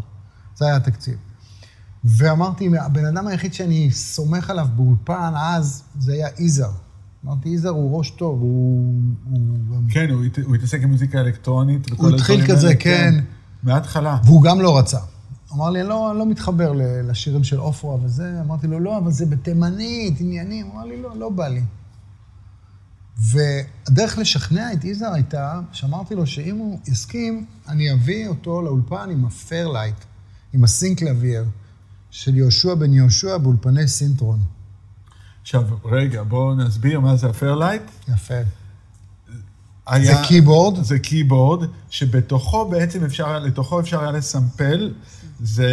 זה 0.57 0.65
היה 0.65 0.77
התקציב. 0.77 1.15
ואמרתי, 2.07 2.71
הבן 2.81 3.05
אדם 3.05 3.27
היחיד 3.27 3.55
שאני 3.55 3.91
סומך 3.91 4.51
עליו 4.51 4.69
באולפן 4.77 5.33
אז, 5.37 5.83
זה 5.99 6.13
היה 6.13 6.29
יזהר. 6.39 6.71
אמרתי, 7.25 7.49
יזהר 7.49 7.73
הוא 7.73 7.99
ראש 7.99 8.11
טוב, 8.11 8.41
הוא... 8.41 8.95
הוא... 9.31 9.41
כן, 9.91 10.11
הוא 10.11 10.25
הת- 10.25 10.39
הוא 10.45 10.55
התעסק 10.55 10.83
עם 10.83 10.91
מוזיקה 10.91 11.21
אלקטרונית 11.21 11.93
וכל 11.93 12.07
הוא 12.07 12.15
התחיל 12.17 12.41
הדברים 12.41 12.57
כזה, 12.57 12.67
האלה, 12.67 12.79
כן. 12.81 13.15
מההתחלה. 13.63 14.19
והוא 14.25 14.43
גם 14.43 14.61
לא 14.61 14.79
רצה. 14.79 14.99
אמר 15.53 15.71
לי, 15.71 15.83
לא, 15.83 16.11
אני 16.11 16.19
לא 16.19 16.27
מתחבר 16.27 16.73
לשירים 17.05 17.45
של 17.45 17.59
עופרה 17.59 17.95
וזה. 18.05 18.41
אמרתי 18.41 18.67
לו, 18.67 18.81
לא, 18.81 18.99
אבל 18.99 19.11
זה 19.11 19.27
בתימנית, 19.27 20.21
עניינים. 20.21 20.67
הוא 20.67 20.75
אמר 20.75 20.85
לי, 20.85 21.03
לא, 21.03 21.17
לא 21.17 21.29
בא 21.31 21.49
לי. 21.49 21.63
והדרך 23.19 24.19
לשכנע 24.19 24.73
את 24.73 24.85
יזהר 24.85 25.13
הייתה, 25.13 25.61
שאמרתי 25.73 26.15
לו 26.15 26.27
שאם 26.27 26.57
הוא 26.57 26.79
יסכים, 26.87 27.47
אני 27.69 27.93
אביא 27.93 28.29
אותו 28.29 28.63
לאולפן 28.63 29.11
עם 29.11 29.25
הפיירלייט, 29.25 29.97
עם 30.53 30.65
הסינקלביר 30.65 31.45
של 32.19 32.37
יהושע 32.37 32.75
בן 32.75 32.93
יהושע 32.95 33.37
באולפני 33.39 33.89
סינטרון. 33.89 34.39
עכשיו, 35.43 35.63
רגע, 35.85 36.23
בואו 36.23 36.55
נסביר 36.55 37.01
מה 37.01 37.17
זה 37.17 37.27
הפיירלייט. 37.27 37.83
יפה. 38.09 38.35
היה- 39.87 40.15
זה 40.15 40.23
keyboard? 40.23 40.83
זה 40.83 40.99
keyboard, 40.99 41.69
שבתוכו 41.91 42.69
בעצם 42.69 43.05
אפשר, 43.05 43.39
לתוכו 43.39 43.81
אפשר 43.81 44.01
היה 44.01 44.13
לסמפל. 44.13 44.93
זה 45.41 45.67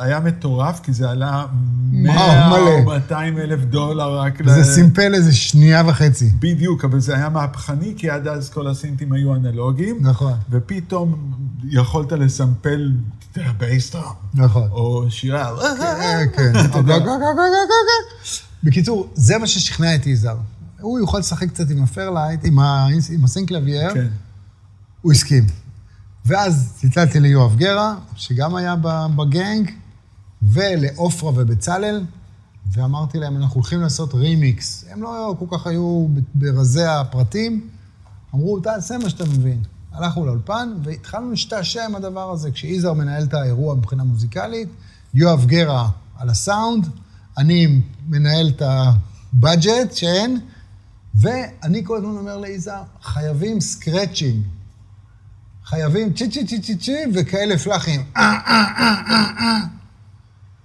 היה 0.00 0.20
מטורף, 0.20 0.80
כי 0.82 0.92
זה 0.92 1.10
עלה 1.10 1.46
100 1.92 2.48
מלא. 2.50 2.70
או 2.70 2.84
200 2.84 3.38
אלף 3.38 3.60
דולר 3.64 4.18
רק 4.18 4.40
וזה 4.46 4.64
סימפל 4.74 5.14
איזה 5.14 5.32
שנייה 5.32 5.82
וחצי. 5.86 6.30
בדיוק, 6.38 6.84
אבל 6.84 7.00
זה 7.00 7.14
היה 7.16 7.28
מהפכני, 7.28 7.94
כי 7.96 8.10
עד 8.10 8.26
אז 8.28 8.50
כל 8.50 8.66
הסינטים 8.68 9.12
היו 9.12 9.34
אנלוגיים. 9.34 9.98
נכון. 10.00 10.32
ופתאום 10.50 11.32
יכולת 11.68 12.12
לסמפל 12.12 12.92
אתה 13.32 13.40
יודע, 13.40 13.52
bass 13.58 13.82
drum, 13.82 14.12
נכון. 14.34 14.68
או 14.70 15.04
שירה. 15.10 15.50
כן, 16.36 16.52
כן. 16.52 16.52
בקיצור, 18.64 19.08
זה 19.14 19.38
מה 19.38 19.46
ששכנע 19.46 19.94
את 19.94 20.06
יזהר. 20.06 20.36
הוא 20.80 20.98
יוכל 20.98 21.18
לשחק 21.18 21.48
קצת 21.48 21.70
עם 21.70 21.82
ה 21.82 21.88
Fairlight, 21.88 22.44
עם 22.44 22.58
ה- 22.58 22.86
עם 23.12 23.24
ה 23.24 23.30
Synclavier. 23.30 23.94
כן. 23.94 24.06
הוא 25.02 25.12
הסכים. 25.12 25.46
ואז 26.26 26.72
צלצלתי 26.76 27.20
ליואב 27.20 27.56
גרה, 27.56 27.94
שגם 28.16 28.56
היה 28.56 28.74
בגנג, 29.16 29.70
ולעופרה 30.42 31.30
ובצלאל, 31.30 32.04
ואמרתי 32.72 33.18
להם, 33.18 33.36
אנחנו 33.36 33.54
הולכים 33.54 33.80
לעשות 33.80 34.14
רימיקס. 34.14 34.84
הם 34.90 35.02
לא 35.02 35.34
כל 35.38 35.56
כך 35.56 35.66
היו 35.66 36.06
ברזי 36.34 36.84
הפרטים, 36.84 37.68
אמרו, 38.34 38.60
תעשה 38.60 38.98
מה 38.98 39.10
שאתה 39.10 39.24
מבין. 39.24 39.62
הלכנו 39.92 40.26
לאולפן, 40.26 40.72
והתחלנו 40.82 41.30
להשתעשע 41.30 41.84
עם 41.84 41.94
הדבר 41.94 42.30
הזה. 42.30 42.50
כשיזהר 42.50 42.92
מנהל 42.92 43.22
את 43.22 43.34
האירוע 43.34 43.74
מבחינה 43.74 44.04
מוזיקלית, 44.04 44.68
יואב 45.14 45.46
גרה 45.46 45.88
על 46.18 46.30
הסאונד, 46.30 46.88
אני 47.38 47.80
מנהל 48.08 48.48
את 48.48 48.62
הבאג'ט 48.62 49.94
שאין, 49.94 50.40
ואני 51.14 51.84
כל 51.84 51.96
הזמן 51.96 52.16
אומר 52.16 52.36
ליזהר, 52.36 52.82
חייבים 53.02 53.60
scratching. 53.60 54.42
חייבים 55.64 56.12
צ'י 56.12 56.30
צ'י 56.30 56.46
צ'י 56.46 56.60
צ'י 56.60 56.76
צ'י 56.76 56.96
וכאלה 57.14 57.58
פלאחים. 57.58 58.04
אה, 58.16 58.22
אה, 58.22 58.64
אה, 58.78 58.94
אה, 59.10 59.24
אה. 59.38 59.58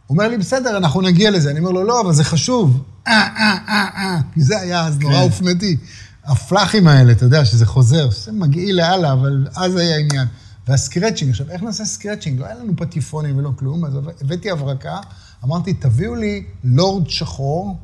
הוא 0.08 0.18
אומר 0.18 0.28
לי, 0.28 0.38
בסדר, 0.38 0.78
אנחנו 0.78 1.02
נגיע 1.02 1.32
לזה. 1.32 1.52
אני 1.52 1.60
אומר 1.60 1.72
לו, 1.72 1.84
לא, 1.84 2.02
אבל 2.02 2.14
זה 2.14 2.24
חשוב. 2.24 2.84
אה, 3.08 3.14
אה, 3.14 3.58
אה, 3.68 3.88
אה. 3.96 4.20
כי 4.34 4.42
זה 4.42 4.60
היה 4.60 4.86
אז 4.86 5.00
נורא 5.00 5.14
כן. 5.14 5.22
אופנתי. 5.22 5.78
הפלאחים 6.26 6.88
האלה, 6.88 7.12
אתה 7.12 7.26
יודע, 7.26 7.46
שזה 7.46 7.66
חוזר, 7.66 8.10
שזה 8.10 8.32
מגעיל 8.32 8.76
לאללה, 8.76 9.14
אבל 9.14 9.48
אז 9.56 9.76
היה 9.76 9.98
עניין. 9.98 10.28
וה 10.68 10.78
scratching, 10.78 11.32
עכשיו, 11.32 11.50
איך 11.50 11.64
נעשה 11.64 11.86
scratching? 11.86 12.40
לא 12.40 12.46
היה 12.46 12.56
לנו 12.56 12.74
פטיפונים 12.78 13.38
ולא 13.38 13.52
כלום, 13.56 13.86
אז 13.86 13.94
הבאתי 14.22 14.52
הברקה, 14.52 15.00
אמרתי, 15.44 15.74
תביאו 15.74 16.16
לי 16.16 16.44
לורד 16.64 17.10
שחור, 17.10 17.78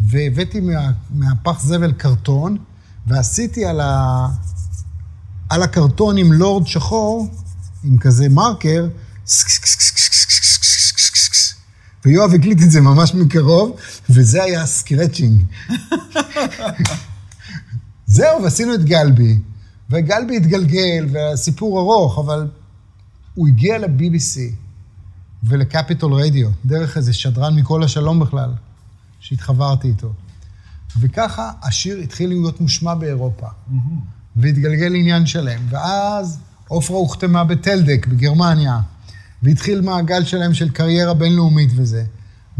והבאתי 0.00 0.60
מה, 0.60 0.90
מהפח 1.10 1.60
זבל 1.60 1.92
קרטון, 1.92 2.56
ועשיתי 3.06 3.64
על, 3.64 3.80
ה, 3.80 4.26
על 5.50 5.62
הקרטון 5.62 6.16
עם 6.16 6.32
לורד 6.32 6.66
שחור, 6.66 7.28
עם 7.84 7.98
כזה 7.98 8.28
מרקר, 8.28 8.88
ויואב 12.04 12.34
הקליט 12.34 12.62
את 12.62 12.70
זה 12.70 12.80
ממש 12.80 13.14
מקרוב, 13.14 13.76
וזה 14.10 14.42
היה 14.42 14.62
הסקרצ'ינג. 14.62 15.42
זהו, 18.06 18.42
ועשינו 18.42 18.74
את 18.74 18.84
גלבי, 18.84 19.38
וגלבי 19.90 20.36
התגלגל, 20.36 21.06
והסיפור 21.12 21.80
ארוך, 21.80 22.18
אבל 22.18 22.48
הוא 23.34 23.48
הגיע 23.48 23.78
ל-BBC 23.78 24.38
ולקפיטול 25.44 26.14
רדיו, 26.14 26.48
דרך 26.64 26.96
איזה 26.96 27.12
שדרן 27.12 27.56
מכל 27.56 27.82
השלום 27.82 28.20
בכלל, 28.20 28.50
שהתחברתי 29.20 29.88
איתו. 29.88 30.12
וככה 31.00 31.50
השיר 31.62 31.98
התחיל 31.98 32.28
להיות 32.28 32.60
מושמע 32.60 32.94
באירופה, 32.94 33.46
והתגלגל 34.36 34.94
עניין 34.94 35.26
שלם. 35.26 35.60
ואז 35.68 36.38
עופרה 36.68 36.96
הוחתמה 36.96 37.44
בטלדק 37.44 38.06
בגרמניה, 38.06 38.80
והתחיל 39.42 39.80
מעגל 39.80 40.24
שלם 40.24 40.54
של 40.54 40.70
קריירה 40.70 41.14
בינלאומית 41.14 41.70
וזה. 41.76 42.04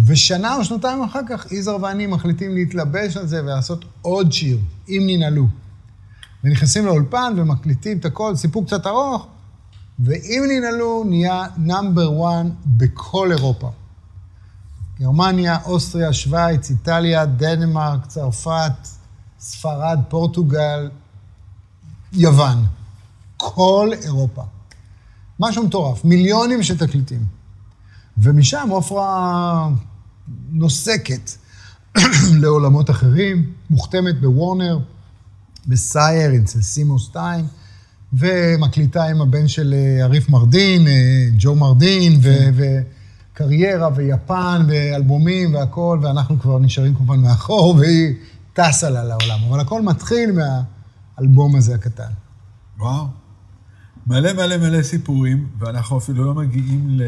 ושנה 0.06 0.56
או 0.56 0.64
שנתיים 0.64 1.02
אחר 1.02 1.20
כך, 1.28 1.52
יזהר 1.52 1.82
ואני 1.82 2.06
מחליטים 2.06 2.54
להתלבש 2.54 3.16
על 3.16 3.26
זה 3.26 3.42
ולעשות 3.42 3.84
עוד 4.02 4.32
שיר, 4.32 4.58
אם 4.88 5.02
ננעלו. 5.06 5.46
ונכנסים 6.44 6.86
לאולפן 6.86 7.34
ומקליטים 7.36 7.98
את 7.98 8.04
הכל, 8.04 8.36
סיפור 8.36 8.66
קצת 8.66 8.86
ארוך, 8.86 9.26
ואם 9.98 10.44
ננעלו, 10.48 11.04
נהיה 11.08 11.46
נאמבר 11.56 12.28
1 12.28 12.46
בכל 12.66 13.32
אירופה. 13.32 13.70
גרמניה, 15.00 15.58
אוסטריה, 15.64 16.12
שווייץ, 16.12 16.70
איטליה, 16.70 17.26
דנמרק, 17.26 18.06
צרפת, 18.06 18.72
ספרד, 19.40 19.98
פורטוגל, 20.08 20.90
יוון. 22.12 22.64
כל 23.36 23.90
אירופה. 24.02 24.42
משהו 25.40 25.66
מטורף, 25.66 26.04
מיליונים 26.04 26.62
של 26.62 26.78
תקליטים. 26.78 27.24
ומשם 28.18 28.68
עופרה 28.70 29.68
נוסקת 30.50 31.30
לעולמות 32.40 32.90
אחרים, 32.90 33.52
מוחתמת 33.70 34.20
בוורנר, 34.20 34.78
בסייר, 35.66 36.30
אצל 36.42 36.62
סימו 36.62 36.98
סטיין, 36.98 37.46
ומקליטה 38.12 39.04
עם 39.04 39.20
הבן 39.20 39.48
של 39.48 39.74
אה, 39.74 40.04
עריף 40.04 40.28
מרדין, 40.28 40.86
אה, 40.86 40.92
ג'ו 41.38 41.54
מרדין, 41.54 42.20
ו- 42.22 42.48
וקריירה, 43.34 43.88
ויפן, 43.94 44.66
ואלבומים 44.68 45.54
והכול, 45.54 45.98
ואנחנו 46.02 46.40
כבר 46.40 46.58
נשארים 46.58 46.94
כמובן 46.94 47.20
מאחור, 47.20 47.74
והיא 47.76 48.14
טסה 48.52 48.90
לה 48.90 49.04
לעולם. 49.04 49.38
אבל 49.48 49.60
הכל 49.60 49.82
מתחיל 49.82 50.30
מהאלבום 51.20 51.56
הזה 51.56 51.74
הקטן. 51.74 52.10
וואו. 52.78 53.06
מלא 54.06 54.32
מלא 54.32 54.56
מלא 54.56 54.82
סיפורים, 54.82 55.48
ואנחנו 55.58 55.98
אפילו 55.98 56.24
לא 56.24 56.34
מגיעים 56.34 56.86
ל... 56.90 57.02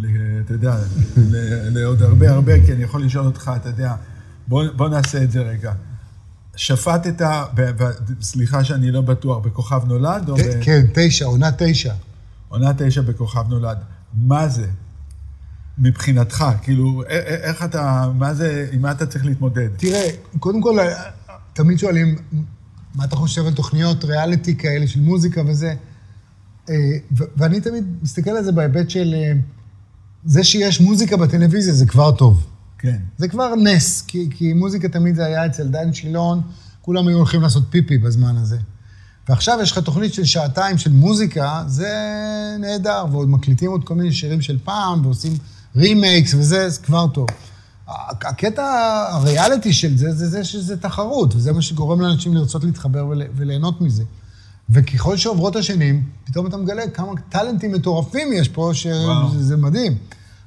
ל 0.00 0.06
אתה 0.44 0.52
יודע, 0.52 0.76
ל, 1.16 1.36
לעוד 1.78 2.02
הרבה 2.02 2.30
הרבה, 2.30 2.66
כי 2.66 2.72
אני 2.72 2.82
יכול 2.82 3.04
לשאול 3.04 3.26
אותך, 3.26 3.50
אתה 3.56 3.68
יודע, 3.68 3.94
בוא, 4.48 4.64
בוא 4.76 4.88
נעשה 4.88 5.22
את 5.24 5.30
זה 5.30 5.40
רגע. 5.40 5.72
שפטת, 6.56 7.22
ב, 7.54 7.70
ב, 7.84 7.90
סליחה 8.20 8.64
שאני 8.64 8.90
לא 8.90 9.00
בטוח, 9.00 9.46
בכוכב 9.46 9.80
נולד? 9.86 10.28
או 10.28 10.36
ת- 10.36 10.40
ב... 10.40 10.62
כן, 10.62 10.86
תשע, 10.94 11.24
עונה 11.24 11.50
תשע. 11.58 11.94
עונה 12.48 12.70
תשע 12.78 13.02
בכוכב 13.02 13.44
נולד. 13.48 13.78
מה 14.14 14.48
זה? 14.48 14.66
מבחינתך? 15.78 16.44
כאילו, 16.62 17.02
איך 17.08 17.62
אתה, 17.64 18.10
מה 18.14 18.34
זה, 18.34 18.68
עם 18.72 18.82
מה 18.82 18.90
אתה 18.90 19.06
צריך 19.06 19.24
להתמודד? 19.26 19.68
תראה, 19.76 20.08
קודם 20.38 20.62
כל, 20.62 20.76
תמיד 21.52 21.78
שואלים, 21.78 22.16
מה 22.98 23.04
אתה 23.04 23.16
חושב 23.16 23.46
על 23.46 23.52
תוכניות 23.52 24.04
ריאליטי 24.04 24.56
כאלה 24.56 24.86
של 24.86 25.00
מוזיקה 25.00 25.42
וזה? 25.46 25.74
אה, 26.70 26.74
ואני 27.36 27.60
תמיד 27.60 27.84
מסתכל 28.02 28.30
על 28.30 28.44
זה 28.44 28.52
בהיבט 28.52 28.90
של 28.90 29.14
אה, 29.14 29.32
זה 30.24 30.44
שיש 30.44 30.80
מוזיקה 30.80 31.16
בטלוויזיה 31.16 31.74
זה 31.74 31.86
כבר 31.86 32.12
טוב. 32.12 32.46
כן. 32.78 32.96
זה 33.18 33.28
כבר 33.28 33.54
נס, 33.54 34.02
כי, 34.02 34.28
כי 34.30 34.52
מוזיקה 34.52 34.88
תמיד 34.88 35.14
זה 35.14 35.24
היה 35.24 35.46
אצל 35.46 35.68
דן 35.68 35.92
שילון, 35.92 36.40
כולם 36.80 37.08
היו 37.08 37.16
הולכים 37.16 37.40
לעשות 37.40 37.62
פיפי 37.70 37.98
בזמן 37.98 38.36
הזה. 38.36 38.58
ועכשיו 39.28 39.58
יש 39.62 39.72
לך 39.72 39.78
תוכנית 39.78 40.14
של 40.14 40.24
שעתיים 40.24 40.78
של 40.78 40.92
מוזיקה, 40.92 41.64
זה 41.66 41.94
נהדר, 42.60 43.06
ועוד 43.12 43.28
מקליטים 43.28 43.70
עוד 43.70 43.84
כל 43.84 43.94
מיני 43.94 44.12
שירים 44.12 44.40
של 44.40 44.58
פעם, 44.64 45.06
ועושים 45.06 45.32
remakes 45.76 46.34
וזה, 46.34 46.68
זה 46.68 46.80
כבר 46.80 47.06
טוב. 47.08 47.28
הקטע 47.88 48.62
הריאליטי 49.12 49.72
של 49.72 49.96
זה, 49.98 50.12
זה 50.12 50.28
זה 50.28 50.44
שזה 50.44 50.76
תחרות, 50.76 51.34
וזה 51.34 51.52
מה 51.52 51.62
שגורם 51.62 52.00
לאנשים 52.00 52.34
לרצות 52.34 52.64
להתחבר 52.64 53.06
ול, 53.06 53.22
וליהנות 53.36 53.80
מזה. 53.80 54.02
וככל 54.70 55.16
שעוברות 55.16 55.56
השנים, 55.56 56.02
פתאום 56.24 56.46
אתה 56.46 56.56
מגלה 56.56 56.88
כמה 56.90 57.12
טאלנטים 57.28 57.72
מטורפים 57.72 58.32
יש 58.32 58.48
פה. 58.48 58.70
שזה 58.74 59.42
זה 59.44 59.56
מדהים. 59.56 59.98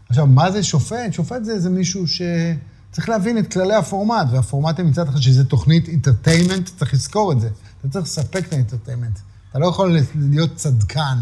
עכשיו, 0.09 0.27
מה 0.27 0.51
זה 0.51 0.63
שופט? 0.63 1.13
שופט 1.13 1.43
זה 1.43 1.51
איזה 1.51 1.69
מישהו 1.69 2.03
שצריך 2.07 3.09
להבין 3.09 3.37
את 3.37 3.53
כללי 3.53 3.75
הפורמט, 3.75 4.27
והפורמט 4.31 4.79
הם 4.79 4.87
מצד 4.87 5.07
אחד 5.07 5.19
שזה 5.19 5.43
תוכנית 5.43 5.87
אינטרטיימנט, 5.87 6.69
צריך 6.77 6.93
לזכור 6.93 7.31
את 7.31 7.39
זה. 7.39 7.49
אתה 7.79 7.89
צריך 7.89 8.05
לספק 8.05 8.47
את 8.47 8.53
האינטרטיימנט. 8.53 9.19
אתה 9.51 9.59
לא 9.59 9.65
יכול 9.65 9.97
להיות 10.15 10.55
צדקן, 10.55 11.17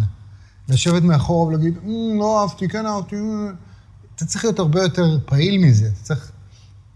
לשבת 0.70 1.04
מאחורה 1.04 1.48
ולהגיד, 1.48 1.78
"אמ, 1.86 2.20
לא 2.20 2.42
אהבתי, 2.42 2.68
כן 2.68 2.86
אהבתי. 2.86 3.16
אמ." 4.22 4.26
אתה 4.26 4.32
צריך 4.32 4.44
להיות 4.46 4.60
הרבה 4.60 4.82
יותר 4.82 5.18
פעיל 5.26 5.58
מזה. 5.66 5.86
אתה 5.88 6.04
צריך 6.04 6.32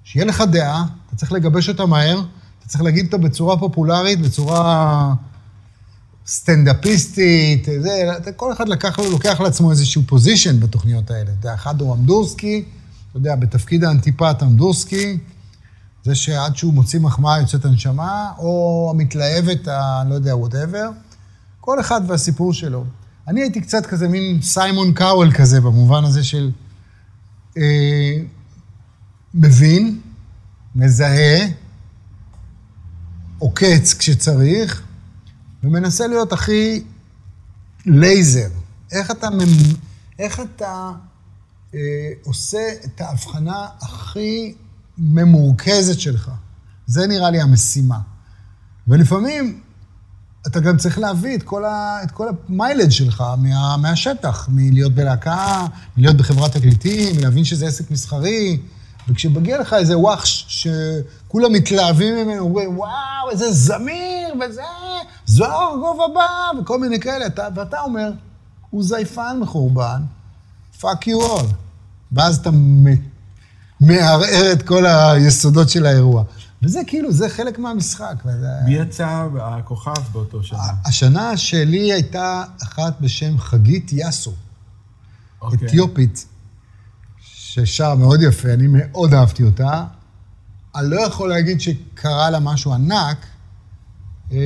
שיהיה 0.04 0.26
לך 0.26 0.44
דעה, 0.52 0.86
אתה 1.08 1.16
צריך 1.16 1.32
לגבש 1.32 1.70
אותה 1.70 1.86
מהר, 1.86 2.20
אתה 2.60 2.68
צריך 2.68 2.84
להגיד 2.84 3.06
אותה 3.06 3.18
בצורה 3.18 3.58
פופולרית, 3.58 4.22
בצורה 4.22 5.14
סטנדאפיסטית, 6.28 7.68
זה, 7.82 7.90
אתה- 8.18 8.32
כל 8.32 8.54
אחד 8.54 8.70
לקח, 8.70 9.00
לו- 9.00 9.12
לוקח 9.12 9.42
לעצמו 9.42 9.72
איזשהו 9.72 10.02
position 10.08 10.60
בתוכניות 10.60 11.12
האלה. 11.12 11.24
אתה 11.24 11.32
יודע, 11.32 11.54
אחד 11.54 11.82
הוא 11.82 11.94
אמדורסקי, 11.94 12.66
אתה 13.10 13.18
יודע, 13.18 13.36
בתפקיד 13.36 13.84
האנטיפת 13.84 14.44
אמדורסקי, 14.44 15.18
זה 16.04 16.16
שעד 16.16 16.56
שהוא 16.56 16.74
מוציא 16.74 17.00
מחמאה 17.00 17.40
יוצאת 17.40 17.66
הנשמה, 17.66 18.32
או 18.38 18.88
המתלהבת, 18.96 19.68
ה... 19.68 20.04
לא 20.10 20.16
יודע, 20.16 20.36
whatever. 20.36 20.90
כל 21.62 21.80
אחד 21.80 22.02
והסיפור 22.08 22.54
שלו. 22.54 22.84
אני 23.28 23.42
הייתי 23.42 23.62
קצת 23.62 23.86
כזה 23.86 24.08
מין 24.08 24.42
סיימון 24.42 24.94
קאוול 24.94 25.32
כזה, 25.32 25.62
במובן 25.62 26.04
הזה 26.04 26.24
של 26.24 26.52
אה, 27.58 28.14
מבין, 29.34 30.02
מזהה, 30.76 31.40
עוקץ 33.40 33.94
כשצריך, 33.94 34.84
ומנסה 35.64 36.08
להיות 36.08 36.34
הכי 36.34 36.84
לייזר. 37.86 38.48
איך 38.92 39.12
אתה, 39.12 39.30
ממ- 39.30 39.76
איך 40.20 40.40
אתה 40.40 40.92
אה, 41.74 41.80
עושה 42.24 42.60
את 42.86 43.02
ההבחנה 43.02 43.68
הכי 43.82 44.56
ממורכזת 44.98 46.00
שלך. 46.00 46.32
זה 46.88 47.08
נראה 47.08 47.32
לי 47.32 47.42
המשימה. 47.42 48.00
ולפעמים 48.88 49.62
אתה 50.48 50.60
גם 50.60 50.78
צריך 50.78 51.00
להביא 51.00 51.38
את 51.38 51.44
כל, 51.44 51.66
ה, 51.66 52.00
את 52.04 52.12
כל 52.12 52.28
המיילג' 52.50 52.90
שלך 52.90 53.24
מה, 53.38 53.78
מהשטח, 53.78 54.50
מלהיות 54.52 54.94
בלהקה, 54.94 55.66
מלהיות 55.98 56.18
בחברת 56.18 56.52
תקליטים, 56.52 57.16
מלהבין 57.18 57.46
שזה 57.46 57.68
עסק 57.68 57.92
מסחרי. 57.92 58.58
וכשמגיע 59.08 59.62
לך 59.62 59.74
איזה 59.74 59.98
וואחש 59.98 60.46
שכולם 60.48 61.54
מתלהבים 61.54 62.16
ממנו, 62.16 62.40
אומרים, 62.40 62.78
וואו, 62.78 63.30
איזה 63.32 63.52
זמיר, 63.54 64.34
וזה, 64.42 64.62
זוהר 65.26 65.76
גובה 65.80 66.04
בא, 66.14 66.60
וכל 66.62 66.80
מיני 66.80 67.00
כאלה, 67.00 67.26
אתה, 67.26 67.48
ואתה 67.56 67.82
אומר, 67.82 68.12
הוא 68.70 68.84
זייפן 68.84 69.38
מחורבן, 69.40 70.02
fuck 70.82 71.06
you 71.06 71.22
all. 71.22 71.46
ואז 72.12 72.38
אתה 72.38 72.50
מערער 73.82 74.52
את 74.52 74.64
כל 74.64 74.86
היסודות 74.86 75.70
של 75.70 75.86
האירוע. 75.86 76.24
וזה 76.64 76.80
כאילו, 76.88 77.12
זה 77.12 77.30
חלק 77.30 77.60
מהמשחק. 77.60 78.16
וזה... 78.26 78.48
מי 78.66 78.74
יצא 78.74 79.28
הכוכב 79.42 80.02
באותו 80.12 80.44
שנה? 80.44 80.60
השנה 80.86 81.38
שלי 81.38 81.94
הייתה 81.94 82.44
אחת 82.64 83.02
בשם 83.02 83.38
חגית 83.38 83.94
יאסו, 83.94 84.34
אוקיי. 85.42 85.68
אתיופית, 85.68 86.26
ששרה 87.22 87.96
מאוד 87.96 88.22
יפה, 88.22 88.54
אני 88.54 88.68
מאוד 88.68 89.14
אהבתי 89.14 89.44
אותה. 89.44 89.86
אני 90.76 90.90
לא 90.90 91.02
יכול 91.02 91.30
להגיד 91.30 91.62
שקרה 91.62 92.30
לה 92.30 92.40
משהו 92.40 92.74
ענק, 92.74 93.18
אה, 94.32 94.38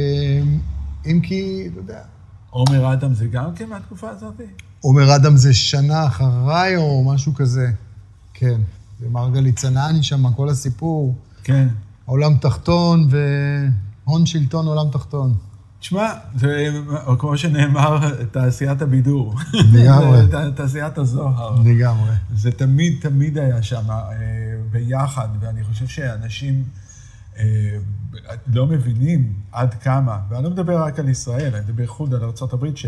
אם 1.06 1.20
כי, 1.24 1.68
אתה 1.72 1.80
יודע, 1.80 2.02
עומר 2.50 2.94
אדם 2.94 3.14
זה 3.14 3.26
גם 3.26 3.56
כן 3.56 3.70
מהתקופה 3.70 4.10
הזאת? 4.10 4.42
עומר 4.82 5.16
אדם 5.16 5.38
זה 5.38 5.54
שנה 5.54 6.08
אחריי 6.08 6.78
או 6.78 7.04
משהו 7.14 7.34
כזה. 7.36 7.72
כן, 8.34 8.62
ומרגלית 9.02 9.60
צנעני 9.60 10.04
שם, 10.04 10.34
כל 10.34 10.50
הסיפור. 10.50 11.16
כן. 11.44 11.68
עולם 12.08 12.38
תחתון 12.38 13.08
והון 13.10 14.26
שלטון 14.26 14.68
עולם 14.68 14.92
תחתון. 14.92 15.34
תשמע, 15.80 16.14
זה 16.36 16.70
כמו 17.20 17.38
שנאמר, 17.38 18.24
תעשיית 18.32 18.82
הבידור. 18.82 19.36
לגמרי. 19.74 20.20
תעשיית 20.56 20.98
הזוהר. 20.98 21.62
לגמרי. 21.66 22.12
זה 22.34 22.52
תמיד, 22.52 22.98
תמיד 23.02 23.38
היה 23.38 23.64
שם 23.64 23.92
אה, 23.92 24.16
ביחד, 24.72 25.28
ואני 25.40 25.64
חושב 25.64 25.88
שאנשים 25.88 26.64
אה, 27.38 27.44
לא 28.54 28.66
מבינים 28.66 29.34
עד 29.52 29.74
כמה, 29.74 30.20
ואני 30.30 30.44
לא 30.44 30.50
מדבר 30.50 30.84
רק 30.84 31.00
על 31.00 31.10
ישראל, 31.10 31.56
אני 31.56 31.62
מדבר 31.62 31.74
בייחוד 31.74 32.14
על 32.14 32.24
ארה"ב, 32.24 32.76
ש... 32.76 32.86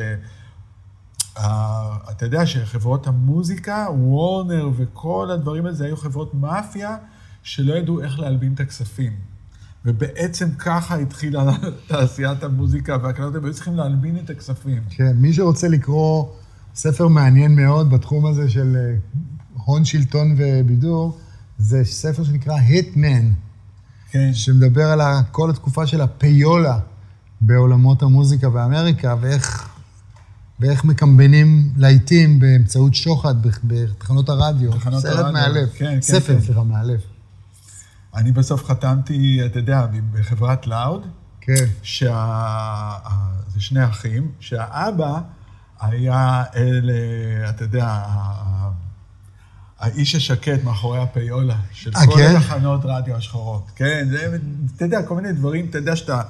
אתה 2.09 2.25
יודע 2.25 2.45
שחברות 2.45 3.07
המוזיקה, 3.07 3.87
וורנר 3.89 4.69
וכל 4.75 5.29
הדברים 5.33 5.65
האלה, 5.65 5.75
זה 5.75 5.85
היו 5.85 5.97
חברות 5.97 6.33
מאפיה 6.33 6.97
שלא 7.49 7.73
ידעו 7.73 8.01
איך 8.01 8.19
להלבין 8.19 8.53
את 8.53 8.59
הכספים. 8.59 9.13
ובעצם 9.85 10.51
ככה 10.51 10.95
התחילה 10.95 11.51
תעשיית 11.87 12.43
המוזיקה 12.43 12.97
והקלטות, 13.03 13.35
הם 13.35 13.45
היו 13.45 13.53
צריכים 13.53 13.75
להלבין 13.75 14.17
את 14.17 14.29
הכספים. 14.29 14.81
כן, 14.89 15.17
מי 15.17 15.33
שרוצה 15.33 15.67
לקרוא 15.67 16.25
ספר 16.75 17.07
מעניין 17.07 17.55
מאוד 17.55 17.89
בתחום 17.89 18.25
הזה 18.25 18.49
של 18.49 18.77
אה, 18.77 18.95
הון, 19.53 19.85
שלטון 19.85 20.35
ובידור, 20.37 21.17
זה 21.57 21.83
ספר 21.83 22.23
שנקרא 22.23 22.53
היטמן, 22.53 23.31
כן. 24.11 24.33
שמדבר 24.33 24.85
על 24.85 25.01
כל 25.31 25.49
התקופה 25.49 25.87
של 25.87 26.01
הפיולה 26.01 26.79
בעולמות 27.41 28.03
המוזיקה 28.03 28.49
באמריקה, 28.49 29.15
ואיך, 29.21 29.69
ואיך 30.59 30.85
מקמבנים 30.85 31.71
להיטים 31.77 32.39
באמצעות 32.39 32.95
שוחד 32.95 33.35
בתחנות 33.63 34.29
הרדיו. 34.29 34.71
בתחנות 34.71 35.01
סרט 35.01 35.15
הרדיו, 35.15 35.33
מאלף. 35.33 35.69
כן, 35.73 35.85
כן, 35.85 36.01
ספר, 36.01 36.33
כן. 36.33 36.41
סליחה, 36.41 36.63
מאלף. 36.63 37.01
אני 38.15 38.31
בסוף 38.31 38.65
חתמתי, 38.65 39.45
אתה 39.45 39.59
יודע, 39.59 39.87
בחברת 40.11 40.67
לאוד, 40.67 41.07
כן. 41.41 41.65
שה... 41.83 42.91
זה 43.47 43.61
שני 43.61 43.85
אחים, 43.85 44.31
שהאבא 44.39 45.19
היה 45.79 46.43
אל, 46.55 46.89
אה, 46.93 47.49
אתה 47.49 47.63
יודע, 47.63 48.03
האיש 49.79 50.15
השקט 50.15 50.63
מאחורי 50.63 50.99
הפיולה 50.99 51.57
של 51.71 51.91
אה, 51.95 52.05
כל 52.05 52.15
כן? 52.17 52.35
התחנות 52.35 52.81
רדיו 52.83 53.15
השחורות. 53.15 53.71
כן, 53.75 54.07
זה, 54.11 54.37
אתה 54.75 54.85
יודע, 54.85 55.03
כל 55.03 55.15
מיני 55.15 55.33
דברים, 55.33 55.65
אתה 55.69 55.77
יודע 55.77 55.95
שאתה 55.95 56.21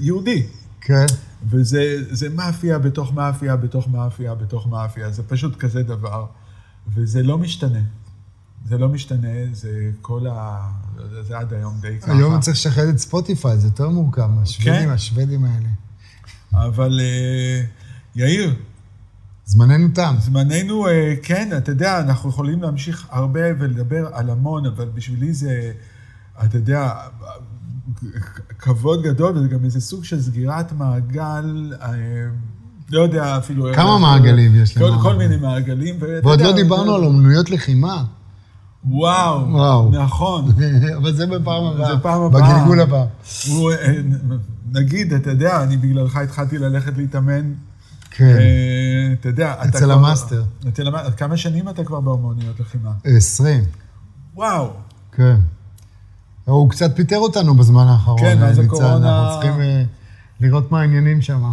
יהודי. 0.00 0.46
כן. 0.80 1.06
וזה 1.48 1.96
זה 2.10 2.28
מאפיה 2.28 2.78
בתוך 2.78 3.12
מאפיה, 3.12 3.56
בתוך 3.56 3.88
מאפיה, 3.88 4.34
בתוך 4.34 4.66
מאפיה, 4.66 5.10
זה 5.10 5.22
פשוט 5.22 5.56
כזה 5.56 5.82
דבר, 5.82 6.26
וזה 6.94 7.22
לא 7.22 7.38
משתנה. 7.38 7.80
זה 8.68 8.78
לא 8.78 8.88
משתנה, 8.88 9.28
זה 9.52 9.90
כל 10.02 10.26
ה... 10.26 10.68
זה 11.22 11.38
עד 11.38 11.52
היום 11.54 11.74
די 11.80 11.98
ככה. 12.00 12.12
היום 12.12 12.40
צריך 12.40 12.56
לשחרר 12.56 12.90
את 12.90 12.98
ספוטיפיי, 12.98 13.58
זה 13.58 13.66
יותר 13.66 13.88
מורכב, 13.88 14.28
השוודים, 14.42 14.74
כן. 14.74 14.90
השוודים 14.90 15.44
האלה. 15.44 15.68
אבל 16.54 17.00
אה, 17.02 17.62
יאיר, 18.16 18.54
זמננו 19.44 19.88
תם. 19.94 20.14
זמננו, 20.20 20.88
אה, 20.88 21.14
כן, 21.22 21.48
אתה 21.56 21.72
יודע, 21.72 22.00
אנחנו 22.00 22.30
יכולים 22.30 22.62
להמשיך 22.62 23.06
הרבה 23.10 23.40
ולדבר 23.58 24.08
על 24.12 24.30
המון, 24.30 24.66
אבל 24.66 24.88
בשבילי 24.94 25.32
זה, 25.32 25.72
אתה 26.44 26.56
יודע, 26.56 26.90
כבוד 28.58 29.02
גדול, 29.02 29.36
וזה 29.36 29.48
גם 29.48 29.64
איזה 29.64 29.80
סוג 29.80 30.04
של 30.04 30.22
סגירת 30.22 30.72
מעגל, 30.72 31.72
אה, 31.82 31.92
לא 32.90 33.00
יודע 33.00 33.38
אפילו... 33.38 33.74
כמה 33.74 33.98
מעגלים 33.98 34.54
יש 34.54 34.76
לנו? 34.76 34.98
כל 34.98 35.16
מיני 35.16 35.36
מעגלים. 35.36 35.96
ועוד 36.22 36.40
לא 36.40 36.52
דיברנו 36.52 36.94
על 36.94 37.04
אומנויות 37.04 37.50
לחימה, 37.50 38.04
וואו, 38.86 39.48
וואו. 39.52 39.90
נכון. 39.90 40.44
אבל 40.98 41.12
זה 41.14 41.26
בפעם 41.26 41.64
הבאה. 41.64 41.94
זה 41.96 42.02
פעם 42.02 42.22
הבאה. 42.22 42.42
בגלגול 42.58 42.80
הבא. 42.80 43.04
הוא, 43.48 43.70
אה, 43.72 43.94
נגיד, 44.72 45.12
אתה 45.12 45.30
יודע, 45.30 45.62
אני 45.62 45.76
בגללך 45.76 46.16
התחלתי 46.16 46.58
ללכת 46.58 46.96
להתאמן 46.96 47.52
כן. 48.10 48.24
אה, 48.24 49.12
אתה 49.20 49.28
יודע, 49.28 49.52
אתה 49.54 49.68
אצל 49.68 49.78
כבר- 49.84 49.92
המאסטר. 49.92 50.44
אצל 50.68 50.86
המאסטר. 50.86 51.10
כמה 51.10 51.36
שנים 51.36 51.68
אתה 51.68 51.84
כבר 51.84 52.00
באומנויות 52.00 52.60
לחימה? 52.60 52.90
20, 53.04 53.64
וואו. 54.34 54.70
כן. 55.12 55.36
הוא 56.44 56.70
קצת 56.70 56.96
פיטר 56.96 57.18
אותנו 57.18 57.54
בזמן 57.54 57.86
האחרון. 57.86 58.20
כן, 58.20 58.38
מאז 58.40 58.58
אה. 58.58 58.64
הקורונה- 58.64 59.18
אנחנו 59.24 59.40
צריכים 59.40 59.60
לראות 60.40 60.72
מה 60.72 60.80
העניינים 60.80 61.22
שם. 61.22 61.50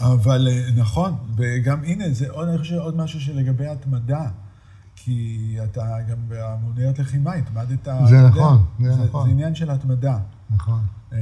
אבל 0.00 0.48
נכון, 0.76 1.14
וגם 1.36 1.78
הנה, 1.84 2.04
זה 2.12 2.26
עוד, 2.30 2.48
אני 2.48 2.58
חושב 2.58 2.74
עוד 2.74 2.96
משהו 2.96 3.20
שלגבי 3.20 3.66
התמדה. 3.66 4.20
כי 5.06 5.58
אתה 5.64 5.96
גם 6.10 6.16
באמנויות 6.28 6.98
לחימה 6.98 7.32
התמדת. 7.32 7.88
זה 8.08 8.16
יודע, 8.16 8.28
נכון, 8.28 8.64
זה 8.80 9.04
נכון. 9.04 9.26
זה 9.26 9.30
עניין 9.32 9.54
של 9.54 9.70
התמדה. 9.70 10.18
נכון. 10.50 10.80
אה, 11.12 11.18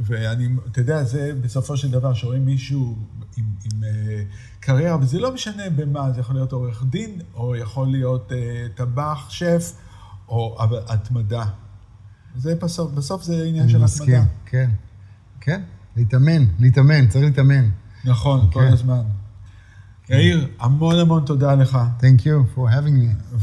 ואני, 0.00 0.48
אתה 0.70 0.80
יודע, 0.80 1.04
זה 1.04 1.32
בסופו 1.40 1.76
של 1.76 1.90
דבר, 1.90 2.14
שרואים 2.14 2.46
מישהו 2.46 2.98
עם, 3.36 3.44
עם 3.64 3.84
אה, 3.84 4.22
קריירה, 4.60 4.98
וזה 5.00 5.20
לא 5.20 5.34
משנה 5.34 5.62
במה, 5.76 6.12
זה 6.12 6.20
יכול 6.20 6.34
להיות 6.34 6.52
עורך 6.52 6.84
דין, 6.90 7.20
או 7.34 7.56
יכול 7.56 7.88
להיות 7.88 8.32
אה, 8.32 8.66
טבח, 8.74 9.30
שף, 9.30 9.72
או 10.28 10.56
אבל 10.60 10.78
התמדה. 10.88 11.44
זה 12.36 12.54
בסוף, 12.54 12.92
בסוף 12.92 13.22
זה 13.22 13.44
עניין 13.44 13.68
של 13.68 13.76
אני 13.76 13.84
התמדה. 13.84 13.84
מסכים, 13.84 14.22
כן. 14.46 14.70
כן, 15.40 15.62
להתאמן, 15.96 16.44
להתאמן, 16.58 17.08
צריך 17.08 17.24
להתאמן. 17.24 17.68
נכון, 18.04 18.50
כל 18.52 18.60
כן. 18.60 18.72
הזמן. 18.72 19.02
יאיר, 20.14 20.46
המון 20.60 20.98
המון 20.98 21.22
תודה 21.26 21.54
לך, 21.54 21.78
Thank 22.00 22.20
you 22.20 22.56
for 22.56 22.60
having 22.60 22.96
me. 22.98 23.38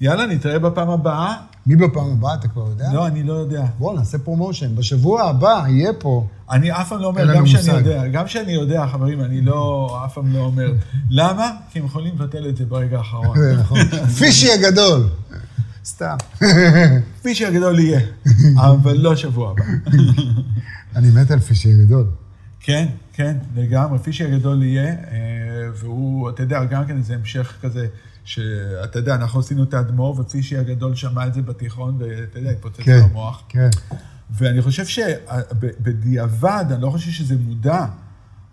ויאללה, 0.00 0.26
נתראה 0.26 0.58
בפעם 0.58 0.90
הבאה. 0.90 1.34
מי 1.66 1.76
בפעם 1.76 2.12
הבאה, 2.12 2.34
אתה 2.34 2.48
כבר 2.48 2.68
יודע? 2.68 2.92
לא, 2.92 3.06
אני 3.06 3.22
לא 3.22 3.32
יודע. 3.32 3.64
בוא, 3.78 3.94
נעשה 3.94 4.18
promotion. 4.18 4.76
בשבוע 4.76 5.22
הבא 5.22 5.64
יהיה 5.68 5.92
פה. 5.92 6.26
אני 6.50 6.72
אף 6.72 6.88
פעם 6.88 7.00
לא 7.00 7.06
אומר, 7.06 7.34
גם 7.34 7.46
שאני. 7.46 7.78
יודע, 7.78 8.06
גם 8.06 8.28
שאני 8.28 8.52
יודע, 8.52 8.86
חברים, 8.86 9.20
אני 9.20 9.40
לא, 9.40 9.90
אף 10.04 10.14
פעם 10.14 10.34
לא 10.34 10.38
אומר. 10.38 10.72
למה? 11.10 11.50
כי 11.70 11.78
הם 11.78 11.84
יכולים 11.84 12.14
לבטל 12.14 12.48
את 12.48 12.56
זה 12.56 12.64
ברגע 12.64 12.98
האחרון. 12.98 13.36
נכון. 13.60 13.78
פישי 14.18 14.52
הגדול. 14.52 15.08
סתם. 15.84 16.16
כפי 17.20 17.34
שהגדול 17.34 17.78
יהיה, 17.78 18.00
אבל 18.56 18.96
לא 18.96 19.16
שבוע 19.16 19.50
הבא. 19.50 19.64
אני 20.96 21.10
מת 21.10 21.30
על 21.30 21.40
פישי 21.40 21.72
הגדול. 21.72 22.06
כן, 22.60 22.86
כן, 23.12 23.36
לגמרי, 23.54 23.98
כפי 23.98 24.12
שהגדול 24.12 24.62
יהיה, 24.62 24.84
אה, 24.84 24.96
והוא, 25.74 26.30
אתה 26.30 26.42
יודע, 26.42 26.64
גם 26.64 26.86
כן 26.86 26.96
איזה 26.96 27.14
המשך 27.14 27.58
כזה, 27.62 27.86
שאתה 28.24 28.98
יודע, 28.98 29.14
אנחנו 29.14 29.40
עשינו 29.40 29.62
את 29.62 29.74
האדמו"ר, 29.74 30.20
ופישי 30.20 30.56
הגדול 30.56 30.94
שמע 30.94 31.26
את 31.26 31.34
זה 31.34 31.42
בתיכון, 31.42 31.96
ואתה 31.98 32.38
יודע, 32.38 32.50
התפוצץ 32.50 32.80
כן, 32.80 32.98
לו 32.98 33.04
המוח. 33.04 33.42
כן. 33.48 33.68
ואני 34.30 34.62
חושב 34.62 34.86
שבדיעבד, 34.86 36.64
אני 36.70 36.82
לא 36.82 36.90
חושב 36.90 37.10
שזה 37.10 37.36
מודע, 37.36 37.86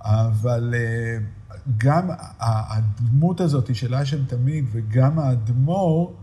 אבל 0.02 0.74
אה, 0.78 1.18
גם 1.78 2.10
הדמות 2.40 3.42
הזאת 3.42 3.76
של 3.76 3.94
האשם 3.94 4.26
תמיד, 4.26 4.66
וגם 4.72 5.20
האדמו"ר, 5.20 6.14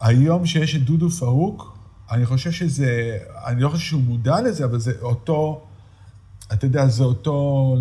היום 0.00 0.46
שיש 0.46 0.76
את 0.76 0.84
דודו 0.84 1.10
פרוק, 1.10 1.78
אני 2.10 2.26
חושב 2.26 2.50
שזה, 2.50 3.18
אני 3.46 3.60
לא 3.60 3.68
חושב 3.68 3.84
שהוא 3.84 4.02
מודע 4.02 4.40
לזה, 4.40 4.64
אבל 4.64 4.78
זה 4.78 4.92
אותו, 5.02 5.66
אתה 6.52 6.66
יודע, 6.66 6.88
זה 6.88 7.04
אותו... 7.04 7.76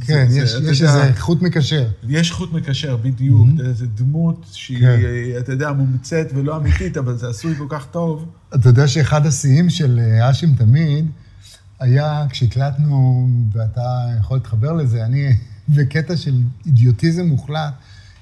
כן, 0.00 0.26
זה- 0.28 0.38
יש 0.40 0.50
זה, 0.50 0.70
יש 0.70 0.80
יודע, 0.80 1.04
איזה 1.04 1.20
חוט 1.20 1.42
מקשר. 1.42 1.88
יש 2.08 2.32
חוט 2.32 2.52
מקשר, 2.52 2.96
בדיוק. 2.96 3.48
יודע, 3.58 3.72
זו 3.72 3.86
דמות 3.94 4.46
שהיא, 4.52 4.78
כן. 4.78 4.98
אתה 5.38 5.52
יודע, 5.52 5.72
מומצאת 5.72 6.26
ולא 6.34 6.56
אמיתית, 6.56 6.96
אבל 6.96 7.16
זה 7.16 7.28
עשוי 7.28 7.54
כל 7.58 7.66
כך 7.68 7.86
טוב. 7.90 8.28
אתה 8.54 8.68
יודע 8.68 8.88
שאחד 8.88 9.26
השיאים 9.26 9.70
של 9.70 9.98
אה, 10.02 10.26
האשם 10.26 10.54
תמיד 10.54 11.06
היה 11.80 12.26
כשהקלטנו, 12.30 13.28
ואתה 13.52 13.82
יכול 14.20 14.36
להתחבר 14.36 14.72
לזה, 14.72 15.04
אני 15.04 15.36
בקטע 15.76 16.16
של 16.16 16.34
אידיוטיזם 16.66 17.26
מוחלט, 17.26 17.72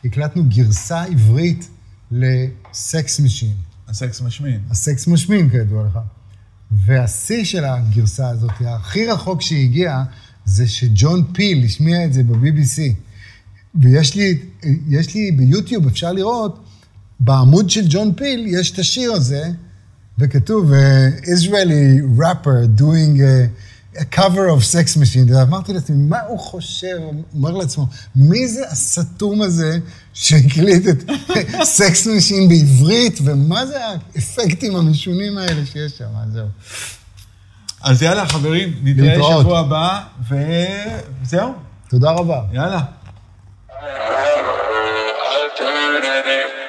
הקלטנו 0.05 0.45
גרסה 0.49 1.03
עברית 1.05 1.69
ל 2.11 2.38
sex 2.38 3.21
machine. 3.21 3.53
הסקס 3.89 4.21
משמין. 4.23 4.61
הסקס 4.71 5.07
משמין, 5.09 5.51
כידוע 5.51 5.85
לך. 5.87 5.99
והשיא 6.73 7.45
של 7.45 7.65
הגרסה 7.65 8.29
הזאת, 8.29 8.51
הכי 8.61 9.07
רחוק 9.07 9.43
שהיא 9.43 9.65
הגיעה, 9.65 10.05
זה 10.45 10.69
שג'ון 10.69 11.25
פיל 11.33 11.65
השמיע 11.65 12.05
את 12.05 12.13
זה 12.13 12.23
ב-BBC. 12.23 12.81
ויש 13.75 14.15
לי, 14.15 14.39
לי 15.15 15.33
ביוטיוב, 15.33 15.87
אפשר 15.87 16.13
לראות, 16.13 16.65
בעמוד 17.21 17.71
של 17.71 17.85
ג'ון 17.89 18.13
פיל 18.15 18.47
יש 18.47 18.71
את 18.71 18.79
השיר 18.79 19.13
הזה, 19.13 19.51
וכתוב, 20.19 20.73
uh, 20.73 20.77
Israeli 21.25 22.01
rapper 22.19 22.81
doing 22.81 23.21
a, 23.21 23.23
a 23.23 23.72
cover 23.97 24.49
of 24.49 24.63
sex 24.63 24.97
machine. 24.97 25.35
ואמרתי 25.35 25.73
לעצמי, 25.73 25.97
מה 25.97 26.21
הוא 26.21 26.39
חושב? 26.39 26.97
אומר 27.35 27.51
לעצמו, 27.51 27.87
מי 28.17 28.49
זה 28.49 28.69
הסתום 28.69 29.43
הזה 29.43 29.79
שהקליט 30.15 30.89
את 30.89 31.05
sex 31.63 32.07
machine 32.07 32.49
בעברית, 32.49 33.19
ומה 33.25 33.67
זה 33.67 33.79
האפקטים 33.87 34.77
המשונים 34.77 35.39
האלה 35.39 35.67
שיש 35.67 35.93
שם? 35.99 36.05
אז 36.27 36.33
זהו. 36.33 36.47
אז 37.83 38.03
יאללה, 38.03 38.27
חברים, 38.29 38.75
נתראה 38.83 39.09
להתראות. 39.09 39.41
שבוע 39.41 39.59
הבא, 39.59 40.01
וזהו, 40.31 41.53
תודה 41.89 42.11
רבה. 42.11 42.41
יאללה. 42.53 42.81
Alternative. 45.31 46.62